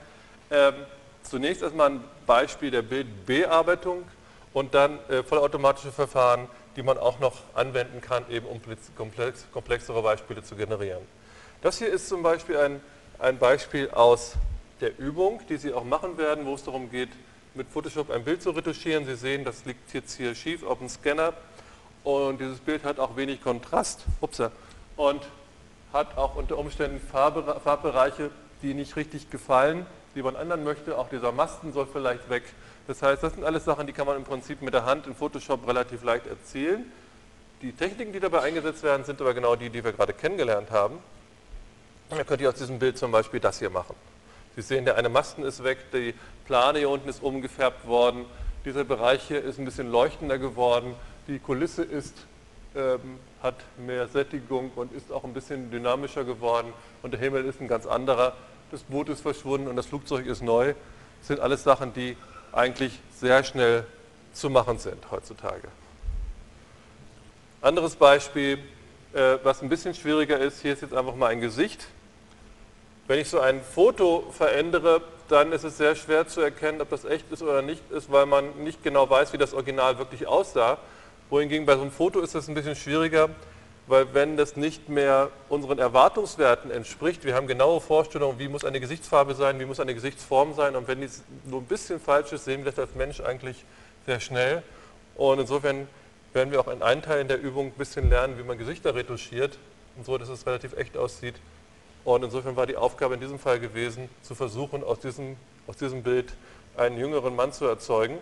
Ähm, 0.51 0.75
zunächst 1.23 1.63
erstmal 1.63 1.91
ein 1.91 2.05
Beispiel 2.27 2.71
der 2.71 2.83
Bildbearbeitung 2.83 4.05
und 4.53 4.75
dann 4.75 4.99
äh, 5.09 5.23
vollautomatische 5.23 5.93
Verfahren, 5.93 6.49
die 6.77 6.83
man 6.83 6.99
auch 6.99 7.19
noch 7.19 7.39
anwenden 7.55 8.01
kann, 8.01 8.25
eben 8.31 8.47
um 8.47 8.61
komplex, 8.97 9.47
komplexere 9.53 10.03
Beispiele 10.03 10.43
zu 10.43 10.57
generieren. 10.57 11.03
Das 11.61 11.79
hier 11.79 11.89
ist 11.89 12.09
zum 12.09 12.23
Beispiel 12.23 12.57
ein, 12.57 12.81
ein 13.19 13.39
Beispiel 13.39 13.91
aus 13.91 14.35
der 14.81 14.99
Übung, 14.99 15.41
die 15.49 15.57
Sie 15.57 15.73
auch 15.73 15.85
machen 15.85 16.19
werden, 16.19 16.45
wo 16.47 16.55
es 16.55 16.65
darum 16.65 16.91
geht, 16.91 17.11
mit 17.55 17.69
Photoshop 17.69 18.11
ein 18.11 18.25
Bild 18.25 18.43
zu 18.43 18.51
retuschieren. 18.51 19.05
Sie 19.07 19.17
sehen, 19.17 19.45
das 19.45 19.65
liegt 19.65 19.93
jetzt 19.93 20.17
hier 20.17 20.35
schief 20.35 20.65
auf 20.65 20.79
dem 20.79 20.89
Scanner 20.89 21.33
und 22.05 22.41
dieses 22.41 22.59
Bild 22.59 22.85
hat 22.85 22.99
auch 22.99 23.17
wenig 23.17 23.43
Kontrast 23.43 24.05
upsa, 24.21 24.51
und 24.97 25.23
hat 25.93 26.17
auch 26.17 26.37
unter 26.37 26.59
Umständen 26.59 27.01
Farbe, 27.01 27.61
Farbbereiche, 27.63 28.31
die 28.63 28.75
nicht 28.75 28.97
richtig 28.97 29.31
gefallen, 29.31 29.87
die 30.15 30.23
man 30.23 30.35
ändern 30.35 30.65
möchte. 30.65 30.99
Auch 30.99 31.09
dieser 31.09 31.33
Masten 31.33 31.73
soll 31.73 31.87
vielleicht 31.87 32.29
weg. 32.29 32.45
Das 32.87 33.03
heißt, 33.03 33.23
das 33.23 33.35
sind 33.35 33.45
alles 33.45 33.65
Sachen, 33.65 33.87
die 33.87 33.93
kann 33.93 34.07
man 34.07 34.17
im 34.17 34.25
Prinzip 34.25 34.63
mit 34.63 34.75
der 34.75 34.85
Hand 34.85 35.07
in 35.07 35.15
Photoshop 35.15 35.67
relativ 35.69 36.03
leicht 36.03 36.27
erzielen. 36.27 36.91
Die 37.61 37.73
Techniken, 37.73 38.13
die 38.13 38.21
dabei 38.21 38.41
eingesetzt 38.41 38.83
werden, 38.83 39.05
sind 39.05 39.21
aber 39.21 39.35
genau 39.35 39.55
die, 39.55 39.71
die 39.71 39.85
wir 39.85 39.93
gerade 39.93 40.13
kennengelernt 40.13 40.71
haben. 40.71 40.99
Dann 42.11 42.27
könnt 42.27 42.41
ihr 42.41 42.49
aus 42.49 42.57
diesem 42.57 42.79
Bild 42.79 42.99
zum 42.99 43.13
Beispiel 43.13 43.39
das 43.39 43.61
hier 43.61 43.71
machen. 43.71 43.95
Sie 44.57 44.63
sehen, 44.63 44.85
der 44.85 44.97
eine 44.97 45.09
Masten 45.09 45.45
ist 45.45 45.65
weg, 45.65 45.79
die 45.93 46.15
Plane 46.47 46.81
hier 46.81 46.91
unten 46.91 47.09
ist 47.09 47.23
umgefärbt 47.23 47.87
worden, 47.87 48.27
dieser 48.65 48.85
Bereich 48.85 49.23
hier 49.23 49.43
ist 49.43 49.59
ein 49.59 49.65
bisschen 49.65 49.91
leuchtender 49.91 50.39
geworden, 50.39 50.95
die 51.27 51.39
Kulisse 51.39 51.83
ist, 51.83 52.15
ähm, 52.75 53.19
hat 53.43 53.57
mehr 53.79 54.09
Sättigung 54.09 54.71
und 54.77 54.93
ist 54.93 55.11
auch 55.11 55.25
ein 55.25 55.33
bisschen 55.33 55.71
dynamischer 55.71 56.25
geworden 56.25 56.73
und 57.03 57.13
der 57.13 57.21
Himmel 57.21 57.45
ist 57.45 57.61
ein 57.61 57.69
ganz 57.69 57.87
anderer. 57.87 58.35
Das 58.71 58.83
Boot 58.83 59.09
ist 59.09 59.21
verschwunden 59.21 59.69
und 59.69 59.77
das 59.77 59.87
Flugzeug 59.87 60.27
ist 60.27 60.43
neu. 60.43 60.75
Das 61.21 61.29
sind 61.29 61.41
alles 61.41 61.63
Sachen, 61.63 61.93
die 61.93 62.17
eigentlich 62.53 63.01
sehr 63.15 63.45
schnell 63.45 63.87
zu 64.33 64.51
machen 64.51 64.79
sind 64.79 65.11
heutzutage. 65.11 65.69
Anderes 67.61 67.97
Beispiel, 67.97 68.59
äh, 69.13 69.39
was 69.43 69.63
ein 69.63 69.69
bisschen 69.69 69.95
schwieriger 69.95 70.39
ist, 70.39 70.63
hier 70.63 70.73
ist 70.73 70.83
jetzt 70.83 70.95
einfach 70.95 71.15
mal 71.15 71.29
ein 71.29 71.41
Gesicht. 71.41 71.87
Wenn 73.07 73.19
ich 73.19 73.29
so 73.29 73.41
ein 73.41 73.63
Foto 73.63 74.25
verändere, 74.31 75.03
dann 75.29 75.53
ist 75.53 75.65
es 75.65 75.79
sehr 75.79 75.97
schwer 75.97 76.29
zu 76.29 76.41
erkennen, 76.41 76.81
ob 76.81 76.91
das 76.91 77.05
echt 77.05 77.31
ist 77.33 77.43
oder 77.43 77.63
nicht 77.63 77.91
ist, 77.91 78.13
weil 78.13 78.27
man 78.27 78.63
nicht 78.63 78.83
genau 78.85 79.09
weiß, 79.09 79.33
wie 79.33 79.39
das 79.39 79.55
Original 79.55 79.99
wirklich 79.99 80.27
aussah. 80.27 80.79
Wohingegen 81.31 81.67
bei 81.67 81.75
so 81.75 81.83
einem 81.83 81.91
Foto 81.91 82.21
ist 82.21 82.35
das 82.35 82.49
ein 82.49 82.55
bisschen 82.55 82.77
schwieriger, 82.77 83.31
weil 83.87 84.15
wenn 84.15 84.37
das 84.37 84.57
nicht 84.57 84.89
mehr 84.89 85.31
unseren 85.49 85.79
Erwartungswerten 85.79 86.71
entspricht, 86.71 87.25
wir 87.25 87.35
haben 87.35 87.47
genaue 87.47 87.81
Vorstellungen, 87.81 88.39
wie 88.39 88.49
muss 88.49 88.65
eine 88.65 88.79
Gesichtsfarbe 88.79 89.35
sein, 89.35 89.59
wie 89.59 89.65
muss 89.65 89.81
eine 89.81 89.95
Gesichtsform 89.95 90.55
sein 90.55 90.77
und 90.77 90.87
wenn 90.87 91.01
dies 91.01 91.23
nur 91.45 91.61
ein 91.61 91.67
bisschen 91.67 91.99
falsch 91.99 92.33
ist, 92.33 92.45
sehen 92.45 92.65
wir 92.65 92.71
das 92.71 92.79
als 92.79 92.95
Mensch 92.95 93.21
eigentlich 93.21 93.65
sehr 94.07 94.21
schnell. 94.21 94.63
Und 95.17 95.41
insofern 95.41 95.89
werden 96.33 96.53
wir 96.53 96.61
auch 96.61 96.69
in 96.69 96.83
einem 96.83 97.03
Teil 97.03 97.21
in 97.21 97.29
der 97.29 97.41
Übung 97.41 97.67
ein 97.67 97.73
bisschen 97.73 98.09
lernen, 98.09 98.39
wie 98.39 98.43
man 98.43 98.59
Gesichter 98.59 98.95
retuschiert 98.95 99.59
und 99.97 100.07
so, 100.07 100.17
dass 100.19 100.29
es 100.29 100.47
relativ 100.47 100.77
echt 100.77 100.97
aussieht. 100.97 101.35
Und 102.05 102.25
insofern 102.25 102.57
war 102.57 102.67
die 102.67 102.77
Aufgabe 102.77 103.15
in 103.15 103.21
diesem 103.21 103.39
Fall 103.39 103.61
gewesen, 103.61 104.09
zu 104.23 104.35
versuchen, 104.35 104.83
aus 104.83 104.99
diesem, 104.99 105.37
aus 105.67 105.77
diesem 105.77 106.03
Bild 106.03 106.33
einen 106.77 106.99
jüngeren 106.99 107.37
Mann 107.37 107.53
zu 107.53 107.67
erzeugen. 107.67 108.19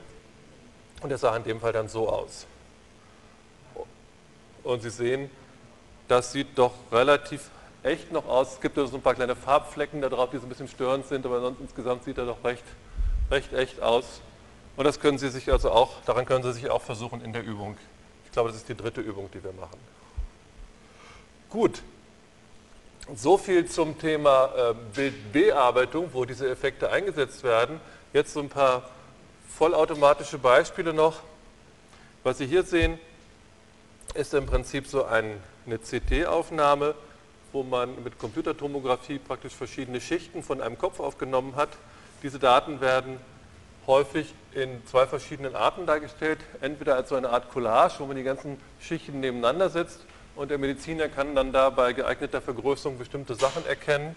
Und 1.02 1.10
er 1.10 1.18
sah 1.18 1.34
in 1.36 1.44
dem 1.44 1.60
Fall 1.60 1.72
dann 1.72 1.88
so 1.88 2.08
aus. 2.08 2.46
Und 4.62 4.82
Sie 4.82 4.90
sehen, 4.90 5.30
das 6.08 6.32
sieht 6.32 6.58
doch 6.58 6.72
relativ 6.92 7.50
echt 7.82 8.12
noch 8.12 8.26
aus. 8.26 8.54
Es 8.54 8.60
gibt 8.60 8.76
so 8.76 8.84
ein 8.94 9.00
paar 9.00 9.14
kleine 9.14 9.34
Farbflecken 9.34 10.02
da 10.02 10.08
drauf, 10.08 10.30
die 10.30 10.36
so 10.36 10.44
ein 10.44 10.48
bisschen 10.50 10.68
störend 10.68 11.06
sind, 11.06 11.24
aber 11.24 11.40
sonst 11.40 11.60
insgesamt 11.60 12.04
sieht 12.04 12.18
er 12.18 12.26
doch 12.26 12.44
recht, 12.44 12.64
recht 13.30 13.52
echt 13.54 13.80
aus. 13.80 14.20
Und 14.76 14.84
das 14.84 15.00
können 15.00 15.18
Sie 15.18 15.30
sich 15.30 15.50
also 15.50 15.70
auch, 15.70 16.02
daran 16.04 16.26
können 16.26 16.42
Sie 16.42 16.52
sich 16.52 16.70
auch 16.70 16.82
versuchen 16.82 17.22
in 17.22 17.32
der 17.32 17.44
Übung. 17.44 17.76
Ich 18.26 18.32
glaube, 18.32 18.50
das 18.50 18.58
ist 18.58 18.68
die 18.68 18.76
dritte 18.76 19.00
Übung, 19.00 19.30
die 19.32 19.42
wir 19.42 19.52
machen. 19.52 19.78
Gut, 21.48 21.82
so 23.14 23.38
viel 23.38 23.66
zum 23.66 23.98
Thema 23.98 24.50
ähm, 24.56 24.76
Bildbearbeitung, 24.94 26.10
wo 26.12 26.24
diese 26.24 26.48
Effekte 26.48 26.90
eingesetzt 26.90 27.42
werden. 27.42 27.80
Jetzt 28.12 28.32
so 28.32 28.40
ein 28.40 28.48
paar 28.48 28.90
vollautomatische 29.48 30.38
Beispiele 30.38 30.92
noch. 30.92 31.20
Was 32.22 32.38
Sie 32.38 32.46
hier 32.46 32.62
sehen, 32.62 32.98
ist 34.14 34.34
im 34.34 34.46
Prinzip 34.46 34.86
so 34.86 35.04
eine 35.04 35.38
CT-Aufnahme, 35.66 36.94
wo 37.52 37.62
man 37.62 38.02
mit 38.02 38.18
Computertomographie 38.18 39.18
praktisch 39.18 39.54
verschiedene 39.54 40.00
Schichten 40.00 40.42
von 40.42 40.60
einem 40.60 40.78
Kopf 40.78 41.00
aufgenommen 41.00 41.56
hat. 41.56 41.70
Diese 42.22 42.38
Daten 42.38 42.80
werden 42.80 43.18
häufig 43.86 44.34
in 44.52 44.84
zwei 44.86 45.06
verschiedenen 45.06 45.56
Arten 45.56 45.86
dargestellt. 45.86 46.38
Entweder 46.60 46.96
als 46.96 47.08
so 47.08 47.14
eine 47.14 47.30
Art 47.30 47.50
Collage, 47.50 47.94
wo 47.98 48.06
man 48.06 48.16
die 48.16 48.22
ganzen 48.22 48.60
Schichten 48.80 49.20
nebeneinander 49.20 49.70
setzt 49.70 50.00
und 50.40 50.50
der 50.50 50.56
Mediziner 50.56 51.10
kann 51.10 51.34
dann 51.34 51.52
da 51.52 51.68
bei 51.68 51.92
geeigneter 51.92 52.40
Vergrößerung 52.40 52.96
bestimmte 52.96 53.34
Sachen 53.34 53.66
erkennen. 53.66 54.16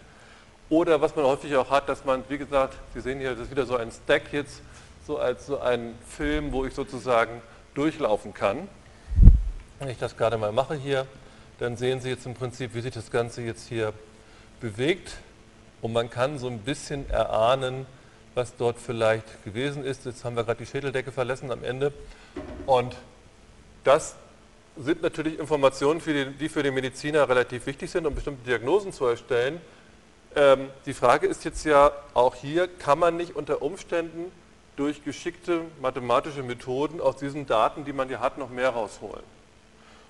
Oder 0.70 1.02
was 1.02 1.18
man 1.18 1.26
häufig 1.26 1.54
auch 1.58 1.70
hat, 1.70 1.90
dass 1.90 2.06
man, 2.06 2.24
wie 2.30 2.38
gesagt, 2.38 2.76
Sie 2.94 3.02
sehen 3.02 3.20
hier, 3.20 3.32
das 3.32 3.42
ist 3.42 3.52
wieder 3.52 3.66
so 3.66 3.76
ein 3.76 3.92
Stack 3.92 4.32
jetzt, 4.32 4.62
so 5.06 5.18
als 5.18 5.46
so 5.46 5.60
ein 5.60 5.96
Film, 6.08 6.54
wo 6.54 6.64
ich 6.64 6.74
sozusagen 6.74 7.42
durchlaufen 7.74 8.34
kann. 8.34 8.70
Wenn 9.80 9.90
ich 9.90 9.98
das 9.98 10.16
gerade 10.16 10.38
mal 10.38 10.54
mache 10.54 10.76
hier, 10.76 11.08
dann 11.60 11.76
sehen 11.76 12.00
Sie 12.00 12.08
jetzt 12.08 12.26
im 12.26 12.36
Prinzip, 12.36 12.74
wie 12.74 12.80
sich 12.80 12.94
das 12.94 13.12
Ganze 13.12 13.42
jetzt 13.42 13.68
hier 13.68 13.92
bewegt. 14.62 15.18
Und 15.82 15.92
man 15.92 16.10
kann 16.10 16.40
so 16.40 16.48
ein 16.48 16.60
bisschen 16.60 17.10
erahnen, 17.10 17.86
was 18.34 18.56
dort 18.56 18.80
vielleicht 18.80 19.44
gewesen 19.44 19.84
ist. 19.84 20.06
Jetzt 20.06 20.24
haben 20.24 20.38
wir 20.38 20.46
gerade 20.46 20.60
die 20.60 20.72
Schädeldecke 20.72 21.12
verlassen 21.12 21.52
am 21.52 21.66
Ende. 21.66 21.92
Und 22.66 22.96
das 23.84 24.16
sind 24.78 25.02
natürlich 25.02 25.40
Informationen, 25.40 26.02
für 26.02 26.14
die, 26.14 26.32
die, 26.32 26.50
für 26.50 26.64
den 26.64 26.74
Mediziner 26.74 27.28
relativ 27.30 27.66
wichtig 27.66 27.92
sind, 27.92 28.06
um 28.08 28.16
bestimmte 28.16 28.44
Diagnosen 28.44 28.92
zu 28.92 29.06
erstellen. 29.06 29.62
Ähm, 30.36 30.70
die 30.86 30.94
Frage 30.94 31.28
ist 31.28 31.46
jetzt 31.46 31.64
ja 31.64 31.92
auch 32.14 32.36
hier, 32.36 32.68
kann 32.68 32.98
man 33.00 33.18
nicht 33.18 33.36
unter 33.36 33.62
Umständen 33.62 34.32
durch 34.76 35.04
geschickte 35.04 35.62
mathematische 35.82 36.42
Methoden 36.42 37.00
aus 37.02 37.18
diesen 37.18 37.46
Daten, 37.46 37.86
die 37.86 37.94
man 37.94 38.08
hier 38.08 38.20
hat, 38.20 38.38
noch 38.38 38.50
mehr 38.50 38.70
rausholen? 38.70 39.24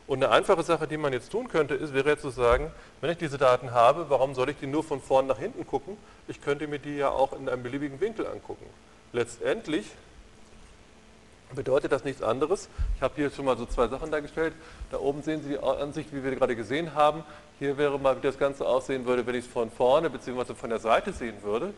Und 0.05 0.23
eine 0.23 0.33
einfache 0.33 0.63
Sache, 0.63 0.87
die 0.87 0.97
man 0.97 1.13
jetzt 1.13 1.31
tun 1.31 1.47
könnte, 1.47 1.75
ist, 1.75 1.93
wäre 1.93 2.09
jetzt 2.09 2.21
zu 2.21 2.29
sagen, 2.29 2.71
wenn 3.01 3.09
ich 3.09 3.17
diese 3.17 3.37
Daten 3.37 3.71
habe, 3.71 4.09
warum 4.09 4.35
soll 4.35 4.49
ich 4.49 4.57
die 4.57 4.67
nur 4.67 4.83
von 4.83 5.01
vorn 5.01 5.27
nach 5.27 5.39
hinten 5.39 5.65
gucken? 5.65 5.97
Ich 6.27 6.41
könnte 6.41 6.67
mir 6.67 6.79
die 6.79 6.97
ja 6.97 7.09
auch 7.09 7.33
in 7.33 7.47
einem 7.47 7.63
beliebigen 7.63 7.99
Winkel 8.01 8.27
angucken. 8.27 8.65
Letztendlich 9.13 9.85
bedeutet 11.53 11.91
das 11.91 12.03
nichts 12.03 12.21
anderes. 12.21 12.69
Ich 12.95 13.01
habe 13.01 13.13
hier 13.15 13.29
schon 13.29 13.45
mal 13.45 13.57
so 13.57 13.65
zwei 13.65 13.87
Sachen 13.87 14.11
dargestellt. 14.11 14.53
Da 14.91 14.97
oben 14.97 15.21
sehen 15.21 15.41
Sie 15.43 15.49
die 15.49 15.59
Ansicht, 15.59 16.13
wie 16.13 16.23
wir 16.23 16.35
gerade 16.35 16.55
gesehen 16.55 16.95
haben. 16.95 17.23
Hier 17.59 17.77
wäre 17.77 17.99
mal, 17.99 18.17
wie 18.17 18.21
das 18.21 18.37
Ganze 18.37 18.65
aussehen 18.65 19.05
würde, 19.05 19.25
wenn 19.25 19.35
ich 19.35 19.45
es 19.45 19.51
von 19.51 19.71
vorne 19.71 20.09
bzw. 20.09 20.53
von 20.53 20.69
der 20.69 20.79
Seite 20.79 21.13
sehen 21.13 21.35
würde. 21.43 21.73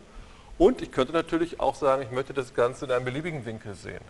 Und 0.58 0.82
ich 0.82 0.92
könnte 0.92 1.14
natürlich 1.14 1.60
auch 1.60 1.76
sagen, 1.76 2.02
ich 2.02 2.12
möchte 2.12 2.34
das 2.34 2.54
Ganze 2.54 2.86
in 2.86 2.92
einem 2.92 3.06
beliebigen 3.06 3.46
Winkel 3.46 3.76
sehen. 3.76 4.02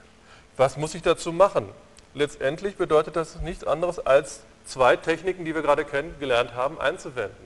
Was 0.58 0.78
muss 0.78 0.96
ich 0.96 1.02
dazu 1.02 1.34
machen? 1.34 1.70
Letztendlich 2.14 2.76
bedeutet 2.76 3.16
das 3.16 3.42
nichts 3.42 3.64
anderes 3.64 4.00
als 4.00 4.42
zwei 4.66 4.96
Techniken, 4.96 5.44
die 5.44 5.54
wir 5.54 5.62
gerade 5.62 5.84
kennengelernt 5.84 6.54
haben, 6.54 6.80
einzuwenden. 6.80 7.46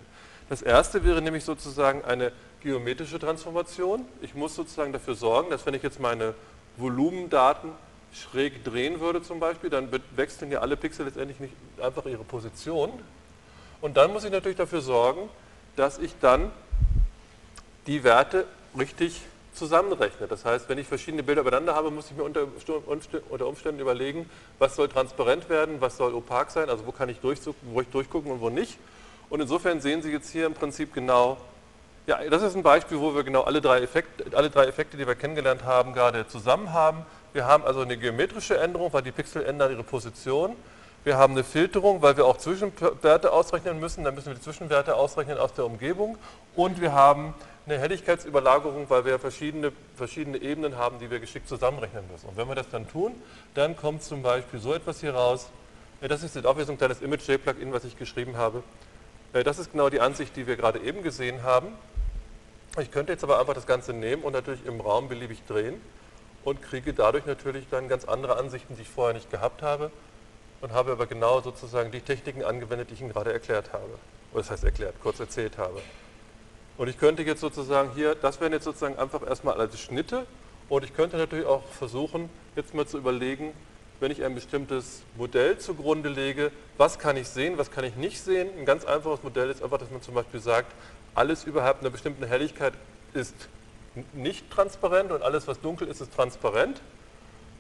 Das 0.50 0.62
erste 0.62 1.04
wäre 1.04 1.22
nämlich 1.22 1.44
sozusagen 1.44 2.04
eine 2.04 2.32
geometrische 2.62 3.20
Transformation. 3.20 4.06
Ich 4.22 4.36
muss 4.36 4.56
sozusagen 4.56 4.92
dafür 4.92 5.16
sorgen, 5.16 5.50
dass 5.50 5.66
wenn 5.66 5.74
ich 5.74 5.84
jetzt 5.84 6.00
meine 6.00 6.34
Volumendaten 6.78 7.72
schräg 8.14 8.64
drehen 8.64 9.00
würde 9.00 9.22
zum 9.22 9.40
Beispiel, 9.40 9.70
dann 9.70 9.90
wechseln 10.16 10.52
ja 10.52 10.60
alle 10.60 10.78
Pixel 10.78 11.06
letztendlich 11.06 11.40
nicht 11.40 11.54
einfach 11.82 12.06
ihre 12.06 12.24
Position. 12.24 12.92
Und 13.82 13.98
dann 13.98 14.12
muss 14.12 14.24
ich 14.24 14.32
natürlich 14.32 14.58
dafür 14.58 14.82
sorgen, 14.82 15.30
dass 15.76 15.98
ich 16.00 16.14
dann 16.20 16.52
die 17.88 18.04
Werte 18.04 18.46
richtig 18.78 19.22
zusammenrechne. 19.54 20.28
Das 20.28 20.46
heißt, 20.46 20.70
wenn 20.70 20.78
ich 20.78 20.88
verschiedene 20.88 21.24
Bilder 21.24 21.42
übereinander 21.42 21.76
habe, 21.76 21.92
muss 21.92 22.10
ich 22.10 22.18
mir 22.18 22.24
unter, 22.24 22.48
Umständen 23.48 23.80
überlegen, 23.80 24.30
was 24.58 24.76
soll 24.76 24.88
transparent 24.88 25.50
werden, 25.50 25.82
was 25.82 25.98
soll 25.98 26.14
opak 26.14 26.52
sein, 26.52 26.70
also 26.70 26.86
wo 26.86 26.92
kann 26.92 27.10
ich, 27.10 27.18
wo 27.24 27.82
ich 27.82 27.90
durchgucken 27.90 28.32
und 28.32 28.42
wo 28.42 28.50
nicht. 28.50 28.78
Und 29.30 29.42
insofern 29.42 29.82
sehen 29.82 30.02
Sie 30.02 30.12
jetzt 30.12 30.32
hier 30.32 30.46
im 30.46 30.54
Prinzip 30.54 30.94
genau, 30.94 31.38
ja, 32.08 32.18
das 32.30 32.42
ist 32.42 32.56
ein 32.56 32.64
Beispiel, 32.64 33.00
wo 33.00 33.14
wir 33.14 33.24
genau 33.24 33.44
alle 33.44 33.62
drei, 33.62 33.82
Effekte, 33.82 34.26
alle 34.36 34.50
drei 34.50 34.66
Effekte, 34.66 34.98
die 34.98 35.06
wir 35.06 35.16
kennengelernt 35.16 35.64
haben, 35.64 35.94
gerade 35.94 36.28
zusammen 36.28 36.74
haben. 36.74 37.06
Wir 37.32 37.46
haben 37.46 37.64
also 37.64 37.82
eine 37.82 37.98
geometrische 37.98 38.58
Änderung, 38.58 38.92
weil 38.92 39.04
die 39.04 39.12
Pixel 39.12 39.46
ändern 39.46 39.72
ihre 39.72 39.84
Position. 39.84 40.56
Wir 41.04 41.18
haben 41.18 41.34
eine 41.34 41.44
Filterung, 41.44 42.02
weil 42.02 42.18
wir 42.18 42.26
auch 42.26 42.38
Zwischenwerte 42.38 43.32
ausrechnen 43.32 43.80
müssen. 43.80 44.04
Dann 44.04 44.16
müssen 44.16 44.28
wir 44.28 44.36
die 44.36 44.42
Zwischenwerte 44.42 44.96
ausrechnen 44.96 45.38
aus 45.38 45.54
der 45.54 45.66
Umgebung. 45.66 46.18
Und 46.56 46.82
wir 46.82 46.92
haben 46.92 47.36
eine 47.66 47.78
Helligkeitsüberlagerung, 47.78 48.90
weil 48.90 49.06
wir 49.06 49.20
verschiedene, 49.20 49.72
verschiedene 49.96 50.38
Ebenen 50.40 50.76
haben, 50.76 51.00
die 51.00 51.12
wir 51.12 51.20
geschickt 51.20 51.48
zusammenrechnen 51.48 52.04
müssen. 52.12 52.28
Und 52.28 52.36
wenn 52.36 52.48
wir 52.48 52.56
das 52.56 52.70
dann 52.70 52.90
tun, 52.90 53.14
dann 53.54 53.78
kommt 53.78 54.04
zum 54.04 54.24
Beispiel 54.24 54.60
so 54.60 54.74
etwas 54.74 55.00
hier 55.00 55.14
raus. 55.14 55.50
Das 56.02 56.24
ist 56.24 56.36
auch 56.46 56.56
wieder 56.56 56.66
so 56.66 56.72
ein 56.72 56.78
kleines 56.78 57.02
Image-J-Plugin, 57.02 57.72
was 57.72 57.84
ich 57.84 57.98
geschrieben 57.98 58.38
habe. 58.38 58.64
Das 59.34 59.60
ist 59.60 59.72
genau 59.72 59.90
die 59.90 60.02
Ansicht, 60.02 60.36
die 60.36 60.48
wir 60.48 60.56
gerade 60.56 60.80
eben 60.80 61.04
gesehen 61.04 61.44
haben. 61.44 61.68
Ich 62.80 62.90
könnte 62.92 63.12
jetzt 63.12 63.24
aber 63.24 63.40
einfach 63.40 63.54
das 63.54 63.68
Ganze 63.68 63.94
nehmen 63.94 64.24
und 64.24 64.34
natürlich 64.34 64.66
im 64.66 64.82
Raum 64.82 65.10
beliebig 65.10 65.46
drehen 65.46 65.80
und 66.44 66.62
kriege 66.62 66.94
dadurch 66.94 67.26
natürlich 67.26 67.66
dann 67.70 67.88
ganz 67.88 68.06
andere 68.06 68.38
Ansichten, 68.38 68.76
die 68.76 68.84
ich 68.84 68.90
vorher 68.90 69.14
nicht 69.14 69.30
gehabt 69.32 69.62
habe 69.62 69.92
und 70.62 70.72
habe 70.72 70.92
aber 70.92 71.06
genau 71.06 71.42
sozusagen 71.42 71.92
die 71.92 72.02
Techniken 72.02 72.44
angewendet, 72.44 72.90
die 72.90 72.96
ich 72.96 73.02
Ihnen 73.02 73.12
gerade 73.12 73.34
erklärt 73.34 73.74
habe. 73.74 73.98
Oder 74.32 74.42
das 74.42 74.52
heißt 74.52 74.64
erklärt, 74.64 74.96
kurz 75.02 75.20
erzählt 75.20 75.58
habe. 75.58 75.82
Und 76.78 76.88
ich 76.88 76.98
könnte 76.98 77.24
jetzt 77.24 77.42
sozusagen 77.42 77.92
hier, 77.94 78.16
das 78.16 78.40
wären 78.40 78.54
jetzt 78.54 78.64
sozusagen 78.64 78.98
einfach 78.98 79.26
erstmal 79.28 79.60
alle 79.60 79.76
Schnitte 79.76 80.26
und 80.70 80.84
ich 80.84 80.96
könnte 80.96 81.18
natürlich 81.18 81.46
auch 81.46 81.64
versuchen, 81.68 82.30
jetzt 82.56 82.74
mal 82.74 82.86
zu 82.86 82.98
überlegen, 82.98 83.54
wenn 84.00 84.12
ich 84.12 84.24
ein 84.24 84.34
bestimmtes 84.34 85.02
Modell 85.18 85.58
zugrunde 85.58 86.10
lege, 86.10 86.52
was 86.78 87.00
kann 87.00 87.18
ich 87.18 87.28
sehen, 87.28 87.58
was 87.58 87.70
kann 87.70 87.84
ich 87.84 87.96
nicht 87.96 88.22
sehen. 88.22 88.48
Ein 88.58 88.66
ganz 88.66 88.86
einfaches 88.86 89.24
Modell 89.24 89.50
ist 89.50 89.62
einfach, 89.62 89.78
dass 89.78 89.92
man 89.92 90.02
zum 90.02 90.14
Beispiel 90.14 90.40
sagt, 90.40 90.72
alles 91.16 91.44
überhalb 91.44 91.82
einer 91.82 91.90
bestimmten 91.90 92.26
Helligkeit 92.26 92.74
ist 93.14 93.36
nicht 94.14 94.50
transparent 94.52 95.12
und 95.12 95.24
alles, 95.24 95.48
was 95.48 95.60
dunkel 95.60 95.88
ist, 95.88 96.02
ist 96.02 96.14
transparent. 96.14 96.82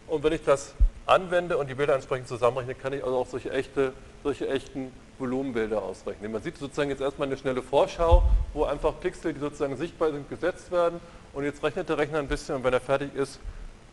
Und 0.08 0.24
wenn 0.24 0.34
ich 0.34 0.44
das 0.44 0.74
anwende 1.06 1.58
und 1.58 1.70
die 1.70 1.76
Bilder 1.76 1.96
entsprechend 1.96 2.28
zusammenrechne, 2.28 2.76
kann 2.76 2.94
ich 2.94 3.04
also 3.04 3.18
auch 3.18 3.28
solche, 3.28 3.52
echte, 3.52 3.94
solche 4.24 4.48
echten 4.48 4.92
Volumenbilder 5.18 5.82
ausrechnen. 5.82 6.32
Man 6.32 6.42
sieht 6.42 6.58
sozusagen 6.58 6.90
jetzt 6.90 7.02
erstmal 7.02 7.28
eine 7.28 7.38
schnelle 7.38 7.62
Vorschau, 7.62 8.24
wo 8.54 8.64
einfach 8.64 9.00
Pixel, 9.00 9.34
die 9.34 9.40
sozusagen 9.40 9.76
sichtbar 9.78 10.12
sind, 10.12 10.30
gesetzt 10.30 10.72
werden. 10.72 11.00
Und 11.34 11.44
jetzt 11.44 11.64
rechnet 11.64 11.90
der 11.90 11.98
Rechner 11.98 12.20
ein 12.20 12.28
bisschen 12.28 12.56
und 12.56 12.64
wenn 12.64 12.74
er 12.74 12.82
fertig 12.82 13.14
ist, 13.16 13.40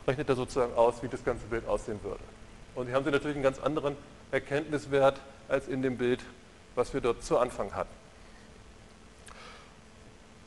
rechnet 0.06 0.28
er 0.28 0.36
sozusagen 0.36 0.74
aus, 0.74 1.02
wie 1.02 1.08
das 1.08 1.24
ganze 1.24 1.46
Bild 1.46 1.66
aussehen 1.66 2.00
würde. 2.02 2.22
Und 2.74 2.86
hier 2.86 2.94
haben 2.94 3.04
Sie 3.04 3.10
natürlich 3.10 3.36
einen 3.36 3.42
ganz 3.42 3.58
anderen 3.58 3.96
Erkenntniswert 4.30 5.20
als 5.48 5.68
in 5.68 5.82
dem 5.82 5.96
Bild, 5.96 6.20
was 6.74 6.94
wir 6.94 7.00
dort 7.00 7.22
zu 7.22 7.38
Anfang 7.38 7.74
hatten. 7.74 8.05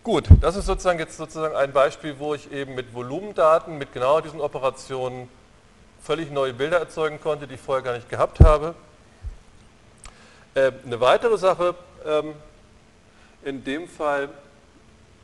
Gut, 0.10 0.28
das 0.42 0.56
ist 0.56 0.66
sozusagen 0.66 0.98
jetzt 0.98 1.18
sozusagen 1.18 1.56
ein 1.56 1.72
Beispiel, 1.72 2.18
wo 2.18 2.34
ich 2.34 2.52
eben 2.52 2.74
mit 2.74 2.96
Volumendaten, 2.96 3.78
mit 3.78 3.94
genau 3.94 4.22
diesen 4.22 4.42
Operationen 4.42 5.30
völlig 6.02 6.32
neue 6.32 6.52
Bilder 6.52 6.80
erzeugen 6.80 7.22
konnte, 7.22 7.46
die 7.46 7.54
ich 7.54 7.62
vorher 7.62 7.84
gar 7.84 7.94
nicht 7.94 8.10
gehabt 8.10 8.40
habe. 8.40 8.74
Ähm, 10.56 10.74
eine 10.84 11.00
weitere 11.00 11.38
Sache, 11.38 11.76
ähm, 12.08 12.34
in 13.44 13.64
dem 13.64 13.88
Fall 13.88 14.30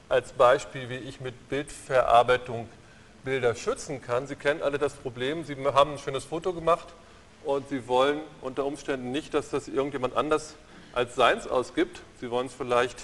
als 0.07 0.33
Beispiel, 0.33 0.87
wie 0.87 0.97
ich 0.97 1.19
mit 1.19 1.49
Bildverarbeitung 1.49 2.69
Bilder 3.23 3.55
schützen 3.55 4.03
kann. 4.03 4.27
Sie 4.27 4.35
kennen 4.35 4.61
alle 4.61 4.77
das 4.77 4.93
Problem, 4.93 5.45
Sie 5.45 5.55
haben 5.55 5.93
ein 5.93 5.97
schönes 5.97 6.25
Foto 6.25 6.53
gemacht 6.53 6.89
und 7.43 7.67
Sie 7.69 7.87
wollen 7.87 8.19
unter 8.39 8.65
Umständen 8.65 9.11
nicht, 9.11 9.33
dass 9.33 9.49
das 9.49 9.67
irgendjemand 9.67 10.15
anders 10.15 10.53
als 10.93 11.15
seins 11.15 11.47
ausgibt. 11.47 12.01
Sie 12.21 12.29
wollen 12.29 12.45
es 12.45 12.53
vielleicht 12.53 12.99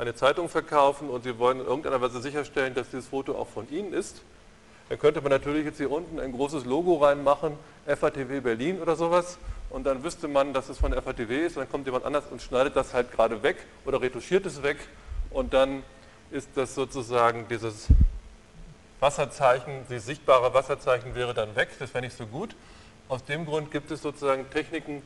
eine 0.00 0.14
Zeitung 0.14 0.48
verkaufen 0.48 1.10
und 1.10 1.24
Sie 1.24 1.38
wollen 1.38 1.60
in 1.60 1.66
irgendeiner 1.66 2.00
Weise 2.00 2.22
sicherstellen, 2.22 2.72
dass 2.72 2.88
dieses 2.88 3.06
Foto 3.06 3.36
auch 3.36 3.48
von 3.48 3.68
Ihnen 3.70 3.92
ist. 3.92 4.22
Dann 4.88 4.98
könnte 4.98 5.20
man 5.20 5.30
natürlich 5.30 5.66
jetzt 5.66 5.76
hier 5.76 5.90
unten 5.90 6.18
ein 6.18 6.32
großes 6.32 6.64
Logo 6.64 6.96
reinmachen, 6.96 7.52
FATW 7.86 8.40
Berlin 8.40 8.80
oder 8.80 8.96
sowas 8.96 9.36
und 9.68 9.84
dann 9.84 10.02
wüsste 10.02 10.26
man, 10.26 10.54
dass 10.54 10.70
es 10.70 10.78
von 10.78 10.90
der 10.90 11.02
FATW 11.02 11.44
ist, 11.44 11.56
und 11.56 11.64
dann 11.64 11.70
kommt 11.70 11.84
jemand 11.84 12.06
anders 12.06 12.24
und 12.30 12.40
schneidet 12.40 12.76
das 12.76 12.94
halt 12.94 13.12
gerade 13.12 13.42
weg 13.42 13.58
oder 13.84 14.00
retuschiert 14.00 14.46
es 14.46 14.62
weg 14.62 14.78
und 15.28 15.52
dann 15.52 15.82
ist 16.30 16.48
das 16.54 16.74
sozusagen 16.74 17.46
dieses 17.48 17.88
Wasserzeichen, 19.00 19.84
dieses 19.90 20.06
sichtbare 20.06 20.54
Wasserzeichen 20.54 21.14
wäre 21.14 21.34
dann 21.34 21.54
weg, 21.56 21.68
das 21.78 21.92
wäre 21.92 22.02
nicht 22.02 22.16
so 22.16 22.26
gut. 22.26 22.56
Aus 23.10 23.22
dem 23.24 23.44
Grund 23.44 23.70
gibt 23.70 23.90
es 23.90 24.00
sozusagen 24.00 24.48
Techniken, 24.48 25.02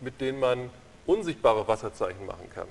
mit 0.00 0.20
denen 0.22 0.40
man 0.40 0.70
unsichtbare 1.04 1.68
Wasserzeichen 1.68 2.24
machen 2.24 2.48
kann. 2.54 2.68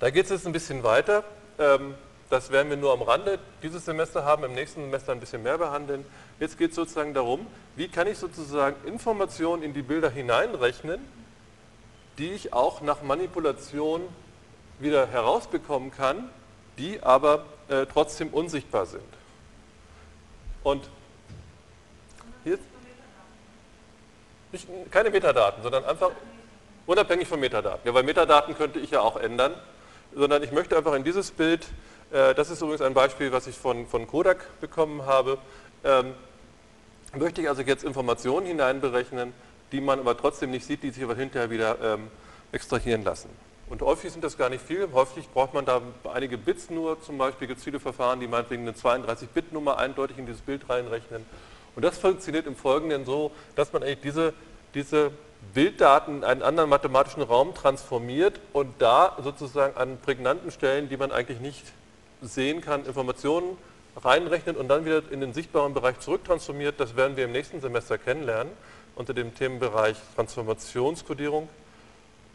Da 0.00 0.10
geht 0.10 0.24
es 0.24 0.30
jetzt 0.30 0.46
ein 0.46 0.52
bisschen 0.52 0.82
weiter. 0.82 1.24
Ähm, 1.58 1.94
das 2.30 2.50
werden 2.50 2.70
wir 2.70 2.76
nur 2.76 2.92
am 2.92 3.02
Rande 3.02 3.38
dieses 3.62 3.84
Semester 3.84 4.24
haben, 4.24 4.44
im 4.44 4.54
nächsten 4.54 4.80
Semester 4.82 5.12
ein 5.12 5.20
bisschen 5.20 5.42
mehr 5.42 5.58
behandeln. 5.58 6.04
Jetzt 6.40 6.58
geht 6.58 6.70
es 6.70 6.76
sozusagen 6.76 7.14
darum, 7.14 7.46
wie 7.76 7.88
kann 7.88 8.06
ich 8.06 8.18
sozusagen 8.18 8.76
Informationen 8.88 9.62
in 9.62 9.74
die 9.74 9.82
Bilder 9.82 10.10
hineinrechnen, 10.10 11.00
die 12.18 12.32
ich 12.32 12.52
auch 12.52 12.80
nach 12.80 13.02
Manipulation 13.02 14.02
wieder 14.78 15.06
herausbekommen 15.06 15.90
kann, 15.90 16.28
die 16.78 17.02
aber 17.02 17.44
äh, 17.68 17.86
trotzdem 17.86 18.28
unsichtbar 18.28 18.86
sind. 18.86 19.02
Und 20.62 20.88
hier 22.42 22.58
nicht, 24.52 24.66
keine 24.90 25.10
Metadaten, 25.10 25.62
sondern 25.62 25.84
einfach 25.84 26.10
unabhängig 26.86 27.28
von 27.28 27.40
Metadaten. 27.40 27.86
Ja, 27.86 27.94
weil 27.94 28.02
Metadaten 28.02 28.56
könnte 28.56 28.78
ich 28.78 28.90
ja 28.90 29.00
auch 29.00 29.16
ändern, 29.16 29.54
sondern 30.14 30.42
ich 30.42 30.52
möchte 30.52 30.76
einfach 30.76 30.94
in 30.94 31.04
dieses 31.04 31.30
Bild, 31.30 31.66
äh, 32.12 32.34
das 32.34 32.50
ist 32.50 32.60
übrigens 32.60 32.82
ein 32.82 32.94
Beispiel, 32.94 33.32
was 33.32 33.46
ich 33.46 33.56
von, 33.56 33.86
von 33.86 34.06
Kodak 34.06 34.60
bekommen 34.60 35.06
habe, 35.06 35.38
ähm, 35.84 36.14
möchte 37.14 37.40
ich 37.40 37.48
also 37.48 37.62
jetzt 37.62 37.84
Informationen 37.84 38.46
hineinberechnen, 38.46 39.32
die 39.72 39.80
man 39.80 40.00
aber 40.00 40.16
trotzdem 40.16 40.50
nicht 40.50 40.66
sieht, 40.66 40.82
die 40.82 40.90
sich 40.90 41.02
aber 41.02 41.14
hinterher 41.14 41.50
wieder 41.50 41.76
ähm, 41.82 42.08
extrahieren 42.52 43.04
lassen. 43.04 43.28
Und 43.68 43.80
häufig 43.82 44.12
sind 44.12 44.22
das 44.22 44.36
gar 44.36 44.50
nicht 44.50 44.64
viel. 44.64 44.88
Häufig 44.92 45.28
braucht 45.30 45.54
man 45.54 45.64
da 45.64 45.80
einige 46.12 46.36
Bits 46.36 46.70
nur. 46.70 47.00
Zum 47.02 47.16
Beispiel 47.16 47.48
gibt 47.48 47.58
es 47.58 47.64
viele 47.64 47.80
Verfahren, 47.80 48.20
die 48.20 48.26
meinetwegen 48.26 48.62
eine 48.62 48.72
32-Bit-Nummer 48.72 49.78
eindeutig 49.78 50.18
in 50.18 50.26
dieses 50.26 50.42
Bild 50.42 50.68
reinrechnen. 50.68 51.24
Und 51.74 51.82
das 51.84 51.98
funktioniert 51.98 52.46
im 52.46 52.56
Folgenden 52.56 53.04
so, 53.04 53.32
dass 53.56 53.72
man 53.72 53.82
eigentlich 53.82 54.00
diese, 54.02 54.34
diese 54.74 55.10
Bilddaten 55.52 56.18
in 56.18 56.24
einen 56.24 56.42
anderen 56.42 56.70
mathematischen 56.70 57.22
Raum 57.22 57.54
transformiert 57.54 58.40
und 58.52 58.80
da 58.80 59.16
sozusagen 59.22 59.76
an 59.76 59.98
prägnanten 59.98 60.50
Stellen, 60.50 60.88
die 60.88 60.96
man 60.96 61.12
eigentlich 61.12 61.40
nicht 61.40 61.64
sehen 62.22 62.60
kann, 62.60 62.86
Informationen 62.86 63.56
reinrechnet 64.02 64.56
und 64.56 64.68
dann 64.68 64.84
wieder 64.84 65.02
in 65.10 65.20
den 65.20 65.32
sichtbaren 65.32 65.74
Bereich 65.74 66.00
zurücktransformiert. 66.00 66.80
Das 66.80 66.96
werden 66.96 67.16
wir 67.16 67.24
im 67.24 67.32
nächsten 67.32 67.60
Semester 67.60 67.98
kennenlernen 67.98 68.52
unter 68.96 69.14
dem 69.14 69.34
Themenbereich 69.34 69.96
Transformationskodierung. 70.14 71.48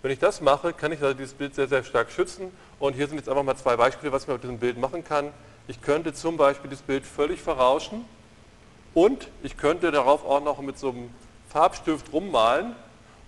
Wenn 0.01 0.12
ich 0.12 0.20
das 0.20 0.39
mache, 0.41 0.72
kann 0.74 0.91
ich 0.91 1.01
also 1.01 1.14
dieses 1.14 1.34
Bild 1.34 1.55
sehr, 1.55 1.68
sehr 1.68 1.84
stark 1.84 2.12
schützen. 2.12 2.51
Und 2.80 2.93
hier 2.93 3.07
sind 3.07 3.18
jetzt 3.18 3.28
einfach 3.28 3.43
mal 3.43 3.55
zwei 3.55 3.76
Beispiele, 3.76 4.12
was 4.12 4.28
man 4.28 4.36
mit 4.36 4.43
diesem 4.43 4.60
Bild 4.60 4.78
machen 4.78 5.03
kann. 5.03 5.32
Ich 5.68 5.82
könnte 5.82 6.14
zum 6.14 6.38
Beispiel 6.38 6.70
das 6.70 6.82
Bild 6.82 7.05
völlig 7.05 7.41
verrauschen 7.41 8.05
und 8.93 9.28
ich 9.43 9.57
könnte 9.57 9.91
darauf 9.91 10.26
auch 10.26 10.43
noch 10.43 10.60
mit 10.62 10.80
so 10.80 10.89
einem 10.89 11.10
Farbstift 11.49 12.12
rummalen 12.14 12.76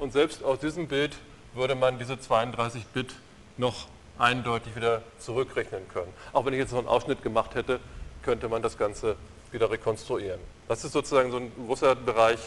und 0.01 0.11
selbst 0.11 0.43
aus 0.43 0.59
diesem 0.59 0.87
Bild 0.87 1.15
würde 1.53 1.75
man 1.75 1.99
diese 1.99 2.19
32 2.19 2.87
Bit 2.87 3.13
noch 3.57 3.87
eindeutig 4.17 4.75
wieder 4.75 5.03
zurückrechnen 5.19 5.87
können. 5.89 6.11
Auch 6.33 6.43
wenn 6.45 6.53
ich 6.53 6.59
jetzt 6.59 6.71
noch 6.71 6.79
einen 6.79 6.87
Ausschnitt 6.87 7.21
gemacht 7.21 7.53
hätte, 7.53 7.79
könnte 8.23 8.49
man 8.49 8.63
das 8.63 8.79
Ganze 8.79 9.15
wieder 9.51 9.69
rekonstruieren. 9.69 10.39
Das 10.67 10.83
ist 10.83 10.93
sozusagen 10.93 11.29
so 11.29 11.37
ein 11.37 11.51
großer 11.67 11.95
Bereich 11.95 12.39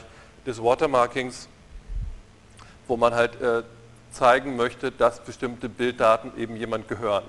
des 0.45 0.61
Watermarkings, 0.63 1.49
wo 2.89 2.97
man 2.97 3.15
halt 3.15 3.41
äh, 3.41 3.63
zeigen 4.11 4.57
möchte, 4.57 4.91
dass 4.91 5.21
bestimmte 5.21 5.69
Bilddaten 5.69 6.33
eben 6.37 6.57
jemand 6.57 6.89
gehören. 6.89 7.25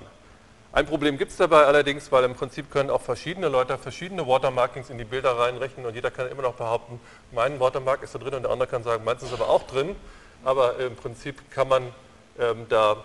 Ein 0.76 0.84
Problem 0.84 1.16
gibt 1.16 1.30
es 1.30 1.38
dabei 1.38 1.64
allerdings, 1.64 2.12
weil 2.12 2.24
im 2.24 2.34
Prinzip 2.34 2.70
können 2.70 2.90
auch 2.90 3.00
verschiedene 3.00 3.48
Leute 3.48 3.78
verschiedene 3.78 4.26
Watermarkings 4.26 4.90
in 4.90 4.98
die 4.98 5.06
Bilder 5.06 5.38
reinrechnen 5.38 5.86
und 5.86 5.94
jeder 5.94 6.10
kann 6.10 6.28
immer 6.30 6.42
noch 6.42 6.52
behaupten, 6.52 7.00
mein 7.32 7.58
Watermark 7.58 8.02
ist 8.02 8.14
da 8.14 8.18
drin 8.18 8.34
und 8.34 8.42
der 8.42 8.50
andere 8.50 8.68
kann 8.68 8.82
sagen, 8.82 9.02
meins 9.02 9.22
ist 9.22 9.32
aber 9.32 9.48
auch 9.48 9.62
drin. 9.62 9.96
Aber 10.44 10.78
im 10.78 10.94
Prinzip 10.94 11.50
kann 11.50 11.68
man 11.68 11.94
ähm, 12.38 12.66
da 12.68 13.02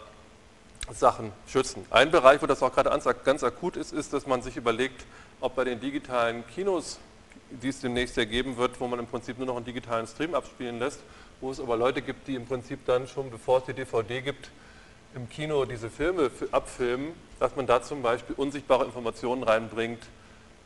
Sachen 0.92 1.32
schützen. 1.48 1.86
Ein 1.92 2.12
Bereich, 2.12 2.42
wo 2.42 2.46
das 2.46 2.62
auch 2.62 2.76
gerade 2.76 2.90
ganz 3.24 3.42
akut 3.42 3.78
ist, 3.78 3.94
ist, 3.94 4.12
dass 4.12 4.28
man 4.28 4.42
sich 4.42 4.58
überlegt, 4.58 5.06
ob 5.40 5.56
bei 5.56 5.64
den 5.64 5.80
digitalen 5.80 6.46
Kinos, 6.48 7.00
die 7.52 7.70
es 7.70 7.80
demnächst 7.80 8.18
ergeben 8.18 8.58
wird, 8.58 8.82
wo 8.82 8.88
man 8.90 9.00
im 9.00 9.08
Prinzip 9.08 9.38
nur 9.38 9.48
noch 9.48 9.56
einen 9.56 9.64
digitalen 9.64 10.08
Stream 10.08 10.36
abspielen 10.36 10.78
lässt, 10.78 11.00
wo 11.40 11.52
es 11.52 11.62
aber 11.62 11.78
Leute 11.78 12.02
gibt, 12.02 12.28
die 12.28 12.36
im 12.36 12.46
Prinzip 12.46 12.86
dann 12.86 13.08
schon, 13.08 13.32
bevor 13.32 13.60
es 13.60 13.64
die 13.64 13.74
DVD 13.74 14.22
gibt, 14.22 14.52
im 15.16 15.30
Kino 15.30 15.66
diese 15.66 15.90
Filme 15.90 16.32
abfilmen, 16.52 17.14
dass 17.40 17.56
man 17.56 17.68
da 17.68 17.82
zum 17.82 18.02
Beispiel 18.02 18.36
unsichtbare 18.38 18.86
Informationen 18.86 19.44
reinbringt, 19.44 20.02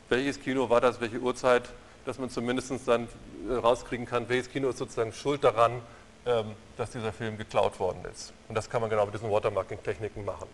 welches 0.08 0.40
Kino 0.40 0.70
war 0.70 0.80
das, 0.80 1.00
welche 1.00 1.18
Uhrzeit, 1.18 1.64
dass 2.04 2.18
man 2.18 2.30
zumindest 2.30 2.72
dann 2.86 3.08
äh, 3.48 3.54
rauskriegen 3.54 4.06
kann, 4.06 4.28
welches 4.28 4.50
Kino 4.50 4.68
ist 4.68 4.78
sozusagen 4.78 5.12
schuld 5.12 5.42
daran, 5.42 5.80
ähm, 6.24 6.52
dass 6.76 6.90
dieser 6.90 7.12
Film 7.12 7.36
geklaut 7.38 7.80
worden 7.80 8.04
ist. 8.12 8.32
Und 8.48 8.54
das 8.54 8.70
kann 8.70 8.80
man 8.80 8.90
genau 8.90 9.04
mit 9.04 9.14
diesen 9.14 9.30
Watermarking-Techniken 9.30 10.24
machen. 10.24 10.46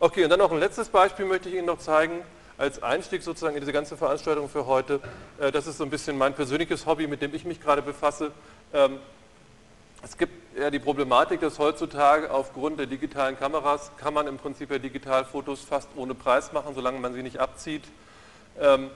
Okay, 0.00 0.24
und 0.24 0.30
dann 0.30 0.38
noch 0.38 0.52
ein 0.52 0.58
letztes 0.58 0.88
Beispiel 0.88 1.26
möchte 1.26 1.48
ich 1.48 1.56
Ihnen 1.56 1.66
noch 1.66 1.78
zeigen, 1.78 2.22
als 2.58 2.82
Einstieg 2.82 3.22
sozusagen 3.22 3.54
in 3.54 3.60
diese 3.60 3.72
ganze 3.72 3.96
Veranstaltung 3.96 4.48
für 4.48 4.66
heute. 4.66 5.00
Äh, 5.38 5.52
das 5.52 5.66
ist 5.66 5.78
so 5.78 5.84
ein 5.84 5.90
bisschen 5.90 6.16
mein 6.16 6.34
persönliches 6.34 6.86
Hobby, 6.86 7.06
mit 7.06 7.20
dem 7.20 7.34
ich 7.34 7.44
mich 7.44 7.60
gerade 7.60 7.82
befasse. 7.82 8.32
Es 10.02 10.16
gibt 10.16 10.32
ja 10.58 10.70
die 10.70 10.78
Problematik, 10.78 11.40
dass 11.40 11.58
heutzutage 11.58 12.30
aufgrund 12.30 12.78
der 12.78 12.86
digitalen 12.86 13.38
Kameras 13.38 13.90
kann 13.96 14.14
man 14.14 14.26
im 14.26 14.36
Prinzip 14.36 14.70
ja 14.70 14.78
Digitalfotos 14.78 15.60
fast 15.60 15.88
ohne 15.96 16.14
Preis 16.14 16.52
machen, 16.52 16.74
solange 16.74 16.98
man 16.98 17.14
sie 17.14 17.22
nicht 17.22 17.38
abzieht. 17.38 17.84
Ähm, 18.60 18.90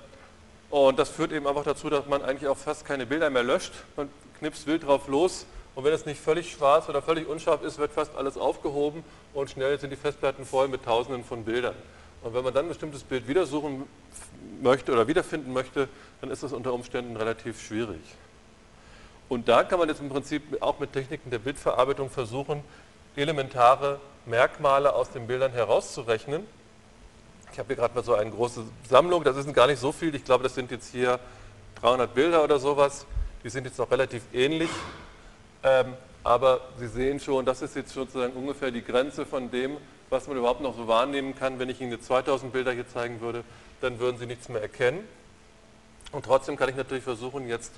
und 0.70 0.98
das 0.98 1.08
führt 1.08 1.32
eben 1.32 1.46
einfach 1.46 1.64
dazu, 1.64 1.90
dass 1.90 2.06
man 2.06 2.22
eigentlich 2.22 2.48
auch 2.48 2.56
fast 2.56 2.84
keine 2.84 3.06
Bilder 3.06 3.28
mehr 3.30 3.42
löscht. 3.42 3.72
Man 3.96 4.08
knipst 4.38 4.66
wild 4.66 4.86
drauf 4.86 5.08
los 5.08 5.46
und 5.74 5.84
wenn 5.84 5.92
es 5.92 6.06
nicht 6.06 6.20
völlig 6.20 6.52
schwarz 6.52 6.88
oder 6.88 7.02
völlig 7.02 7.28
unscharf 7.28 7.62
ist, 7.62 7.78
wird 7.78 7.92
fast 7.92 8.16
alles 8.16 8.36
aufgehoben 8.36 9.02
und 9.34 9.50
schnell 9.50 9.78
sind 9.78 9.90
die 9.90 9.96
Festplatten 9.96 10.44
voll 10.44 10.68
mit 10.68 10.84
tausenden 10.84 11.24
von 11.24 11.44
Bildern. 11.44 11.74
Und 12.22 12.34
wenn 12.34 12.44
man 12.44 12.52
dann 12.52 12.66
ein 12.66 12.68
bestimmtes 12.68 13.02
Bild 13.02 13.26
wieder 13.28 13.46
suchen 13.46 13.84
möchte 14.60 14.92
oder 14.92 15.08
wiederfinden 15.08 15.52
möchte, 15.52 15.88
dann 16.20 16.30
ist 16.30 16.42
das 16.42 16.52
unter 16.52 16.72
Umständen 16.72 17.16
relativ 17.16 17.60
schwierig. 17.62 18.00
Und 19.30 19.46
da 19.46 19.62
kann 19.62 19.78
man 19.78 19.88
jetzt 19.88 20.00
im 20.00 20.08
Prinzip 20.08 20.60
auch 20.60 20.80
mit 20.80 20.92
Techniken 20.92 21.30
der 21.30 21.38
Bildverarbeitung 21.38 22.10
versuchen, 22.10 22.64
elementare 23.14 24.00
Merkmale 24.26 24.92
aus 24.92 25.10
den 25.10 25.28
Bildern 25.28 25.52
herauszurechnen. 25.52 26.44
Ich 27.52 27.58
habe 27.60 27.68
hier 27.68 27.76
gerade 27.76 27.94
mal 27.94 28.02
so 28.02 28.14
eine 28.14 28.32
große 28.32 28.64
Sammlung, 28.88 29.22
das 29.22 29.36
ist 29.36 29.54
gar 29.54 29.68
nicht 29.68 29.78
so 29.78 29.92
viel, 29.92 30.12
ich 30.16 30.24
glaube, 30.24 30.42
das 30.42 30.56
sind 30.56 30.72
jetzt 30.72 30.90
hier 30.90 31.20
300 31.80 32.12
Bilder 32.12 32.42
oder 32.42 32.58
sowas, 32.58 33.06
die 33.44 33.50
sind 33.50 33.66
jetzt 33.66 33.78
noch 33.78 33.92
relativ 33.92 34.24
ähnlich, 34.32 34.70
ähm, 35.62 35.94
aber 36.24 36.62
Sie 36.78 36.88
sehen 36.88 37.20
schon, 37.20 37.44
das 37.46 37.62
ist 37.62 37.76
jetzt 37.76 37.92
sozusagen 37.92 38.32
ungefähr 38.32 38.72
die 38.72 38.82
Grenze 38.82 39.24
von 39.24 39.48
dem, 39.48 39.76
was 40.08 40.26
man 40.26 40.38
überhaupt 40.38 40.60
noch 40.60 40.76
so 40.76 40.88
wahrnehmen 40.88 41.36
kann. 41.36 41.60
Wenn 41.60 41.68
ich 41.68 41.80
Ihnen 41.80 41.92
jetzt 41.92 42.06
2000 42.06 42.52
Bilder 42.52 42.72
hier 42.72 42.88
zeigen 42.88 43.20
würde, 43.20 43.44
dann 43.80 44.00
würden 44.00 44.18
Sie 44.18 44.26
nichts 44.26 44.48
mehr 44.48 44.60
erkennen. 44.60 45.06
Und 46.10 46.24
trotzdem 46.24 46.56
kann 46.56 46.68
ich 46.68 46.74
natürlich 46.74 47.04
versuchen, 47.04 47.46
jetzt 47.46 47.72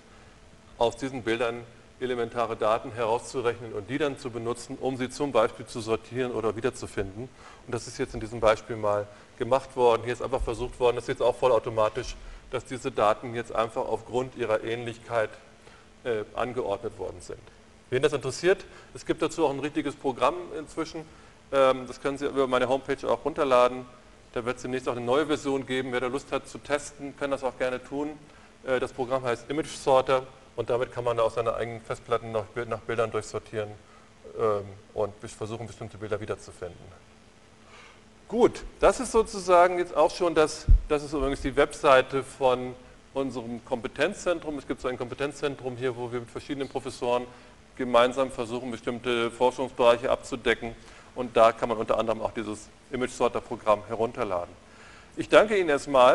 aus 0.82 0.96
diesen 0.96 1.22
Bildern 1.22 1.64
elementare 2.00 2.56
Daten 2.56 2.90
herauszurechnen 2.92 3.72
und 3.72 3.88
die 3.88 3.98
dann 3.98 4.18
zu 4.18 4.30
benutzen, 4.30 4.76
um 4.80 4.96
sie 4.96 5.08
zum 5.08 5.30
Beispiel 5.30 5.64
zu 5.64 5.80
sortieren 5.80 6.32
oder 6.32 6.56
wiederzufinden. 6.56 7.28
Und 7.66 7.74
das 7.74 7.86
ist 7.86 7.98
jetzt 7.98 8.14
in 8.14 8.20
diesem 8.20 8.40
Beispiel 8.40 8.76
mal 8.76 9.06
gemacht 9.38 9.76
worden. 9.76 10.02
Hier 10.02 10.12
ist 10.12 10.22
einfach 10.22 10.42
versucht 10.42 10.80
worden, 10.80 10.96
das 10.96 11.04
ist 11.04 11.08
jetzt 11.08 11.22
auch 11.22 11.36
vollautomatisch, 11.36 12.16
dass 12.50 12.64
diese 12.64 12.90
Daten 12.90 13.34
jetzt 13.34 13.54
einfach 13.54 13.86
aufgrund 13.86 14.36
ihrer 14.36 14.64
Ähnlichkeit 14.64 15.30
äh, 16.04 16.24
angeordnet 16.34 16.98
worden 16.98 17.20
sind. 17.20 17.38
Wen 17.90 18.02
das 18.02 18.12
interessiert, 18.12 18.64
es 18.94 19.06
gibt 19.06 19.22
dazu 19.22 19.46
auch 19.46 19.50
ein 19.50 19.60
richtiges 19.60 19.94
Programm 19.94 20.34
inzwischen. 20.58 21.04
Ähm, 21.52 21.86
das 21.86 22.00
können 22.00 22.18
Sie 22.18 22.26
über 22.26 22.48
meine 22.48 22.68
Homepage 22.68 23.08
auch 23.08 23.24
runterladen. 23.24 23.86
Da 24.32 24.44
wird 24.44 24.56
es 24.56 24.62
demnächst 24.62 24.88
auch 24.88 24.96
eine 24.96 25.04
neue 25.04 25.26
Version 25.26 25.64
geben. 25.64 25.92
Wer 25.92 26.00
da 26.00 26.06
Lust 26.08 26.32
hat 26.32 26.48
zu 26.48 26.58
testen, 26.58 27.16
kann 27.16 27.30
das 27.30 27.44
auch 27.44 27.56
gerne 27.56 27.82
tun. 27.82 28.10
Äh, 28.64 28.80
das 28.80 28.92
Programm 28.92 29.22
heißt 29.22 29.48
Image 29.48 29.68
Sorter 29.68 30.26
und 30.56 30.70
damit 30.70 30.92
kann 30.92 31.04
man 31.04 31.18
aus 31.18 31.34
seiner 31.34 31.54
eigenen 31.56 31.80
Festplatten 31.80 32.32
nach, 32.32 32.44
nach 32.68 32.80
Bildern 32.80 33.10
durchsortieren 33.10 33.70
ähm, 34.38 34.64
und 34.94 35.12
versuchen, 35.30 35.66
bestimmte 35.66 35.98
Bilder 35.98 36.20
wiederzufinden. 36.20 36.78
Gut, 38.28 38.62
das 38.80 38.98
ist 39.00 39.12
sozusagen 39.12 39.78
jetzt 39.78 39.94
auch 39.94 40.10
schon 40.10 40.34
das, 40.34 40.66
das 40.88 41.02
ist 41.04 41.12
übrigens 41.12 41.42
die 41.42 41.54
Webseite 41.54 42.22
von 42.22 42.74
unserem 43.12 43.62
Kompetenzzentrum. 43.64 44.56
Es 44.58 44.66
gibt 44.66 44.80
so 44.80 44.88
ein 44.88 44.96
Kompetenzzentrum 44.96 45.76
hier, 45.76 45.94
wo 45.96 46.10
wir 46.10 46.20
mit 46.20 46.30
verschiedenen 46.30 46.68
Professoren 46.68 47.26
gemeinsam 47.76 48.30
versuchen, 48.30 48.70
bestimmte 48.70 49.30
Forschungsbereiche 49.30 50.10
abzudecken. 50.10 50.74
Und 51.14 51.36
da 51.36 51.52
kann 51.52 51.68
man 51.68 51.78
unter 51.78 51.98
anderem 51.98 52.22
auch 52.22 52.32
dieses 52.32 52.68
Image 52.90 53.10
Sorter 53.10 53.40
Programm 53.40 53.82
herunterladen. 53.86 54.54
Ich 55.16 55.28
danke 55.28 55.58
Ihnen 55.58 55.68
erstmal. 55.68 56.06